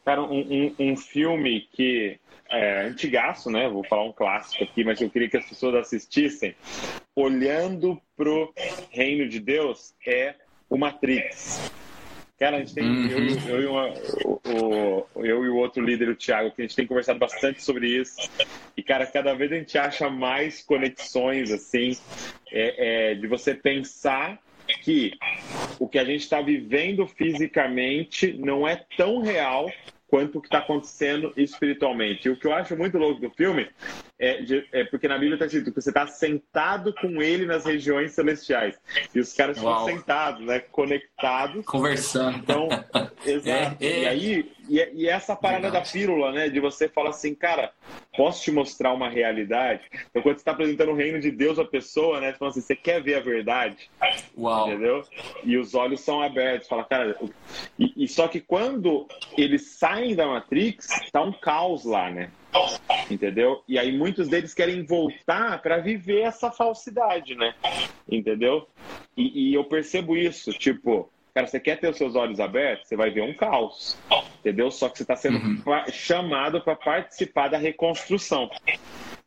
Cara, 0.05 0.23
um, 0.23 0.41
um, 0.41 0.75
um 0.91 0.97
filme 0.99 1.67
que 1.73 2.20
é 2.51 2.87
antigaço, 2.87 3.51
né? 3.51 3.69
Vou 3.69 3.85
falar 3.85 4.05
um 4.05 4.13
clássico 4.13 4.65
aqui, 4.65 4.85
mas 4.85 5.01
eu 5.01 5.11
queria 5.11 5.29
que 5.29 5.37
as 5.37 5.47
pessoas 5.47 5.75
assistissem. 5.77 6.55
Olhando 7.15 8.01
pro 8.17 8.53
reino 8.91 9.29
de 9.29 9.41
Deus 9.41 9.95
é 10.07 10.35
o 10.69 10.77
Matrix. 10.77 11.71
Cara, 12.39 12.57
a 12.57 12.61
gente 12.61 12.75
tem, 12.75 12.85
uhum. 12.85 13.09
eu, 13.09 13.49
eu, 13.49 13.63
e 13.63 13.67
uma, 13.67 13.95
o, 14.25 15.07
o, 15.15 15.27
eu 15.27 15.45
e 15.45 15.49
o 15.51 15.57
outro 15.57 15.85
líder, 15.85 16.09
o 16.09 16.17
Thiago, 16.17 16.51
que 16.51 16.63
a 16.63 16.65
gente 16.65 16.75
tem 16.75 16.87
conversado 16.87 17.19
bastante 17.19 17.63
sobre 17.63 17.87
isso. 17.87 18.17
E, 18.75 18.83
cara, 18.83 19.07
cada 19.07 19.35
vez 19.35 19.53
a 19.53 19.57
gente 19.57 19.77
acha 19.77 20.09
mais 20.09 20.63
conexões, 20.63 21.51
assim, 21.51 21.99
é, 22.51 23.11
é, 23.11 23.15
de 23.15 23.27
você 23.27 23.55
pensar 23.55 24.41
que 24.83 25.13
o 25.79 25.87
que 25.87 25.99
a 25.99 26.05
gente 26.05 26.23
está 26.23 26.41
vivendo 26.41 27.07
fisicamente 27.07 28.33
não 28.33 28.67
é 28.67 28.87
tão 28.97 29.21
real 29.21 29.71
quanto 30.11 30.39
o 30.39 30.41
que 30.41 30.49
está 30.49 30.59
acontecendo 30.59 31.33
espiritualmente. 31.37 32.27
E 32.27 32.31
o 32.31 32.37
que 32.37 32.47
eu 32.47 32.53
acho 32.53 32.77
muito 32.77 32.99
louco 32.99 33.21
do 33.21 33.31
filme 33.31 33.71
é, 34.21 34.43
de, 34.43 34.69
é 34.71 34.85
porque 34.85 35.09
na 35.09 35.17
Bíblia 35.17 35.35
está 35.35 35.47
escrito 35.47 35.73
que 35.73 35.81
você 35.81 35.89
está 35.89 36.07
sentado 36.07 36.95
com 36.95 37.23
ele 37.23 37.47
nas 37.47 37.65
regiões 37.65 38.13
celestiais. 38.13 38.79
E 39.15 39.19
os 39.19 39.33
caras 39.33 39.57
estão 39.57 39.87
sentados, 39.87 40.47
né? 40.47 40.61
Conectados. 40.61 41.65
Conversando. 41.65 42.37
Então, 42.37 42.69
exato. 43.25 43.83
É, 43.83 43.87
é. 43.87 44.03
E 44.03 44.07
aí, 44.07 44.53
e, 44.69 44.91
e, 44.93 45.09
essa 45.09 45.35
parada 45.35 45.63
Verdade. 45.63 45.87
da 45.87 45.91
pílula, 45.91 46.33
né? 46.33 46.51
De 46.51 46.61
você 46.61 46.87
falar 46.87 47.11
assim, 47.11 47.35
cara, 47.35 47.73
posso 48.15 48.43
te 48.43 48.53
mostrar 48.53 48.93
uma 48.93 49.09
realidade? 49.09 49.85
Então, 50.11 50.21
quando 50.21 50.37
você 50.37 50.43
está 50.43 50.51
apresentando 50.53 50.91
o 50.91 50.97
reino 50.97 51.19
de 51.19 51.31
Deus 51.31 51.59
à 51.59 51.65
pessoa, 51.65 52.21
né? 52.21 52.33
Você 52.33 52.39
fala 52.39 52.51
assim, 52.51 52.61
você 52.61 52.77
quer 52.77 53.03
ver 53.03 53.15
a 53.15 53.21
verdade? 53.21 53.91
Uau. 54.37 54.69
Entendeu? 54.69 55.03
E 55.45 55.57
os 55.57 55.75
olhos 55.75 56.03
são 56.03 56.21
abertos. 56.21 56.69
Fala, 56.69 56.85
cara. 56.85 57.17
E, 57.79 58.05
e 58.05 58.07
só 58.07 58.29
que 58.29 58.39
quando 58.39 59.09
eles 59.39 59.79
saem 59.79 60.15
da 60.15 60.27
Matrix, 60.27 60.89
tá 61.11 61.23
um 61.23 61.33
caos 61.33 61.87
lá, 61.87 62.11
né? 62.11 62.31
Entendeu? 63.11 63.63
E 63.69 63.79
aí 63.79 63.97
muitos 63.97 64.29
deles 64.29 64.55
querem 64.55 64.85
voltar 64.85 65.61
para 65.63 65.79
viver 65.79 66.21
essa 66.21 66.51
falsidade, 66.51 67.35
né? 67.35 67.55
Entendeu? 68.11 68.69
E, 69.17 69.51
e 69.51 69.55
eu 69.55 69.65
percebo 69.65 70.17
isso, 70.17 70.53
tipo, 70.53 71.11
Cara, 71.35 71.47
você 71.47 71.61
quer 71.61 71.79
ter 71.79 71.89
os 71.89 71.97
seus 71.97 72.17
olhos 72.17 72.41
abertos? 72.41 72.89
Você 72.89 72.97
vai 72.97 73.11
ver 73.11 73.23
um 73.23 73.33
caos, 73.33 73.97
entendeu? 74.41 74.71
Só 74.71 74.89
que 74.89 74.99
você 74.99 75.05
está 75.05 75.15
sendo 75.15 75.39
uhum. 75.39 75.63
chamado 75.93 76.61
para 76.61 76.75
participar 76.75 77.49
da 77.49 77.57
reconstrução, 77.57 78.51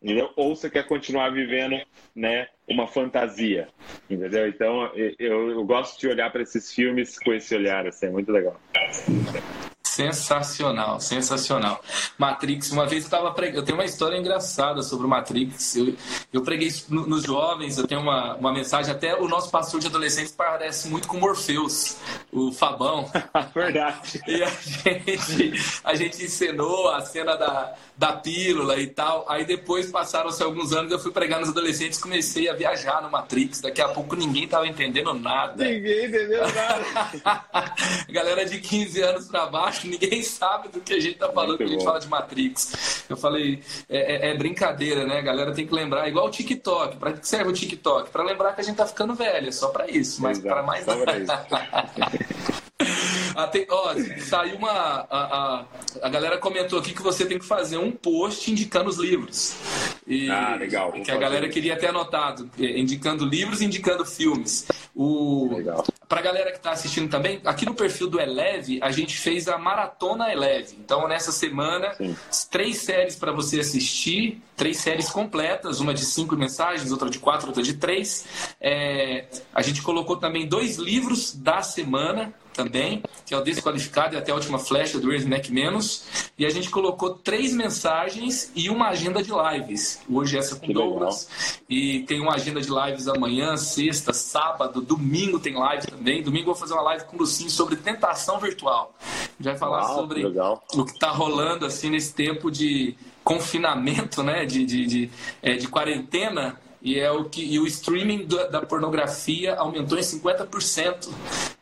entendeu? 0.02 0.30
Ou 0.36 0.56
você 0.56 0.70
quer 0.70 0.86
continuar 0.86 1.30
vivendo, 1.32 1.80
né, 2.14 2.48
uma 2.68 2.88
fantasia, 2.88 3.70
entendeu? 4.10 4.48
Então, 4.48 4.92
eu, 4.94 5.52
eu 5.52 5.66
gosto 5.66 6.00
de 6.00 6.08
olhar 6.08 6.30
para 6.30 6.42
esses 6.44 6.74
filmes 6.74 7.18
com 7.20 7.34
esse 7.34 7.56
olhar, 7.56 7.88
assim, 7.88 8.08
é 8.08 8.10
muito 8.10 8.32
legal. 8.32 8.60
Sensacional, 9.94 11.00
sensacional. 11.00 11.80
Matrix, 12.18 12.72
uma 12.72 12.88
vez 12.88 13.04
eu 13.04 13.08
estava 13.08 13.32
pregando, 13.32 13.60
eu 13.60 13.64
tenho 13.64 13.78
uma 13.78 13.86
história 13.86 14.18
engraçada 14.18 14.82
sobre 14.82 15.06
o 15.06 15.10
Matrix. 15.10 15.76
Eu, 15.76 15.96
eu 16.34 16.42
preguei 16.42 16.68
isso 16.68 16.92
nos 16.92 17.22
jovens, 17.22 17.78
eu 17.78 17.86
tenho 17.86 18.02
uma, 18.02 18.34
uma 18.34 18.52
mensagem, 18.52 18.92
até 18.92 19.16
o 19.16 19.28
nosso 19.28 19.52
pastor 19.52 19.80
de 19.80 19.86
adolescentes 19.86 20.32
parece 20.32 20.88
muito 20.88 21.08
com 21.08 21.18
Morpheus, 21.18 21.98
o 22.32 22.52
Fabão. 22.52 23.08
Verdade. 23.54 24.20
E 24.26 24.42
a 24.42 24.50
gente, 24.50 25.82
a 25.84 25.94
gente 25.94 26.24
encenou 26.24 26.90
a 26.90 27.02
cena 27.02 27.36
da, 27.36 27.76
da 27.98 28.14
pílula 28.14 28.80
e 28.80 28.88
tal. 28.88 29.26
Aí 29.30 29.46
depois 29.46 29.92
passaram-se 29.92 30.42
alguns 30.44 30.74
anos, 30.74 30.92
eu 30.92 31.00
fui 31.00 31.12
pregar 31.12 31.40
nos 31.40 31.50
adolescentes 31.50 32.00
comecei 32.00 32.50
a 32.50 32.54
viajar 32.54 33.02
no 33.02 33.10
Matrix. 33.10 33.62
Daqui 33.62 33.82
a 33.82 33.90
pouco 33.90 34.16
ninguém 34.16 34.48
tava 34.48 34.68
entendendo 34.68 35.14
nada. 35.14 35.64
Ninguém 35.64 36.06
entendeu 36.06 36.42
nada. 36.42 37.76
Galera 38.10 38.46
de 38.46 38.60
15 38.60 39.02
anos 39.02 39.28
para 39.28 39.46
baixo, 39.46 39.88
ninguém 39.88 40.22
sabe 40.24 40.70
do 40.70 40.80
que 40.80 40.94
a 40.94 41.00
gente 41.00 41.18
tá 41.18 41.30
falando 41.32 41.58
quando 41.58 41.70
a 41.70 41.72
gente 41.72 41.84
fala 41.84 42.00
de 42.00 42.08
Matrix. 42.08 43.06
Eu 43.10 43.18
falei, 43.18 43.62
é, 43.90 44.30
é, 44.30 44.32
é, 44.32 44.38
brincadeira, 44.38 45.06
né? 45.06 45.20
A 45.20 45.22
galera 45.22 45.54
tem 45.54 45.66
que 45.66 45.74
lembrar, 45.74 46.08
igual 46.08 46.28
o 46.28 46.32
TikTok. 46.32 46.98
Para 46.98 47.14
que 47.14 47.28
serve 47.28 47.50
o 47.50 47.54
TikTok? 47.54 48.10
Para 48.10 48.24
lembrar 48.24 48.54
que 48.54 48.62
a 48.62 48.64
gente 48.64 48.76
tá 48.76 48.86
ficando 48.86 49.14
velho, 49.14 49.50
é 49.50 49.52
só 49.52 49.70
para 49.70 49.90
isso, 49.90 50.22
mas 50.22 50.40
para 50.40 50.64
mais 50.64 50.86
nada. 50.86 51.04
Até, 53.36 53.66
ó, 53.70 53.94
saiu 54.20 54.58
uma. 54.58 54.72
A, 54.72 55.06
a, 55.10 55.66
a, 56.02 56.10
galera 56.10 56.38
comentou 56.38 56.80
aqui 56.80 56.94
que 56.94 57.02
você 57.02 57.26
tem 57.26 57.40
que 57.40 57.46
fazer 57.46 57.78
um 57.78 57.92
post 57.92 58.52
indicando 58.52 58.90
os 58.90 58.98
livros. 58.98 59.56
E, 60.08 60.30
ah, 60.30 60.56
legal. 60.56 60.92
Que 60.92 61.12
a 61.12 61.18
galera 61.18 61.46
isso. 61.46 61.54
queria 61.54 61.78
ter 61.78 61.88
anotado, 61.88 62.50
é, 62.60 62.80
indicando 62.80 63.26
livros 63.26 63.62
e 63.62 63.66
indicando 63.66 64.06
filmes. 64.06 64.68
O, 64.96 65.50
legal. 65.56 65.84
Pra 66.08 66.22
galera 66.22 66.52
que 66.52 66.58
está 66.58 66.72
assistindo 66.72 67.10
também, 67.10 67.42
aqui 67.44 67.66
no 67.66 67.74
perfil 67.74 68.08
do 68.08 68.20
Eleve, 68.20 68.80
a 68.84 68.92
gente 68.92 69.18
fez 69.18 69.48
a 69.48 69.58
Maratona 69.58 70.32
Eleve. 70.32 70.76
Então, 70.80 71.08
nessa 71.08 71.32
semana, 71.32 71.96
Sim. 71.96 72.16
três 72.52 72.78
séries 72.78 73.16
para 73.16 73.32
você 73.32 73.62
assistir, 73.62 74.40
três 74.56 74.78
séries 74.78 75.10
completas, 75.10 75.80
uma 75.80 75.94
de 75.94 76.06
cinco 76.06 76.36
mensagens, 76.36 76.92
outra 76.92 77.10
de 77.10 77.18
quatro, 77.18 77.48
outra 77.48 77.64
de 77.64 77.74
três. 77.74 78.26
É, 78.62 79.26
a 79.56 79.64
gente 79.64 79.82
colocou 79.82 80.18
também 80.18 80.48
dois 80.48 80.78
livros 80.78 81.34
da 81.34 81.64
semana 81.64 82.32
também, 82.54 83.04
que 83.26 83.34
é 83.34 83.38
o 83.38 83.42
Desqualificado 83.42 84.16
e 84.16 84.18
até 84.18 84.32
a 84.32 84.36
Última 84.36 84.60
Flecha, 84.60 85.00
do 85.00 85.12
Erwin 85.12 85.30
Menos. 85.50 86.32
E 86.38 86.46
a 86.46 86.50
gente 86.50 86.70
colocou 86.70 87.12
três 87.16 87.54
mensagens 87.54 88.52
e 88.56 88.70
uma 88.70 88.90
agenda 88.90 89.22
de 89.22 89.32
lives. 89.32 90.02
Hoje 90.10 90.38
essa 90.38 90.56
com 90.56 90.68
que 90.68 90.74
Douglas. 90.74 91.28
Legal. 91.28 91.64
E 91.70 92.04
tem 92.04 92.22
uma 92.22 92.36
agenda 92.36 92.62
de 92.62 92.70
lives 92.70 93.08
amanhã, 93.08 93.58
sexta, 93.58 94.14
sábado, 94.14 94.82
domingo 94.82 95.40
tem 95.40 95.56
live 95.56 95.88
também. 95.88 96.22
Domingo 96.22 96.44
eu 96.44 96.54
vou 96.54 96.56
fazer 96.56 96.74
uma 96.74 96.84
live 96.84 97.06
com 97.06 97.18
o 97.18 97.20
Lucinho 97.20 97.50
sobre 97.50 97.76
tentação 97.76 98.40
virtual. 98.40 98.94
Gente 99.40 99.46
vai 99.46 99.58
falar 99.58 99.84
Uau, 99.84 99.96
sobre 99.96 100.26
o 100.26 100.86
que 100.86 100.92
está 100.92 101.10
rolando 101.10 101.66
assim 101.66 101.90
nesse 101.90 102.14
tempo 102.14 102.52
de 102.52 102.96
confinamento, 103.24 104.22
né? 104.22 104.46
de, 104.46 104.66
de, 104.66 104.86
de, 104.86 105.10
é, 105.42 105.56
de 105.56 105.68
quarentena 105.68 106.60
e 106.84 107.00
é 107.00 107.10
o 107.10 107.24
que 107.24 107.42
e 107.42 107.58
o 107.60 107.66
streaming 107.66 108.26
da, 108.26 108.48
da 108.48 108.62
pornografia 108.62 109.56
aumentou 109.56 109.98
em 109.98 110.02
50%. 110.02 111.10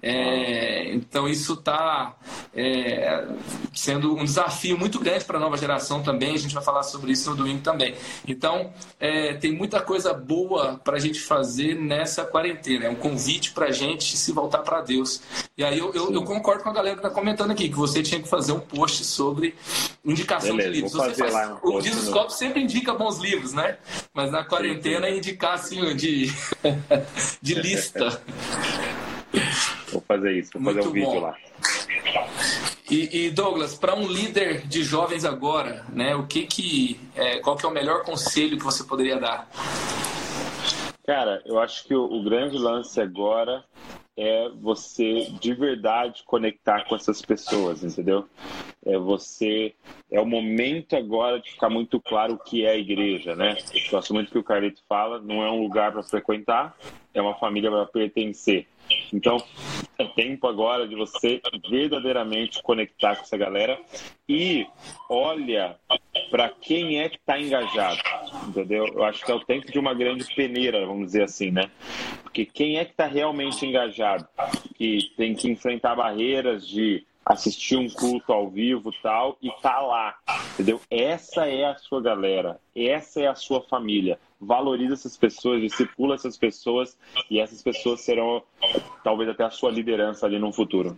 É, 0.01 0.91
então 0.95 1.29
isso 1.29 1.53
está 1.53 2.17
é, 2.55 3.27
sendo 3.71 4.15
um 4.15 4.25
desafio 4.25 4.75
muito 4.75 4.99
grande 4.99 5.23
para 5.23 5.37
a 5.37 5.39
nova 5.39 5.55
geração 5.57 6.01
também. 6.01 6.33
A 6.33 6.39
gente 6.39 6.55
vai 6.55 6.63
falar 6.63 6.81
sobre 6.81 7.11
isso 7.11 7.29
no 7.29 7.35
domingo 7.35 7.61
também. 7.61 7.93
Então 8.27 8.73
é, 8.99 9.33
tem 9.35 9.51
muita 9.51 9.79
coisa 9.79 10.11
boa 10.11 10.81
para 10.83 10.97
a 10.97 10.99
gente 10.99 11.21
fazer 11.21 11.75
nessa 11.75 12.25
quarentena. 12.25 12.85
É 12.85 12.89
um 12.89 12.95
convite 12.95 13.51
para 13.51 13.67
a 13.67 13.71
gente 13.71 14.17
se 14.17 14.31
voltar 14.31 14.59
para 14.59 14.81
Deus. 14.81 15.21
E 15.55 15.63
aí 15.63 15.77
eu, 15.77 15.93
eu, 15.93 16.11
eu, 16.11 16.23
concordo 16.23 16.63
com 16.63 16.69
a 16.69 16.73
galera 16.73 16.95
que 16.95 17.05
está 17.05 17.13
comentando 17.13 17.51
aqui 17.51 17.69
que 17.69 17.75
você 17.75 18.01
tinha 18.01 18.19
que 18.19 18.27
fazer 18.27 18.53
um 18.53 18.59
post 18.59 19.05
sobre 19.05 19.53
indicação 20.03 20.55
Beleza, 20.55 20.69
de 20.69 20.75
livros. 20.75 20.93
Você 20.93 21.29
faz, 21.29 21.51
um 21.63 21.75
o 21.75 21.79
Discoscope 21.79 22.33
sempre 22.33 22.63
indica 22.63 22.95
bons 22.95 23.19
livros, 23.19 23.53
né? 23.53 23.77
Mas 24.15 24.31
na 24.31 24.43
quarentena 24.43 25.10
indicar 25.15 25.53
assim 25.53 25.95
de, 25.95 26.27
de 27.41 27.55
lista. 27.55 28.21
Vou 29.91 30.03
fazer 30.07 30.33
isso, 30.33 30.51
vou 30.53 30.61
Muito 30.61 30.77
fazer 30.77 30.89
um 30.89 30.91
vídeo 30.91 31.19
lá. 31.19 31.37
E, 32.89 33.25
e 33.25 33.29
Douglas, 33.31 33.75
para 33.75 33.95
um 33.95 34.05
líder 34.05 34.67
de 34.67 34.83
jovens 34.83 35.23
agora, 35.23 35.85
né, 35.93 36.13
o 36.13 36.27
que 36.27 36.45
que, 36.45 36.99
é, 37.15 37.39
qual 37.39 37.55
que 37.55 37.65
é 37.65 37.69
o 37.69 37.71
melhor 37.71 38.03
conselho 38.03 38.57
que 38.57 38.63
você 38.63 38.83
poderia 38.83 39.17
dar? 39.17 39.49
Cara, 41.05 41.41
eu 41.45 41.59
acho 41.59 41.85
que 41.85 41.95
o, 41.95 42.03
o 42.03 42.23
grande 42.23 42.57
lance 42.57 42.99
agora 42.99 43.63
é 44.21 44.49
você 44.49 45.31
de 45.39 45.53
verdade 45.53 46.23
conectar 46.25 46.85
com 46.85 46.95
essas 46.95 47.21
pessoas, 47.21 47.83
entendeu? 47.83 48.27
É 48.85 48.97
você 48.97 49.73
é 50.11 50.19
o 50.19 50.25
momento 50.25 50.95
agora 50.95 51.39
de 51.39 51.51
ficar 51.51 51.69
muito 51.69 51.99
claro 51.99 52.35
o 52.35 52.37
que 52.37 52.65
é 52.65 52.71
a 52.71 52.77
igreja, 52.77 53.35
né? 53.35 53.57
Eu 53.73 53.89
gosto 53.89 54.13
muito 54.13 54.31
que 54.31 54.37
o 54.37 54.43
Carlito 54.43 54.81
fala, 54.87 55.19
não 55.19 55.43
é 55.43 55.49
um 55.49 55.61
lugar 55.61 55.91
para 55.91 56.03
frequentar, 56.03 56.77
é 57.13 57.21
uma 57.21 57.35
família 57.35 57.71
para 57.71 57.85
pertencer. 57.85 58.67
Então, 59.13 59.37
é 59.97 60.05
tempo 60.05 60.47
agora 60.47 60.87
de 60.87 60.95
você 60.95 61.41
verdadeiramente 61.69 62.61
conectar 62.63 63.15
com 63.15 63.23
essa 63.23 63.37
galera 63.37 63.79
e 64.27 64.65
olha 65.09 65.75
para 66.29 66.49
quem 66.49 66.99
é 66.99 67.09
que 67.09 67.17
está 67.17 67.39
engajado, 67.39 67.99
entendeu? 68.47 68.85
Eu 68.87 69.03
acho 69.03 69.23
que 69.23 69.31
é 69.31 69.35
o 69.35 69.39
tempo 69.39 69.71
de 69.71 69.77
uma 69.77 69.93
grande 69.93 70.25
peneira, 70.33 70.85
vamos 70.85 71.07
dizer 71.07 71.23
assim, 71.23 71.51
né? 71.51 71.69
Porque 72.23 72.45
quem 72.45 72.77
é 72.77 72.85
que 72.85 72.91
está 72.91 73.05
realmente 73.05 73.65
engajado, 73.65 74.25
que 74.75 75.11
tem 75.17 75.35
que 75.35 75.49
enfrentar 75.49 75.95
barreiras 75.95 76.65
de 76.67 77.05
assistir 77.25 77.77
um 77.77 77.89
culto 77.89 78.33
ao 78.33 78.49
vivo 78.49 78.91
tal 79.01 79.37
e 79.41 79.51
tá 79.61 79.79
lá, 79.79 80.15
entendeu? 80.53 80.81
Essa 80.89 81.47
é 81.47 81.65
a 81.65 81.75
sua 81.75 82.01
galera, 82.01 82.59
essa 82.75 83.21
é 83.21 83.27
a 83.27 83.35
sua 83.35 83.61
família. 83.61 84.19
Valoriza 84.39 84.95
essas 84.95 85.15
pessoas, 85.15 85.61
discipula 85.61 86.15
essas 86.15 86.35
pessoas 86.35 86.97
e 87.29 87.39
essas 87.39 87.61
pessoas 87.61 88.01
serão 88.01 88.41
talvez 89.03 89.29
até 89.29 89.43
a 89.43 89.51
sua 89.51 89.71
liderança 89.71 90.25
ali 90.25 90.39
no 90.39 90.51
futuro. 90.51 90.97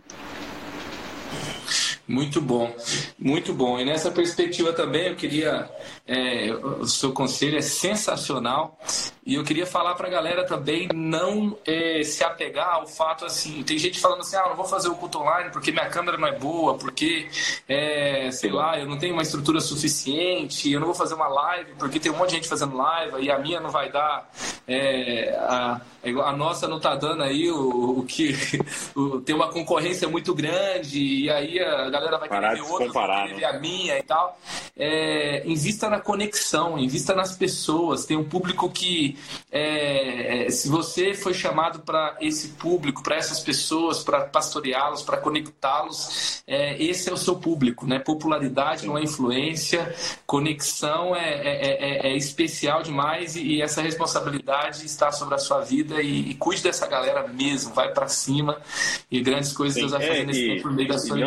Muito 2.13 2.39
bom, 2.39 2.71
muito 3.17 3.51
bom. 3.55 3.79
E 3.79 3.85
nessa 3.85 4.11
perspectiva 4.11 4.71
também 4.71 5.07
eu 5.07 5.15
queria. 5.15 5.67
É, 6.05 6.53
o 6.53 6.85
seu 6.85 7.11
conselho 7.11 7.57
é 7.57 7.61
sensacional. 7.61 8.77
E 9.25 9.35
eu 9.35 9.43
queria 9.43 9.65
falar 9.65 9.95
para 9.95 10.07
a 10.07 10.11
galera 10.11 10.45
também 10.45 10.89
não 10.93 11.57
é, 11.65 12.03
se 12.03 12.23
apegar 12.23 12.75
ao 12.75 12.85
fato 12.85 13.25
assim. 13.25 13.63
Tem 13.63 13.79
gente 13.79 13.99
falando 13.99 14.19
assim: 14.19 14.35
ah, 14.35 14.49
não 14.49 14.55
vou 14.55 14.65
fazer 14.65 14.89
o 14.89 14.95
culto 14.95 15.17
online 15.19 15.49
porque 15.49 15.71
minha 15.71 15.89
câmera 15.89 16.17
não 16.17 16.27
é 16.27 16.37
boa, 16.37 16.77
porque, 16.77 17.27
é, 17.67 18.29
sei 18.31 18.51
lá, 18.51 18.77
eu 18.77 18.85
não 18.85 18.97
tenho 18.97 19.13
uma 19.13 19.23
estrutura 19.23 19.59
suficiente, 19.59 20.71
eu 20.71 20.79
não 20.79 20.87
vou 20.87 20.95
fazer 20.95 21.15
uma 21.15 21.27
live 21.27 21.71
porque 21.79 21.99
tem 21.99 22.11
um 22.11 22.17
monte 22.17 22.29
de 22.29 22.35
gente 22.35 22.49
fazendo 22.49 22.75
live 22.75 23.23
e 23.23 23.31
a 23.31 23.39
minha 23.39 23.59
não 23.59 23.71
vai 23.71 23.91
dar. 23.91 24.29
É, 24.67 25.35
a, 25.39 25.81
a 26.25 26.33
nossa 26.35 26.67
não 26.67 26.77
está 26.77 26.95
dando 26.95 27.23
aí 27.23 27.49
o, 27.49 27.99
o 27.99 28.03
que. 28.03 28.33
O, 28.95 29.21
tem 29.21 29.33
uma 29.33 29.49
concorrência 29.49 30.07
muito 30.07 30.35
grande 30.35 30.99
e 30.99 31.29
aí 31.29 31.59
a 31.59 31.89
galera 31.89 32.02
vai 32.11 32.29
Parar 32.29 32.49
querer 32.49 32.63
ver 32.63 32.71
outros, 32.71 32.93
vai 32.93 33.27
querer 33.27 33.35
ver 33.35 33.45
a 33.45 33.59
minha 33.59 33.97
e 33.97 34.03
tal. 34.03 34.37
É, 34.75 35.43
invista 35.45 35.89
na 35.89 35.99
conexão, 35.99 36.77
invista 36.77 37.13
nas 37.13 37.35
pessoas. 37.35 38.05
Tem 38.05 38.17
um 38.17 38.23
público 38.23 38.69
que, 38.69 39.17
é, 39.51 40.47
se 40.49 40.69
você 40.69 41.13
foi 41.13 41.33
chamado 41.33 41.79
para 41.79 42.17
esse 42.19 42.49
público, 42.49 43.03
para 43.03 43.15
essas 43.15 43.39
pessoas, 43.39 44.03
para 44.03 44.21
pastoreá-los, 44.21 45.01
para 45.01 45.17
conectá-los, 45.17 46.43
é, 46.47 46.81
esse 46.81 47.09
é 47.09 47.13
o 47.13 47.17
seu 47.17 47.35
público. 47.35 47.85
Né? 47.85 47.99
Popularidade 47.99 48.81
Sim. 48.81 48.87
não 48.87 48.97
é 48.97 49.03
influência, 49.03 49.93
conexão 50.25 51.15
é, 51.15 51.29
é, 51.29 52.07
é, 52.07 52.11
é 52.11 52.17
especial 52.17 52.81
demais 52.81 53.35
e, 53.35 53.43
e, 53.43 53.61
essa 53.61 53.81
responsabilidade 53.81 54.85
está 54.85 55.11
sobre 55.11 55.35
a 55.35 55.37
sua 55.37 55.61
vida. 55.61 56.01
E, 56.01 56.31
e 56.31 56.35
cuide 56.35 56.63
dessa 56.63 56.87
galera 56.87 57.27
mesmo, 57.27 57.73
vai 57.73 57.91
para 57.91 58.07
cima 58.07 58.59
e 59.11 59.21
grandes 59.21 59.53
coisas 59.53 59.75
Deus 59.75 59.91
vai 59.91 60.01
fazer 60.01 60.21
é, 60.21 60.25
nesse 60.25 60.47
tempo 60.47 60.63
por 60.63 60.71
meio 60.71 60.87
da 60.87 60.97
sua 60.97 61.17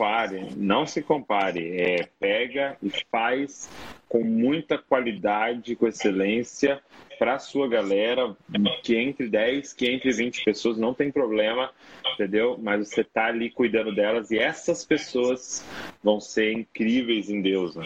compare, 0.00 0.48
não 0.56 0.86
se 0.86 1.02
compare. 1.02 1.78
É, 1.78 2.08
pega 2.18 2.74
e 2.82 2.90
faz 3.10 3.68
com 4.08 4.24
muita 4.24 4.78
qualidade, 4.78 5.76
com 5.76 5.86
excelência, 5.86 6.80
para 7.18 7.34
a 7.34 7.38
sua 7.38 7.68
galera, 7.68 8.34
que 8.82 8.96
entre 8.96 9.28
10, 9.28 9.74
que 9.74 9.90
entre 9.90 10.10
20 10.10 10.42
pessoas, 10.42 10.78
não 10.78 10.94
tem 10.94 11.12
problema, 11.12 11.70
entendeu? 12.14 12.58
Mas 12.58 12.88
você 12.88 13.04
tá 13.04 13.26
ali 13.26 13.50
cuidando 13.50 13.94
delas 13.94 14.30
e 14.30 14.38
essas 14.38 14.86
pessoas 14.86 15.62
vão 16.02 16.18
ser 16.18 16.50
incríveis 16.52 17.28
em 17.28 17.42
Deus, 17.42 17.76
né? 17.76 17.84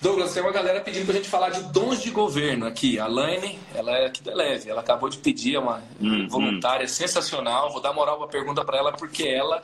Douglas, 0.00 0.34
tem 0.34 0.42
uma 0.42 0.52
galera 0.52 0.80
pedindo 0.80 1.06
pra 1.06 1.14
gente 1.14 1.28
falar 1.28 1.50
de 1.50 1.62
dons 1.72 2.02
de 2.02 2.10
governo 2.10 2.66
aqui. 2.66 2.98
A 2.98 3.06
Laine, 3.06 3.58
ela 3.74 3.92
é 3.92 4.06
aqui 4.06 4.22
da 4.22 4.34
Leve, 4.34 4.68
ela 4.68 4.80
acabou 4.80 5.08
de 5.08 5.16
pedir, 5.18 5.54
é 5.54 5.58
uma 5.58 5.82
hum, 6.00 6.28
voluntária 6.28 6.84
hum. 6.84 6.88
sensacional. 6.88 7.72
Vou 7.72 7.80
dar 7.80 7.94
moral 7.94 8.18
uma 8.18 8.28
pergunta 8.28 8.62
para 8.64 8.76
ela, 8.76 8.92
porque 8.92 9.24
ela 9.24 9.62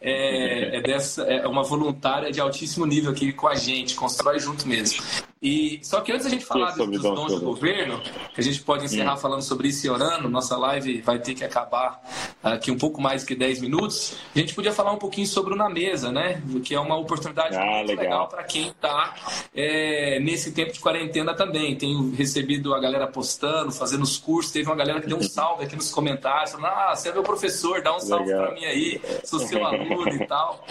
é, 0.00 0.78
é, 0.78 0.80
dessa, 0.80 1.24
é 1.24 1.46
uma 1.48 1.64
voluntária 1.64 2.30
de 2.30 2.40
altíssimo 2.40 2.86
nível 2.86 3.10
aqui 3.10 3.32
com 3.32 3.48
a 3.48 3.56
gente, 3.56 3.96
constrói 3.96 4.38
junto 4.38 4.68
mesmo. 4.68 5.02
E 5.42 5.80
só 5.82 6.00
que 6.00 6.12
antes 6.12 6.24
da 6.24 6.30
gente 6.30 6.44
falar 6.44 6.70
dos, 6.70 6.88
dos 6.88 7.02
dons 7.02 7.32
do 7.32 7.40
governo, 7.40 8.00
que 8.32 8.40
a 8.40 8.44
gente 8.44 8.62
pode 8.62 8.84
encerrar 8.84 9.14
hum. 9.14 9.16
falando 9.16 9.42
sobre 9.42 9.68
isso 9.68 9.84
e 9.84 9.90
orando, 9.90 10.30
nossa 10.30 10.56
live 10.56 11.00
vai 11.00 11.18
ter 11.18 11.34
que 11.34 11.42
acabar 11.42 12.00
aqui 12.40 12.70
um 12.70 12.78
pouco 12.78 13.00
mais 13.00 13.24
que 13.24 13.34
10 13.34 13.60
minutos. 13.60 14.16
A 14.34 14.38
gente 14.38 14.54
podia 14.54 14.72
falar 14.72 14.92
um 14.92 14.98
pouquinho 14.98 15.26
sobre 15.26 15.52
o 15.52 15.56
Na 15.56 15.68
Mesa, 15.68 16.12
né? 16.12 16.40
Que 16.64 16.76
é 16.76 16.80
uma 16.80 16.96
oportunidade 16.96 17.56
ah, 17.56 17.64
muito 17.64 17.88
legal, 17.88 18.04
legal 18.04 18.28
para 18.28 18.44
quem 18.44 18.68
está 18.68 19.16
é, 19.52 20.20
nesse 20.20 20.52
tempo 20.52 20.72
de 20.72 20.78
quarentena 20.78 21.34
também. 21.34 21.74
Tenho 21.74 22.12
recebido 22.12 22.72
a 22.72 22.78
galera 22.78 23.08
postando, 23.08 23.72
fazendo 23.72 24.02
os 24.02 24.16
cursos. 24.16 24.52
Teve 24.52 24.66
uma 24.68 24.76
galera 24.76 25.00
que 25.00 25.08
deu 25.08 25.18
um 25.18 25.22
salve 25.22 25.64
aqui 25.64 25.74
nos 25.74 25.90
comentários, 25.90 26.52
falando: 26.52 26.66
Ah, 26.66 26.94
você 26.94 27.08
é 27.08 27.12
meu 27.12 27.24
professor, 27.24 27.82
dá 27.82 27.96
um 27.96 28.00
salve 28.00 28.30
para 28.30 28.52
mim 28.52 28.64
aí, 28.64 29.00
sou 29.24 29.40
seu 29.40 29.58
aluno 29.66 30.08
e 30.08 30.24
tal. 30.24 30.64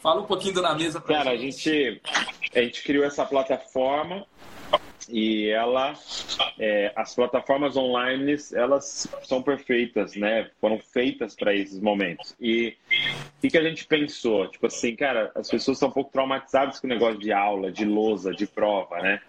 Fala 0.00 0.20
um 0.20 0.24
pouquinho 0.24 0.54
do 0.54 0.62
Na 0.62 0.74
Mesa 0.74 1.00
para 1.00 1.16
Cara, 1.16 1.36
gente. 1.36 1.70
a 1.70 1.72
gente, 1.72 2.02
a 2.54 2.60
gente 2.60 2.82
criou 2.82 3.04
essa 3.04 3.24
plataforma 3.24 4.26
e 5.08 5.48
ela, 5.48 5.94
é, 6.58 6.92
as 6.94 7.14
plataformas 7.14 7.76
online, 7.76 8.36
elas 8.52 9.08
são 9.24 9.42
perfeitas, 9.42 10.14
né? 10.14 10.50
Foram 10.60 10.78
feitas 10.78 11.34
para 11.34 11.54
esses 11.54 11.80
momentos. 11.80 12.36
E 12.40 12.76
o 13.38 13.40
que, 13.40 13.50
que, 13.50 13.58
a 13.58 13.62
gente 13.62 13.86
pensou? 13.86 14.48
Tipo 14.48 14.66
assim, 14.66 14.94
cara, 14.94 15.32
as 15.34 15.50
pessoas 15.50 15.76
estão 15.76 15.88
um 15.88 15.92
pouco 15.92 16.12
traumatizadas 16.12 16.78
com 16.78 16.86
o 16.86 16.90
negócio 16.90 17.18
de 17.18 17.32
aula, 17.32 17.72
de 17.72 17.84
lousa, 17.84 18.32
de 18.32 18.46
prova, 18.46 19.00
né? 19.00 19.20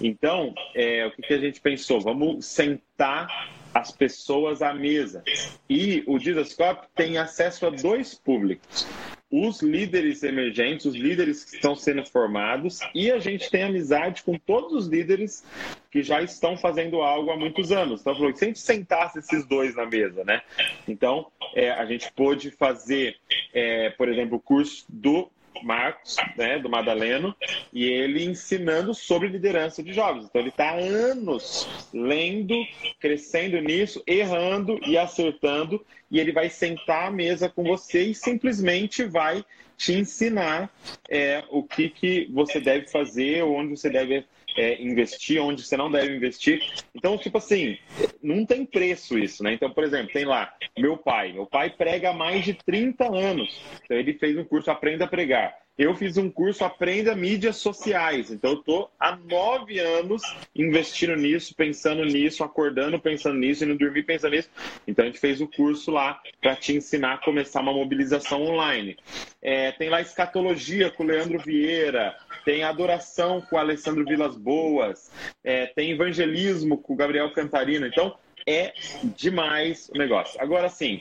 Então, 0.00 0.54
é, 0.74 1.06
o 1.06 1.10
que, 1.12 1.22
que 1.22 1.34
a 1.34 1.38
gente 1.38 1.60
pensou? 1.60 2.00
Vamos 2.00 2.44
sentar 2.44 3.28
as 3.74 3.90
pessoas 3.90 4.62
à 4.62 4.72
mesa. 4.72 5.22
E 5.68 6.02
o 6.06 6.18
Didascope 6.18 6.86
tem 6.94 7.18
acesso 7.18 7.66
a 7.66 7.70
dois 7.70 8.14
públicos 8.14 8.86
os 9.32 9.62
líderes 9.62 10.22
emergentes, 10.22 10.84
os 10.84 10.94
líderes 10.94 11.42
que 11.42 11.56
estão 11.56 11.74
sendo 11.74 12.04
formados, 12.04 12.80
e 12.94 13.10
a 13.10 13.18
gente 13.18 13.50
tem 13.50 13.62
amizade 13.62 14.22
com 14.22 14.36
todos 14.36 14.72
os 14.74 14.86
líderes 14.86 15.42
que 15.90 16.02
já 16.02 16.20
estão 16.20 16.54
fazendo 16.54 17.00
algo 17.00 17.30
há 17.30 17.36
muitos 17.36 17.72
anos. 17.72 18.02
Então, 18.02 18.14
falou, 18.14 18.36
se 18.36 18.44
a 18.44 18.48
gente 18.48 18.58
sentasse 18.58 19.20
esses 19.20 19.46
dois 19.46 19.74
na 19.74 19.86
mesa, 19.86 20.22
né? 20.22 20.42
Então, 20.86 21.32
é, 21.54 21.70
a 21.70 21.86
gente 21.86 22.12
pôde 22.12 22.50
fazer, 22.50 23.16
é, 23.54 23.88
por 23.90 24.06
exemplo, 24.06 24.36
o 24.36 24.40
curso 24.40 24.84
do 24.86 25.30
Marcos, 25.62 26.16
né, 26.36 26.58
do 26.58 26.68
Madaleno, 26.68 27.34
e 27.72 27.84
ele 27.84 28.24
ensinando 28.24 28.94
sobre 28.94 29.28
liderança 29.28 29.82
de 29.82 29.92
jovens. 29.92 30.26
Então 30.26 30.40
ele 30.40 30.50
está 30.50 30.74
anos 30.74 31.68
lendo, 31.92 32.54
crescendo 33.00 33.60
nisso, 33.60 34.02
errando 34.06 34.78
e 34.86 34.96
acertando, 34.96 35.84
e 36.10 36.18
ele 36.18 36.32
vai 36.32 36.48
sentar 36.48 37.08
à 37.08 37.10
mesa 37.10 37.48
com 37.48 37.62
você 37.62 38.04
e 38.04 38.14
simplesmente 38.14 39.04
vai 39.04 39.44
te 39.76 39.94
ensinar 39.94 40.70
é, 41.08 41.42
o 41.50 41.62
que, 41.62 41.88
que 41.88 42.28
você 42.32 42.60
deve 42.60 42.88
fazer, 42.88 43.42
onde 43.42 43.76
você 43.76 43.90
deve 43.90 44.24
é, 44.56 44.80
investir, 44.82 45.40
onde 45.40 45.62
você 45.62 45.76
não 45.76 45.90
deve 45.90 46.14
investir. 46.14 46.62
Então, 46.94 47.16
tipo 47.18 47.38
assim, 47.38 47.78
não 48.22 48.44
tem 48.44 48.64
preço 48.64 49.18
isso, 49.18 49.42
né? 49.42 49.52
Então, 49.52 49.70
por 49.70 49.84
exemplo, 49.84 50.12
tem 50.12 50.24
lá 50.24 50.52
meu 50.78 50.96
pai. 50.96 51.32
Meu 51.32 51.46
pai 51.46 51.70
prega 51.70 52.10
há 52.10 52.12
mais 52.12 52.44
de 52.44 52.54
30 52.54 53.04
anos. 53.14 53.60
Então, 53.84 53.96
ele 53.96 54.14
fez 54.14 54.36
um 54.36 54.44
curso 54.44 54.70
Aprenda 54.70 55.04
a 55.04 55.08
Pregar. 55.08 55.61
Eu 55.76 55.94
fiz 55.94 56.18
um 56.18 56.30
curso 56.30 56.64
Aprenda 56.64 57.14
Mídias 57.14 57.56
Sociais. 57.56 58.30
Então, 58.30 58.52
eu 58.52 58.58
estou 58.58 58.90
há 59.00 59.16
nove 59.16 59.78
anos 59.78 60.22
investindo 60.54 61.16
nisso, 61.16 61.54
pensando 61.54 62.04
nisso, 62.04 62.44
acordando 62.44 63.00
pensando 63.00 63.38
nisso 63.38 63.64
e 63.64 63.66
não 63.66 63.76
dormir 63.76 64.02
pensando 64.02 64.36
nisso. 64.36 64.50
Então, 64.86 65.02
a 65.02 65.06
gente 65.08 65.18
fez 65.18 65.40
o 65.40 65.48
curso 65.48 65.90
lá 65.90 66.20
para 66.42 66.54
te 66.54 66.76
ensinar 66.76 67.14
a 67.14 67.18
começar 67.18 67.62
uma 67.62 67.72
mobilização 67.72 68.42
online. 68.42 68.98
É, 69.40 69.72
tem 69.72 69.88
lá 69.88 70.02
escatologia 70.02 70.90
com 70.90 71.04
o 71.04 71.06
Leandro 71.06 71.38
Vieira, 71.38 72.14
tem 72.44 72.62
adoração 72.64 73.40
com 73.40 73.56
o 73.56 73.58
Alessandro 73.58 74.04
Vilas 74.04 74.36
Boas, 74.36 75.10
é, 75.42 75.66
tem 75.66 75.92
evangelismo 75.92 76.76
com 76.76 76.92
o 76.92 76.96
Gabriel 76.96 77.32
Cantarino. 77.32 77.86
Então, 77.86 78.14
é 78.46 78.74
demais 79.16 79.90
o 79.94 79.98
negócio. 79.98 80.38
Agora, 80.40 80.68
sim, 80.68 81.00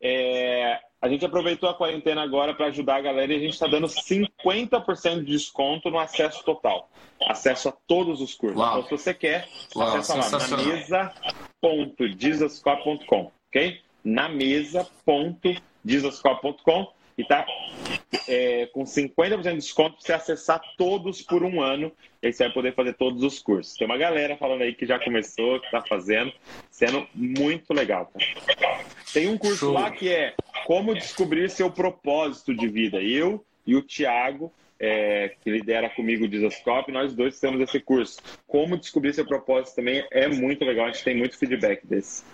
é, 0.00 0.78
a 1.00 1.08
gente 1.08 1.24
aproveitou 1.24 1.68
a 1.68 1.74
quarentena 1.74 2.22
agora 2.22 2.54
para 2.54 2.66
ajudar 2.66 2.94
a 2.96 3.00
galera 3.00 3.32
e 3.32 3.36
a 3.36 3.40
gente 3.40 3.54
está 3.54 3.66
dando 3.66 3.88
50% 3.88 5.24
de 5.24 5.32
desconto 5.32 5.90
no 5.90 5.98
acesso 5.98 6.44
total. 6.44 6.88
Acesso 7.26 7.68
a 7.68 7.72
todos 7.72 8.20
os 8.20 8.34
cursos. 8.34 8.58
Uau. 8.58 8.80
Então, 8.80 8.96
se 8.96 9.04
você 9.04 9.14
quer, 9.14 9.48
Uau, 9.74 9.96
acessa 9.96 10.14
lá 10.16 10.30
na 10.48 10.56
mesa.dizascope.com, 10.56 13.32
ok? 13.48 13.80
Na 14.04 14.28
mesa.dizascope.com 14.28 16.92
e 17.16 17.24
tá 17.24 17.46
é, 18.28 18.66
com 18.66 18.84
50% 18.84 19.42
de 19.42 19.54
desconto 19.54 19.96
para 19.96 20.00
você 20.00 20.12
acessar 20.12 20.60
todos 20.76 21.22
por 21.22 21.42
um 21.42 21.60
ano. 21.60 21.92
E 22.22 22.26
aí 22.26 22.32
você 22.32 22.44
vai 22.44 22.52
poder 22.52 22.74
fazer 22.74 22.94
todos 22.94 23.22
os 23.22 23.38
cursos. 23.38 23.74
Tem 23.74 23.86
uma 23.86 23.98
galera 23.98 24.36
falando 24.36 24.62
aí 24.62 24.74
que 24.74 24.86
já 24.86 24.98
começou, 24.98 25.60
que 25.60 25.66
está 25.66 25.82
fazendo, 25.82 26.32
sendo 26.70 27.06
muito 27.14 27.74
legal. 27.74 28.10
Tá? 28.12 28.80
Tem 29.12 29.28
um 29.28 29.36
curso 29.36 29.66
Show. 29.66 29.72
lá 29.72 29.90
que 29.90 30.08
é 30.08 30.34
Como 30.66 30.94
Descobrir 30.94 31.50
Seu 31.50 31.70
Propósito 31.70 32.54
de 32.54 32.68
Vida. 32.68 33.02
Eu 33.02 33.44
e 33.66 33.74
o 33.76 33.82
Tiago, 33.82 34.52
é, 34.82 35.34
que 35.40 35.48
lidera 35.48 35.88
comigo 35.90 36.24
o 36.24 36.28
Dizascope, 36.28 36.90
nós 36.90 37.14
dois 37.14 37.38
temos 37.38 37.60
esse 37.60 37.78
curso. 37.78 38.20
Como 38.48 38.76
descobrir 38.76 39.14
seu 39.14 39.24
propósito 39.24 39.76
também 39.76 40.04
é 40.10 40.26
muito 40.26 40.64
legal, 40.64 40.86
a 40.86 40.90
gente 40.90 41.04
tem 41.04 41.16
muito 41.16 41.38
feedback 41.38 41.86
desse. 41.86 42.24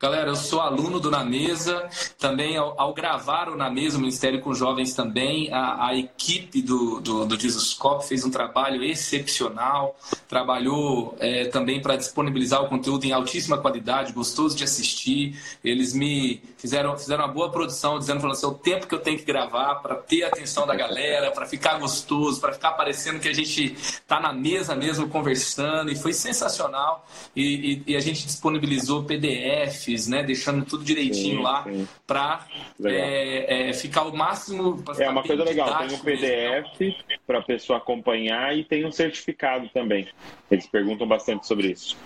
Galera, 0.00 0.30
eu 0.30 0.36
sou 0.36 0.60
aluno 0.60 1.00
do 1.00 1.10
Na 1.10 1.24
Mesa, 1.24 1.88
também 2.20 2.56
ao, 2.56 2.80
ao 2.80 2.94
gravar 2.94 3.48
o 3.48 3.56
Na 3.56 3.68
Mesa, 3.68 3.96
o 3.96 4.00
Ministério 4.00 4.40
com 4.40 4.54
Jovens 4.54 4.94
também, 4.94 5.52
a, 5.52 5.88
a 5.88 5.96
equipe 5.96 6.62
do, 6.62 7.00
do, 7.00 7.24
do 7.24 7.40
Jesuscope 7.40 8.06
fez 8.06 8.24
um 8.24 8.30
trabalho 8.30 8.84
excepcional, 8.84 9.98
trabalhou 10.28 11.16
é, 11.18 11.46
também 11.46 11.82
para 11.82 11.96
disponibilizar 11.96 12.62
o 12.62 12.68
conteúdo 12.68 13.06
em 13.06 13.10
altíssima 13.10 13.58
qualidade, 13.58 14.12
gostoso 14.12 14.56
de 14.56 14.62
assistir. 14.62 15.36
Eles 15.64 15.92
me 15.92 16.40
fizeram, 16.58 16.96
fizeram 16.96 17.24
uma 17.24 17.32
boa 17.32 17.50
produção, 17.50 17.98
dizendo 17.98 18.20
falando 18.20 18.36
assim, 18.36 18.46
o 18.46 18.54
tempo 18.54 18.86
que 18.86 18.94
eu 18.94 19.00
tenho 19.00 19.18
que 19.18 19.24
gravar 19.24 19.76
para 19.76 19.96
ter 19.96 20.22
a 20.22 20.28
atenção 20.28 20.64
da 20.64 20.76
galera, 20.76 21.32
para 21.32 21.44
ficar 21.44 21.76
gostoso, 21.76 22.40
para 22.40 22.52
ficar 22.52 22.70
parecendo 22.74 23.18
que 23.18 23.28
a 23.28 23.34
gente 23.34 23.74
está 23.74 24.20
na 24.20 24.32
mesa 24.32 24.76
mesmo 24.76 25.08
conversando, 25.08 25.90
e 25.90 25.96
foi 25.96 26.12
sensacional. 26.12 27.04
E, 27.34 27.82
e, 27.88 27.92
e 27.92 27.96
a 27.96 28.00
gente 28.00 28.24
disponibilizou 28.24 29.02
PDF, 29.02 29.87
Né? 30.08 30.22
Deixando 30.22 30.64
tudo 30.64 30.84
direitinho 30.84 31.38
Sim, 31.38 31.42
lá 31.42 31.66
para 32.06 32.46
é, 32.84 33.70
é, 33.70 33.72
ficar 33.72 34.02
o 34.02 34.16
máximo. 34.16 34.82
É 34.98 35.08
uma 35.08 35.22
coisa 35.22 35.44
legal, 35.44 35.78
tem 35.78 35.96
um. 35.96 36.00
PDF 36.00 36.96
para 37.26 37.38
a 37.38 37.42
pessoa 37.42 37.78
acompanhar 37.78 38.56
e 38.56 38.64
tem 38.64 38.84
um 38.84 38.92
certificado 38.92 39.68
também. 39.70 40.08
Eles 40.50 40.66
perguntam 40.66 41.06
bastante 41.06 41.46
sobre 41.46 41.72
isso. 41.72 41.96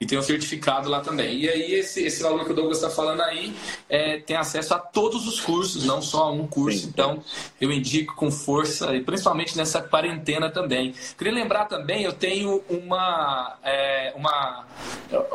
E 0.00 0.06
tem 0.06 0.16
um 0.16 0.22
certificado 0.22 0.88
lá 0.88 1.00
também. 1.00 1.40
E 1.40 1.48
aí, 1.48 1.74
esse, 1.74 2.04
esse 2.04 2.22
valor 2.22 2.44
que 2.44 2.52
o 2.52 2.54
Douglas 2.54 2.76
está 2.78 2.88
falando 2.88 3.20
aí 3.20 3.52
é, 3.88 4.18
tem 4.20 4.36
acesso 4.36 4.72
a 4.72 4.78
todos 4.78 5.26
os 5.26 5.40
cursos, 5.40 5.84
não 5.84 6.00
só 6.00 6.26
a 6.26 6.30
um 6.30 6.46
curso. 6.46 6.82
Sim. 6.82 6.86
Então, 6.86 7.24
eu 7.60 7.72
indico 7.72 8.14
com 8.14 8.30
força, 8.30 8.94
e 8.94 9.02
principalmente 9.02 9.56
nessa 9.56 9.82
quarentena 9.82 10.48
também. 10.52 10.94
Queria 11.16 11.32
lembrar 11.32 11.64
também, 11.64 12.04
eu 12.04 12.12
tenho 12.12 12.62
uma, 12.68 13.56
é, 13.64 14.12
uma, 14.14 14.66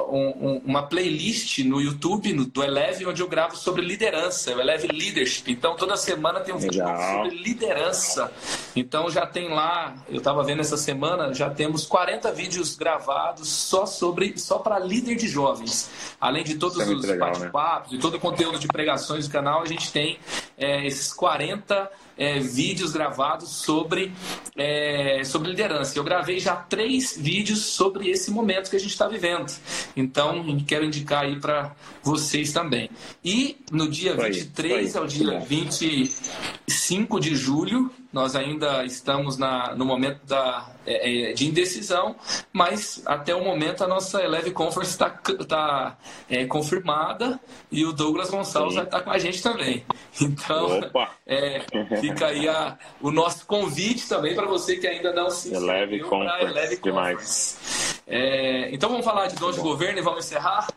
um- 0.09 0.47
um- 0.53 0.61
uma 0.65 0.83
playlist 0.83 1.59
no 1.59 1.81
YouTube 1.81 2.31
no- 2.31 2.45
do 2.45 2.63
Eleve, 2.63 3.05
onde 3.05 3.21
eu 3.21 3.27
gravo 3.27 3.57
sobre 3.57 3.81
liderança, 3.81 4.55
o 4.55 4.61
Eleve 4.61 4.87
Leadership. 4.87 5.51
Então, 5.51 5.75
toda 5.75 5.97
semana 5.97 6.39
tem 6.39 6.55
um 6.55 6.57
vídeo 6.57 6.81
sobre 6.85 7.35
liderança. 7.35 8.31
Então, 8.77 9.09
já 9.11 9.25
tem 9.27 9.49
lá, 9.49 9.93
eu 10.07 10.19
estava 10.19 10.41
vendo 10.41 10.61
essa 10.61 10.77
semana, 10.77 11.33
já 11.33 11.49
temos 11.49 11.85
40 11.85 12.31
vídeos 12.31 12.77
gravados 12.77 13.49
só 13.49 13.85
sobre 13.85 14.37
só 14.37 14.52
para 14.59 14.79
líder 14.79 15.15
de 15.15 15.27
jovens. 15.27 15.89
Além 16.19 16.43
de 16.43 16.55
todos 16.55 16.79
é 16.79 16.83
os 16.91 17.05
né? 17.05 17.17
bate-papos 17.17 17.93
e 17.93 17.97
todo 17.97 18.15
o 18.15 18.19
conteúdo 18.19 18.59
de 18.59 18.67
pregações 18.67 19.27
do 19.27 19.31
canal, 19.31 19.61
a 19.61 19.65
gente 19.65 19.91
tem 19.91 20.17
é, 20.57 20.85
esses 20.85 21.11
40 21.13 21.89
é, 22.17 22.39
vídeos 22.39 22.91
gravados 22.91 23.49
sobre, 23.49 24.11
é, 24.55 25.23
sobre 25.23 25.49
liderança. 25.49 25.97
Eu 25.97 26.03
gravei 26.03 26.39
já 26.39 26.55
três 26.55 27.17
vídeos 27.17 27.59
sobre 27.59 28.09
esse 28.09 28.31
momento 28.31 28.69
que 28.69 28.75
a 28.75 28.79
gente 28.79 28.91
está 28.91 29.07
vivendo. 29.07 29.51
Então, 29.95 30.43
quero 30.67 30.85
indicar 30.85 31.23
aí 31.23 31.39
para 31.39 31.75
vocês 32.01 32.51
também. 32.51 32.89
E 33.23 33.57
no 33.71 33.89
dia 33.89 34.13
aí, 34.13 34.31
23 34.31 34.87
isso 34.89 34.97
ao 34.97 35.07
dia 35.07 35.39
25 35.39 37.19
de 37.19 37.35
julho, 37.35 37.91
nós 38.13 38.35
ainda 38.35 38.85
estamos 38.85 39.37
na, 39.37 39.73
no 39.75 39.83
momento 39.83 40.23
da, 40.25 40.67
é, 40.85 41.31
é, 41.31 41.33
de 41.33 41.47
indecisão, 41.49 42.15
mas 42.53 43.01
até 43.05 43.33
o 43.35 43.43
momento 43.43 43.83
a 43.83 43.87
nossa 43.87 44.21
Eleve 44.23 44.51
Conference 44.51 44.91
está 44.91 45.09
tá, 45.47 45.97
é, 46.29 46.45
confirmada 46.45 47.39
e 47.71 47.83
o 47.85 47.91
Douglas 47.91 48.29
Gonçalves 48.29 48.75
vai 48.75 48.83
estar 48.85 49.01
com 49.01 49.09
a 49.11 49.17
gente 49.17 49.41
também. 49.41 49.83
Então, 50.21 50.79
é, 51.25 51.61
fica 51.99 52.27
aí 52.27 52.47
a- 52.47 52.77
o 53.01 53.09
nosso 53.09 53.47
convite 53.47 54.07
também 54.07 54.35
para 54.35 54.45
você 54.45 54.77
que 54.77 54.85
ainda 54.85 55.11
não 55.11 55.31
se 55.31 55.51
Eleve 55.51 55.95
inscreveu 55.97 56.07
pra 56.07 56.17
Conference, 56.37 56.51
Eleve. 56.51 56.77
Conference. 56.77 58.01
É, 58.05 58.69
então 58.71 58.89
vamos 58.91 59.03
falar 59.03 59.25
de 59.25 59.35
dons 59.35 59.55
de 59.55 59.61
governo 59.61 59.97
e 59.97 60.01
vamos 60.03 60.25
encerrar? 60.25 60.67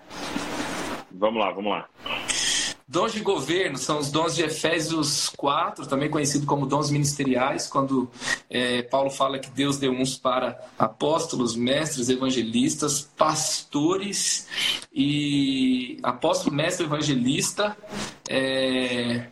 Vamos 1.10 1.38
lá, 1.40 1.50
vamos 1.50 1.70
lá. 1.70 1.86
Dons 2.88 3.12
de 3.12 3.20
governo 3.20 3.76
são 3.76 3.98
os 3.98 4.12
dons 4.12 4.36
de 4.36 4.44
Efésios 4.44 5.28
4, 5.36 5.88
também 5.88 6.08
conhecido 6.08 6.46
como 6.46 6.66
dons 6.66 6.88
ministeriais, 6.88 7.66
quando 7.66 8.08
é, 8.48 8.82
Paulo 8.82 9.10
fala 9.10 9.40
que 9.40 9.50
Deus 9.50 9.76
deu 9.76 9.90
uns 9.90 10.16
para 10.16 10.56
apóstolos, 10.78 11.56
mestres, 11.56 12.08
evangelistas, 12.08 13.00
pastores 13.16 14.46
e 14.94 15.98
apóstolo, 16.00 16.54
mestre, 16.54 16.86
evangelista, 16.86 17.76
é, 18.28 19.26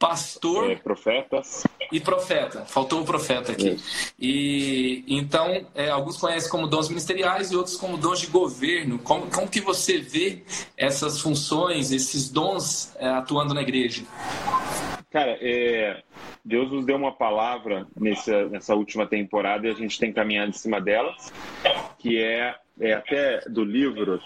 pastor 0.00 0.70
É, 0.70 0.76
profetas. 0.76 1.62
e 1.92 2.00
profeta. 2.00 2.64
Faltou 2.64 3.02
o 3.02 3.04
profeta 3.04 3.52
aqui. 3.52 3.76
E 4.18 5.04
então 5.06 5.66
é, 5.74 5.90
alguns 5.90 6.16
conhecem 6.16 6.50
como 6.50 6.66
dons 6.66 6.88
ministeriais 6.88 7.52
e 7.52 7.56
outros 7.56 7.76
como 7.76 7.98
dons 7.98 8.18
de 8.20 8.26
governo. 8.28 8.98
Como, 8.98 9.30
como 9.30 9.46
que 9.46 9.60
você 9.60 9.98
vê 9.98 10.42
essas 10.76 11.20
funções, 11.20 11.92
esses 11.92 12.30
dons 12.30 12.96
é, 12.96 13.08
atuando 13.08 13.52
na 13.52 13.60
igreja? 13.60 14.02
Cara, 15.10 15.36
é, 15.40 16.02
Deus 16.44 16.72
nos 16.72 16.86
deu 16.86 16.96
uma 16.96 17.12
palavra 17.12 17.86
nessa, 18.00 18.48
nessa 18.48 18.74
última 18.74 19.06
temporada 19.06 19.66
e 19.66 19.70
a 19.70 19.74
gente 19.74 19.98
tem 19.98 20.12
caminhado 20.12 20.50
em 20.50 20.54
cima 20.54 20.80
delas, 20.80 21.32
que 21.98 22.22
é, 22.22 22.54
é 22.80 22.94
até 22.94 23.40
do 23.48 23.62
livro, 23.62 24.20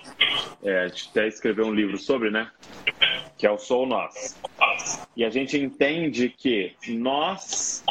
é, 0.62 0.80
a 0.80 0.88
gente 0.88 1.08
até 1.10 1.26
escreveu 1.26 1.66
um 1.66 1.74
livro 1.74 1.98
sobre, 1.98 2.30
né? 2.30 2.50
Que 3.36 3.46
é 3.46 3.50
o 3.50 3.58
Sou 3.58 3.86
Nós. 3.86 4.38
E 5.16 5.24
a 5.24 5.30
gente 5.30 5.58
entende 5.58 6.28
que 6.28 6.74
nós 6.88 7.84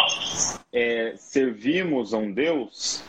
é, 0.71 1.13
servimos 1.15 2.13
a 2.13 2.17
um 2.17 2.31
Deus 2.31 3.03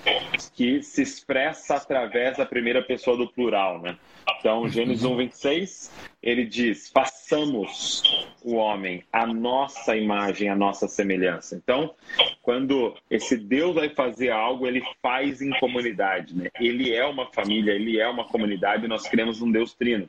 que 0.55 0.83
se 0.83 1.03
expressa 1.03 1.77
através 1.77 2.37
da 2.37 2.47
primeira 2.47 2.83
pessoa 2.83 3.17
do 3.17 3.29
plural, 3.29 3.81
né? 3.81 3.97
Então, 4.39 4.69
Gênesis 4.69 5.05
1, 5.05 5.17
26, 5.17 5.93
ele 6.23 6.45
diz: 6.45 6.91
façamos 6.91 8.03
o 8.43 8.57
homem 8.57 9.03
a 9.13 9.27
nossa 9.27 9.97
imagem, 9.97 10.49
a 10.49 10.57
nossa 10.57 10.87
semelhança. 10.87 11.57
Então, 11.57 11.95
quando 12.43 12.95
esse 13.11 13.37
Deus 13.37 13.75
vai 13.75 13.89
fazer 13.89 14.31
algo, 14.31 14.67
ele 14.67 14.83
faz 15.03 15.41
em 15.41 15.51
comunidade, 15.59 16.37
né? 16.37 16.51
Ele 16.61 16.95
é 16.95 17.05
uma 17.07 17.27
família, 17.33 17.44
ele 17.53 18.01
é 18.01 18.09
uma 18.09 18.25
comunidade, 18.25 18.89
nós 18.89 19.09
cremos 19.09 19.41
num 19.41 19.51
Deus 19.51 19.75
trino. 19.75 20.09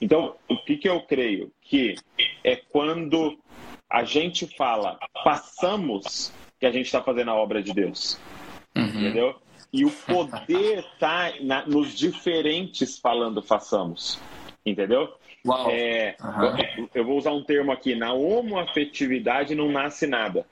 Então, 0.00 0.36
o 0.48 0.56
que, 0.56 0.76
que 0.76 0.88
eu 0.88 1.00
creio? 1.02 1.52
Que 1.60 1.94
é 2.42 2.56
quando 2.56 3.38
a 3.88 4.04
gente 4.04 4.46
fala, 4.56 4.98
façamos, 5.22 6.32
que 6.58 6.66
a 6.66 6.70
gente 6.70 6.86
está 6.86 7.02
fazendo 7.02 7.30
a 7.30 7.34
obra 7.34 7.62
de 7.62 7.72
Deus. 7.72 8.18
Entendeu? 8.74 9.36
E 9.72 9.84
o 9.84 9.90
poder 9.90 10.84
está 10.94 11.32
nos 11.66 11.96
diferentes 11.96 12.98
falando 12.98 13.42
façamos. 13.42 14.18
Entendeu? 14.64 15.14
Uau. 15.46 15.70
É, 15.70 16.16
eu, 16.76 16.90
eu 16.94 17.04
vou 17.04 17.16
usar 17.16 17.32
um 17.32 17.44
termo 17.44 17.72
aqui: 17.72 17.94
na 17.94 18.12
homoafetividade 18.12 19.54
não 19.54 19.70
nasce 19.70 20.06
nada. 20.06 20.46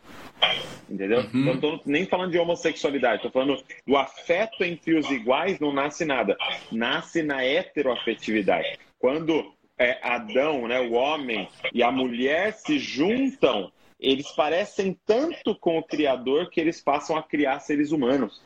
Entendeu? 0.88 1.20
Uhum. 1.20 1.44
Não 1.44 1.54
estou 1.54 1.80
nem 1.84 2.06
falando 2.06 2.32
de 2.32 2.38
homossexualidade, 2.38 3.16
estou 3.16 3.30
falando 3.30 3.62
do 3.86 3.96
afeto 3.96 4.64
entre 4.64 4.94
os 4.94 5.10
iguais 5.10 5.60
não 5.60 5.72
nasce 5.72 6.04
nada. 6.04 6.36
Nasce 6.72 7.22
na 7.22 7.44
heteroafetividade. 7.44 8.78
Quando 8.98 9.52
é, 9.78 9.98
Adão, 10.02 10.66
né, 10.66 10.80
o 10.80 10.92
homem 10.92 11.48
e 11.72 11.82
a 11.82 11.90
mulher 11.90 12.54
se 12.54 12.78
juntam, 12.78 13.70
eles 14.00 14.30
parecem 14.32 14.98
tanto 15.04 15.54
com 15.54 15.78
o 15.78 15.82
Criador 15.82 16.50
que 16.50 16.60
eles 16.60 16.80
passam 16.80 17.16
a 17.16 17.22
criar 17.22 17.60
seres 17.60 17.92
humanos. 17.92 18.42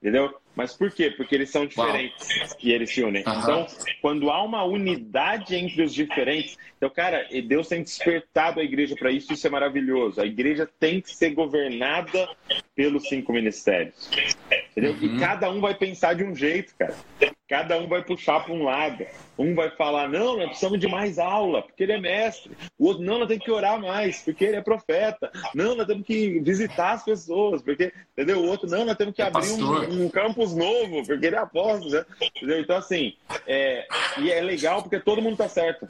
Entendeu? 0.00 0.34
Mas 0.58 0.74
por 0.74 0.90
quê? 0.90 1.08
Porque 1.08 1.36
eles 1.36 1.50
são 1.50 1.64
diferentes 1.66 2.56
e 2.60 2.72
eles 2.72 2.90
se 2.90 3.00
unem. 3.00 3.22
Aham. 3.24 3.38
Então, 3.38 3.66
quando 4.02 4.28
há 4.28 4.42
uma 4.42 4.64
unidade 4.64 5.54
entre 5.54 5.84
os 5.84 5.94
diferentes, 5.94 6.58
então, 6.76 6.90
cara, 6.90 7.28
Deus 7.46 7.68
tem 7.68 7.80
despertado 7.80 8.58
a 8.58 8.64
igreja 8.64 8.96
para 8.96 9.12
isso, 9.12 9.32
isso 9.32 9.46
é 9.46 9.50
maravilhoso. 9.50 10.20
A 10.20 10.26
igreja 10.26 10.68
tem 10.80 11.00
que 11.00 11.14
ser 11.14 11.30
governada 11.30 12.28
pelos 12.74 13.08
cinco 13.08 13.32
ministérios. 13.32 14.10
Entendeu? 14.72 14.94
Uhum. 14.94 15.16
E 15.16 15.20
cada 15.20 15.48
um 15.48 15.60
vai 15.60 15.76
pensar 15.76 16.14
de 16.14 16.24
um 16.24 16.34
jeito, 16.34 16.74
cara. 16.76 16.96
Cada 17.48 17.78
um 17.78 17.88
vai 17.88 18.02
puxar 18.02 18.44
para 18.44 18.52
um 18.52 18.64
lado. 18.64 19.06
Um 19.38 19.54
vai 19.54 19.70
falar, 19.70 20.08
não, 20.08 20.36
nós 20.36 20.48
precisamos 20.48 20.78
de 20.78 20.86
mais 20.86 21.18
aula, 21.18 21.62
porque 21.62 21.82
ele 21.82 21.92
é 21.92 22.00
mestre. 22.00 22.52
O 22.78 22.88
outro, 22.88 23.02
não, 23.02 23.18
nós 23.18 23.28
temos 23.28 23.44
que 23.44 23.50
orar 23.50 23.80
mais, 23.80 24.20
porque 24.22 24.44
ele 24.44 24.56
é 24.56 24.60
profeta. 24.60 25.30
Não, 25.54 25.74
nós 25.74 25.86
temos 25.86 26.06
que 26.06 26.40
visitar 26.40 26.92
as 26.92 27.04
pessoas, 27.04 27.62
porque, 27.62 27.92
entendeu? 28.12 28.40
O 28.40 28.48
outro, 28.48 28.68
não, 28.68 28.84
nós 28.84 28.96
temos 28.96 29.14
que 29.14 29.22
É 29.22 29.26
abrir 29.26 29.50
um, 29.52 30.04
um 30.04 30.08
campus 30.10 30.54
novo, 30.54 31.06
porque 31.06 31.26
ele 31.26 31.36
é 31.36 31.38
apóstolo, 31.38 31.90
né? 31.90 32.04
entendeu? 32.36 32.60
Então, 32.60 32.76
assim, 32.76 33.14
é, 33.46 33.86
e 34.18 34.30
é 34.30 34.40
legal 34.42 34.82
porque 34.82 35.00
todo 35.00 35.22
mundo 35.22 35.38
tá 35.38 35.48
certo. 35.48 35.86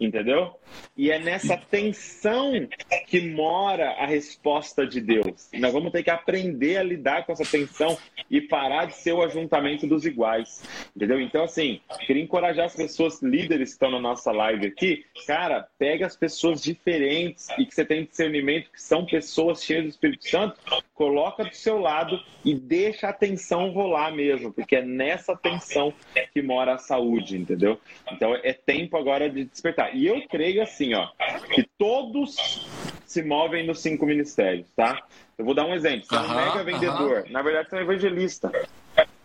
Entendeu? 0.00 0.58
E 0.96 1.10
é 1.10 1.18
nessa 1.18 1.58
tensão 1.58 2.66
que 3.06 3.20
mora 3.20 3.90
a 3.92 4.06
resposta 4.06 4.86
de 4.86 4.98
Deus. 4.98 5.50
Nós 5.52 5.72
vamos 5.72 5.92
ter 5.92 6.02
que 6.02 6.10
aprender 6.10 6.78
a 6.78 6.82
lidar 6.82 7.26
com 7.26 7.32
essa 7.32 7.44
tensão 7.44 7.98
e 8.30 8.40
parar 8.40 8.86
de 8.86 8.94
ser 8.94 9.12
o 9.12 9.22
ajuntamento 9.22 9.86
dos 9.86 10.06
iguais. 10.06 10.62
Entendeu? 10.96 11.20
Então, 11.20 11.44
assim, 11.44 11.80
queria 12.06 12.22
encorajar 12.22 12.64
as 12.64 12.74
pessoas 12.74 13.20
líderes 13.20 13.70
que 13.70 13.74
estão 13.74 13.90
na 13.90 14.00
nossa 14.00 14.32
live 14.32 14.68
aqui. 14.68 15.04
Cara, 15.26 15.68
pega 15.78 16.06
as 16.06 16.16
pessoas 16.16 16.62
diferentes 16.62 17.48
e 17.58 17.66
que 17.66 17.74
você 17.74 17.84
tem 17.84 18.04
discernimento 18.04 18.70
que 18.70 18.80
são 18.80 19.04
pessoas 19.04 19.62
cheias 19.62 19.84
do 19.84 19.90
Espírito 19.90 20.26
Santo, 20.26 20.58
coloca 21.00 21.44
do 21.44 21.54
seu 21.54 21.78
lado 21.78 22.20
e 22.44 22.54
deixa 22.54 23.08
a 23.08 23.12
tensão 23.12 23.70
rolar 23.70 24.12
mesmo, 24.12 24.52
porque 24.52 24.76
é 24.76 24.84
nessa 24.84 25.34
tensão 25.34 25.94
que 26.30 26.42
mora 26.42 26.74
a 26.74 26.78
saúde, 26.78 27.38
entendeu? 27.38 27.80
Então 28.12 28.34
é 28.34 28.52
tempo 28.52 28.98
agora 28.98 29.30
de 29.30 29.44
despertar. 29.44 29.96
E 29.96 30.06
eu 30.06 30.20
creio 30.28 30.62
assim, 30.62 30.92
ó, 30.92 31.08
que 31.54 31.66
todos 31.78 32.68
se 33.06 33.22
movem 33.22 33.66
nos 33.66 33.80
cinco 33.80 34.04
ministérios, 34.04 34.68
tá? 34.76 35.02
Eu 35.38 35.46
vou 35.46 35.54
dar 35.54 35.64
um 35.64 35.72
exemplo. 35.72 36.04
Você 36.06 36.16
é 36.16 36.18
um 36.18 36.34
mega 36.34 36.64
vendedor. 36.64 37.26
Na 37.30 37.40
verdade, 37.40 37.70
você 37.70 37.76
é 37.76 37.78
um 37.78 37.82
evangelista. 37.82 38.52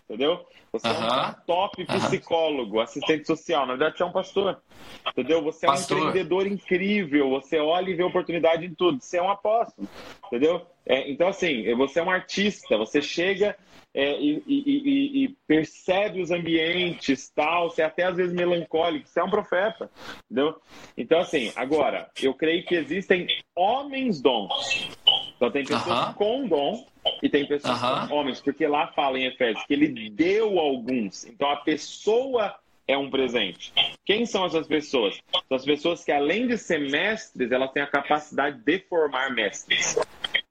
Entendeu? 0.07 0.45
Você 0.71 0.87
é 0.87 0.91
um 0.91 1.33
top 1.45 1.83
psicólogo, 1.83 2.79
assistente 2.79 3.27
social. 3.27 3.65
Na 3.65 3.75
verdade, 3.75 3.97
você 3.97 4.03
é 4.03 4.05
um 4.05 4.11
pastor. 4.13 4.61
Entendeu? 5.09 5.43
Você 5.43 5.65
é 5.65 5.69
um 5.69 5.73
Pastor. 5.73 5.97
empreendedor 5.97 6.47
incrível. 6.47 7.31
Você 7.31 7.59
olha 7.59 7.89
e 7.89 7.95
vê 7.95 8.03
oportunidade 8.03 8.65
em 8.65 8.73
tudo. 8.73 9.01
Você 9.01 9.17
é 9.17 9.21
um 9.21 9.29
apóstolo. 9.29 9.89
Entendeu? 10.27 10.65
É, 10.87 11.09
então, 11.09 11.27
assim, 11.27 11.73
você 11.75 11.99
é 11.99 12.03
um 12.03 12.11
artista, 12.11 12.77
você 12.77 13.01
chega 13.01 13.55
é, 13.95 14.19
e, 14.19 14.43
e, 14.45 15.23
e, 15.23 15.35
percebe 15.47 16.21
os 16.21 16.29
ambientes, 16.29 17.29
tal, 17.29 17.69
você 17.69 17.81
é 17.81 17.85
até 17.85 18.03
às 18.03 18.17
vezes 18.17 18.33
melancólico, 18.33 19.07
você 19.07 19.21
é 19.21 19.23
um 19.23 19.29
profeta, 19.29 19.89
entendeu? 20.25 20.59
Então, 20.97 21.19
assim, 21.19 21.53
agora, 21.55 22.09
eu 22.21 22.33
creio 22.33 22.65
que 22.65 22.75
existem 22.75 23.25
homens 23.55 24.21
dons. 24.21 24.89
Então, 25.37 25.49
tem 25.49 25.63
pessoas 25.63 25.99
uh 25.99 26.09
-huh. 26.09 26.13
com 26.13 26.45
dom 26.45 26.85
e 27.23 27.29
tem 27.29 27.47
pessoas 27.47 27.81
uh 27.81 27.85
-huh. 27.85 28.07
com 28.09 28.15
homens, 28.15 28.41
porque 28.41 28.67
lá 28.67 28.87
fala 28.87 29.17
em 29.17 29.27
Efésios 29.27 29.65
que 29.65 29.73
ele 29.73 30.09
deu 30.09 30.59
alguns. 30.59 31.25
Então, 31.25 31.49
a 31.49 31.57
pessoa 31.57 32.53
é 32.87 32.97
um 32.97 33.09
presente. 33.09 33.73
Quem 34.05 34.25
são 34.25 34.45
essas 34.45 34.67
pessoas? 34.67 35.17
São 35.47 35.55
as 35.55 35.65
pessoas 35.65 36.03
que, 36.03 36.11
além 36.11 36.47
de 36.47 36.57
ser 36.57 36.79
mestres, 36.79 37.51
elas 37.51 37.71
têm 37.71 37.81
a 37.81 37.87
capacidade 37.87 38.59
de 38.63 38.79
formar 38.89 39.33
mestres. 39.33 39.97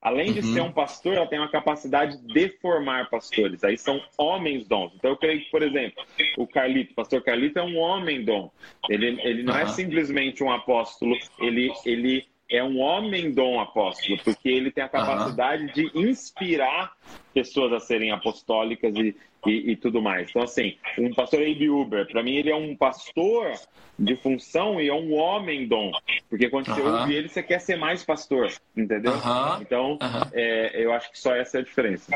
Além 0.05 0.35
de 0.35 0.41
uhum. 0.41 0.53
ser 0.53 0.61
um 0.61 0.71
pastor, 0.71 1.15
ela 1.15 1.27
tem 1.27 1.39
uma 1.39 1.51
capacidade 1.51 2.19
de 2.27 2.49
formar 2.61 3.09
pastores. 3.09 3.65
Aí 3.65 3.79
são 3.79 4.03
homens 4.19 4.69
dons. 4.69 4.93
Então 4.95 5.13
eu 5.13 5.17
creio 5.17 5.41
que, 5.41 5.51
por 5.51 5.63
exemplo, 5.63 6.05
o 6.37 6.47
Carlito, 6.47 6.93
o 6.93 6.95
pastor 6.95 7.23
Carlito 7.23 7.59
é 7.59 7.63
um 7.63 7.79
homem 7.79 8.23
dom. 8.23 8.51
Ele, 8.91 9.19
ele 9.23 9.43
não 9.43 9.55
uhum. 9.55 9.61
é 9.61 9.67
simplesmente 9.69 10.45
um 10.45 10.53
apóstolo, 10.53 11.17
ele, 11.41 11.73
ele 11.87 12.27
é 12.51 12.63
um 12.63 12.81
homem 12.81 13.33
dom 13.33 13.59
apóstolo, 13.59 14.19
porque 14.23 14.47
ele 14.47 14.71
tem 14.71 14.85
a 14.85 14.89
capacidade 14.91 15.65
uhum. 15.65 15.73
de 15.73 15.99
inspirar 15.99 16.93
pessoas 17.33 17.73
a 17.73 17.81
serem 17.81 18.11
apostólicas 18.11 18.95
e, 18.95 19.17
e, 19.47 19.73
e, 19.73 19.77
tudo 19.77 20.01
mais. 20.01 20.31
Então, 20.31 20.43
assim, 20.43 20.77
um 20.99 21.13
pastor 21.13 21.41
Abe 21.41 21.69
Uber, 21.69 22.07
para 22.07 22.23
mim, 22.23 22.37
ele 22.37 22.51
é 22.51 22.57
um 22.57 22.77
pastor 22.77 23.53
de 23.99 24.17
função 24.17 24.81
e 24.81 24.89
é 24.89 24.95
um 24.95 25.15
homem 25.15 25.67
dom. 25.67 25.93
Porque 26.29 26.49
quando 26.49 26.67
você 26.67 26.81
ouve 26.81 27.15
ele, 27.15 27.29
você 27.29 27.43
quer 27.43 27.61
ser 27.61 27.77
mais 27.77 28.05
pastor, 28.05 28.51
entendeu? 28.77 29.13
Então, 29.61 29.99
é, 30.33 30.83
eu 30.83 30.93
acho 30.93 31.11
que 31.11 31.19
só 31.19 31.35
essa 31.35 31.59
é 31.59 31.61
a 31.61 31.65
diferença 31.65 32.15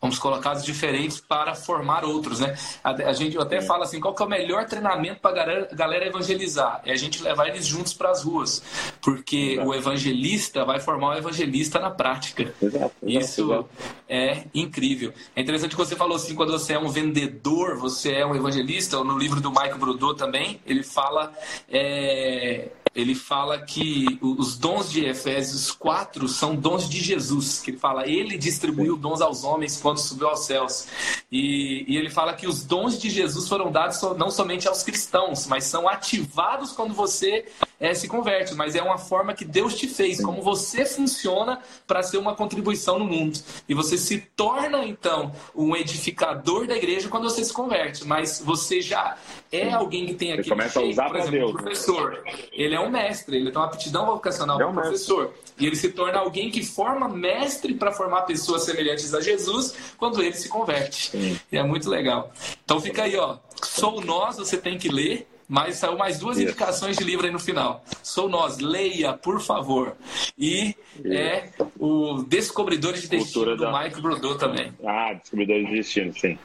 vamos 0.00 0.18
colocados 0.18 0.64
diferentes 0.64 1.20
para 1.20 1.54
formar 1.54 2.04
outros, 2.04 2.40
né? 2.40 2.56
A, 2.82 2.90
a 2.90 3.12
gente 3.12 3.36
até 3.36 3.60
fala 3.60 3.84
assim, 3.84 4.00
qual 4.00 4.14
que 4.14 4.22
é 4.22 4.26
o 4.26 4.28
melhor 4.28 4.64
treinamento 4.64 5.20
para 5.20 5.30
a 5.30 5.34
galera, 5.34 5.68
galera, 5.72 6.06
evangelizar? 6.06 6.80
É 6.86 6.92
a 6.92 6.96
gente 6.96 7.22
levar 7.22 7.48
eles 7.48 7.66
juntos 7.66 7.92
para 7.92 8.10
as 8.10 8.22
ruas, 8.22 8.62
porque 9.02 9.52
exato. 9.54 9.68
o 9.68 9.74
evangelista 9.74 10.64
vai 10.64 10.80
formar 10.80 11.10
o 11.10 11.18
evangelista 11.18 11.78
na 11.78 11.90
prática. 11.90 12.54
Exato, 12.62 12.92
exato, 13.02 13.02
Isso 13.02 13.68
é 14.08 14.44
incrível. 14.54 15.12
É 15.36 15.42
interessante 15.42 15.72
que 15.72 15.76
você 15.76 15.94
falou 15.94 16.16
assim, 16.16 16.34
quando 16.34 16.52
você 16.52 16.72
é 16.72 16.78
um 16.78 16.88
vendedor, 16.88 17.76
você 17.76 18.12
é 18.12 18.26
um 18.26 18.34
evangelista, 18.34 19.04
no 19.04 19.18
livro 19.18 19.40
do 19.40 19.50
Michael 19.50 19.78
Brodot 19.78 20.16
também, 20.16 20.60
ele 20.66 20.82
fala 20.82 21.32
é, 21.70 22.68
ele 22.94 23.14
fala 23.14 23.60
que 23.60 24.18
os 24.20 24.58
dons 24.58 24.90
de 24.90 25.04
Efésios 25.04 25.70
4 25.70 26.26
são 26.28 26.56
dons 26.56 26.88
de 26.88 27.00
Jesus, 27.00 27.60
que 27.60 27.70
ele 27.70 27.78
fala, 27.78 28.08
ele 28.08 28.36
distribuiu 28.36 28.96
dons 28.96 29.20
aos 29.20 29.44
homens 29.44 29.80
quando 29.80 29.98
subiu 29.98 30.28
aos 30.28 30.40
céus. 30.40 30.88
E, 31.30 31.84
e, 31.86 31.96
ele 31.96 32.10
fala 32.10 32.34
que 32.34 32.48
os 32.48 32.64
dons 32.64 32.98
de 32.98 33.08
Jesus 33.08 33.48
foram 33.48 33.70
dados 33.70 34.00
não 34.18 34.30
somente 34.30 34.66
aos 34.66 34.82
cristãos, 34.82 35.46
mas 35.46 35.64
são 35.64 35.88
ativados 35.88 36.72
quando 36.72 36.92
você 36.92 37.46
é, 37.80 37.94
se 37.94 38.06
converte. 38.06 38.54
Mas 38.54 38.76
é 38.76 38.82
uma 38.82 38.98
forma 38.98 39.32
que 39.34 39.44
Deus 39.44 39.74
te 39.74 39.88
fez, 39.88 40.22
como 40.22 40.42
você 40.42 40.84
funciona 40.84 41.60
para 41.86 42.02
ser 42.02 42.18
uma 42.18 42.34
contribuição 42.34 42.98
no 42.98 43.06
mundo. 43.06 43.40
E 43.68 43.74
você 43.74 43.96
se 43.96 44.18
torna, 44.36 44.84
então, 44.84 45.32
um 45.54 45.74
edificador 45.74 46.66
da 46.66 46.76
igreja 46.76 47.08
quando 47.08 47.24
você 47.24 47.42
se 47.42 47.52
converte. 47.52 48.06
Mas 48.06 48.40
você 48.44 48.82
já 48.82 49.16
é 49.50 49.72
alguém 49.72 50.06
que 50.06 50.14
tem 50.14 50.32
aqui. 50.32 50.44
Você 50.44 50.50
começa 50.50 50.80
a 50.80 50.82
usar 50.82 51.08
por 51.08 51.16
exemplo, 51.16 51.38
Deus, 51.38 51.50
um 51.50 51.54
professor. 51.54 52.24
Ele 52.52 52.74
é 52.74 52.80
um 52.80 52.90
mestre, 52.90 53.36
ele 53.36 53.50
tem 53.50 53.60
uma 53.60 53.66
aptidão 53.66 54.06
vocacional 54.06 54.60
é 54.60 54.66
um 54.66 54.74
professor. 54.74 55.28
Mestre. 55.28 55.54
E 55.58 55.66
ele 55.66 55.76
se 55.76 55.90
torna 55.90 56.18
alguém 56.18 56.50
que 56.50 56.64
forma 56.64 57.08
mestre 57.08 57.74
para 57.74 57.92
formar 57.92 58.22
pessoas 58.22 58.62
semelhantes 58.64 59.14
a 59.14 59.20
Jesus 59.20 59.74
quando 59.96 60.22
ele 60.22 60.34
se 60.34 60.48
converte. 60.48 61.10
Sim. 61.10 61.40
E 61.50 61.56
é 61.56 61.62
muito 61.62 61.88
legal. 61.88 62.32
Então 62.64 62.80
fica 62.80 63.04
aí, 63.04 63.16
ó. 63.16 63.38
Sou 63.62 64.00
nós, 64.00 64.36
você 64.36 64.56
tem 64.56 64.78
que 64.78 64.88
ler. 64.88 65.29
Mas 65.50 65.78
saiu 65.78 65.98
mais 65.98 66.20
duas 66.20 66.38
Isso. 66.38 66.46
indicações 66.46 66.96
de 66.96 67.02
livro 67.02 67.26
aí 67.26 67.32
no 67.32 67.40
final. 67.40 67.84
Sou 68.04 68.28
nós, 68.28 68.58
leia, 68.58 69.14
por 69.14 69.40
favor. 69.40 69.96
E 70.38 70.76
Isso. 70.94 71.12
é 71.12 71.50
o 71.76 72.22
Descobridores 72.22 73.02
de 73.02 73.08
Destino 73.08 73.56
do 73.56 73.64
da... 73.64 73.82
Mike 73.82 74.00
Brodot 74.00 74.38
também. 74.38 74.72
Ah, 74.86 75.12
Descobridores 75.14 75.66
de 75.66 75.72
Destino, 75.74 76.12
sim. 76.16 76.38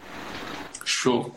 Show. 0.83 1.31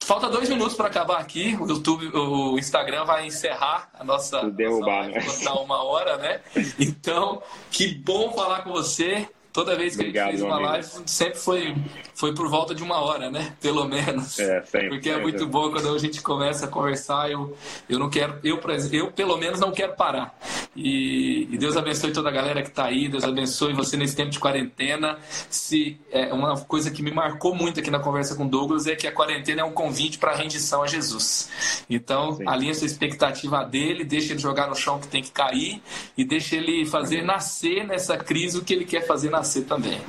Falta 0.00 0.30
dois 0.30 0.48
minutos 0.48 0.74
para 0.74 0.86
acabar 0.86 1.18
aqui. 1.18 1.58
O 1.60 1.68
YouTube, 1.68 2.08
o 2.08 2.58
Instagram 2.58 3.04
vai 3.04 3.26
encerrar 3.26 3.90
a 3.92 4.02
nossa, 4.02 4.50
derrubar, 4.50 5.08
nossa 5.10 5.18
live, 5.18 5.44
né? 5.44 5.50
uma 5.62 5.84
hora, 5.84 6.16
né? 6.16 6.40
Então, 6.78 7.42
que 7.70 7.94
bom 7.94 8.32
falar 8.32 8.62
com 8.62 8.72
você. 8.72 9.28
Toda 9.52 9.76
vez 9.76 9.96
que 9.96 10.02
Obrigado, 10.02 10.28
a 10.28 10.30
gente 10.30 10.40
fez 10.40 10.52
uma 10.52 10.60
live, 10.60 10.88
sempre 11.06 11.38
foi, 11.38 11.76
foi 12.14 12.32
por 12.34 12.48
volta 12.48 12.72
de 12.72 12.84
uma 12.84 13.00
hora, 13.00 13.30
né? 13.30 13.52
Pelo 13.60 13.84
menos. 13.84 14.38
É, 14.38 14.62
sempre, 14.62 14.90
Porque 14.90 15.08
é 15.08 15.14
sempre. 15.14 15.30
muito 15.30 15.46
bom 15.46 15.70
quando 15.72 15.92
a 15.92 15.98
gente 15.98 16.22
começa 16.22 16.66
a 16.66 16.68
conversar. 16.68 17.30
Eu, 17.30 17.56
eu 17.88 17.98
não 17.98 18.08
quero, 18.08 18.38
eu, 18.44 18.60
eu 18.92 19.10
pelo 19.10 19.36
menos 19.36 19.58
não 19.58 19.72
quero 19.72 19.94
parar. 19.94 20.38
E, 20.76 21.48
e 21.50 21.58
Deus 21.58 21.76
abençoe 21.76 22.12
toda 22.12 22.28
a 22.28 22.32
galera 22.32 22.62
que 22.62 22.68
está 22.68 22.84
aí. 22.84 23.08
Deus 23.08 23.24
abençoe 23.24 23.72
você 23.72 23.96
nesse 23.96 24.14
tempo 24.14 24.30
de 24.30 24.38
quarentena. 24.38 25.18
Se 25.48 25.98
é 26.12 26.32
uma 26.32 26.56
coisa 26.60 26.90
que 26.90 27.02
me 27.02 27.10
marcou 27.10 27.52
muito 27.52 27.80
aqui 27.80 27.90
na 27.90 27.98
conversa 27.98 28.36
com 28.36 28.46
Douglas 28.46 28.86
é 28.86 28.94
que 28.94 29.06
a 29.06 29.12
quarentena 29.12 29.62
é 29.62 29.64
um 29.64 29.72
convite 29.72 30.18
para 30.18 30.30
a 30.30 30.36
rendição 30.36 30.82
a 30.82 30.86
Jesus. 30.86 31.50
Então, 31.90 32.34
Sim. 32.34 32.44
alinha 32.46 32.74
sua 32.74 32.86
expectativa 32.86 33.64
dele, 33.64 34.04
deixa 34.04 34.32
ele 34.32 34.40
jogar 34.40 34.68
no 34.68 34.76
chão 34.76 35.00
que 35.00 35.08
tem 35.08 35.22
que 35.22 35.32
cair 35.32 35.82
e 36.16 36.24
deixa 36.24 36.54
ele 36.54 36.86
fazer 36.86 37.22
nascer 37.22 37.84
nessa 37.84 38.16
crise 38.16 38.56
o 38.56 38.64
que 38.64 38.72
ele 38.72 38.84
quer 38.84 39.04
fazer 39.04 39.28
na 39.28 39.39
nascer 39.40 39.64
também. 39.64 40.00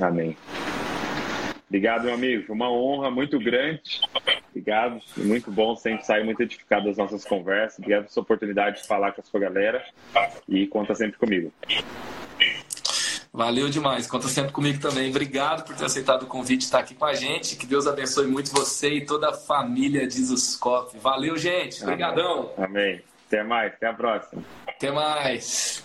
Amém. 0.00 0.36
Obrigado, 1.68 2.04
meu 2.04 2.14
amigo. 2.14 2.52
Uma 2.52 2.70
honra 2.70 3.10
muito 3.10 3.38
grande. 3.38 4.00
Obrigado. 4.48 5.00
Muito 5.16 5.50
bom 5.50 5.76
sempre 5.76 6.04
sair 6.04 6.24
muito 6.24 6.42
edificado 6.42 6.86
das 6.86 6.96
nossas 6.96 7.24
conversas. 7.24 7.78
Obrigado 7.78 8.00
pela 8.02 8.12
sua 8.12 8.22
oportunidade 8.22 8.82
de 8.82 8.88
falar 8.88 9.12
com 9.12 9.20
a 9.20 9.24
sua 9.24 9.38
galera. 9.38 9.84
E 10.48 10.66
conta 10.66 10.94
sempre 10.94 11.18
comigo. 11.18 11.52
Valeu 13.32 13.68
demais. 13.68 14.08
Conta 14.08 14.26
sempre 14.26 14.52
comigo 14.52 14.80
também. 14.80 15.10
Obrigado 15.10 15.64
por 15.64 15.76
ter 15.76 15.84
aceitado 15.84 16.24
o 16.24 16.26
convite 16.26 16.58
de 16.58 16.64
estar 16.64 16.80
aqui 16.80 16.94
com 16.94 17.04
a 17.04 17.14
gente. 17.14 17.56
Que 17.56 17.66
Deus 17.66 17.86
abençoe 17.86 18.26
muito 18.26 18.50
você 18.50 18.94
e 18.94 19.06
toda 19.06 19.30
a 19.30 19.34
família 19.34 20.08
de 20.08 20.24
Zuscoff. 20.24 20.98
Valeu, 20.98 21.36
gente. 21.36 21.82
Obrigadão. 21.82 22.50
Amém. 22.56 23.00
Até 23.28 23.44
mais. 23.44 23.72
Até 23.74 23.86
a 23.86 23.94
próxima. 23.94 24.42
Até 24.66 24.90
mais. 24.90 25.84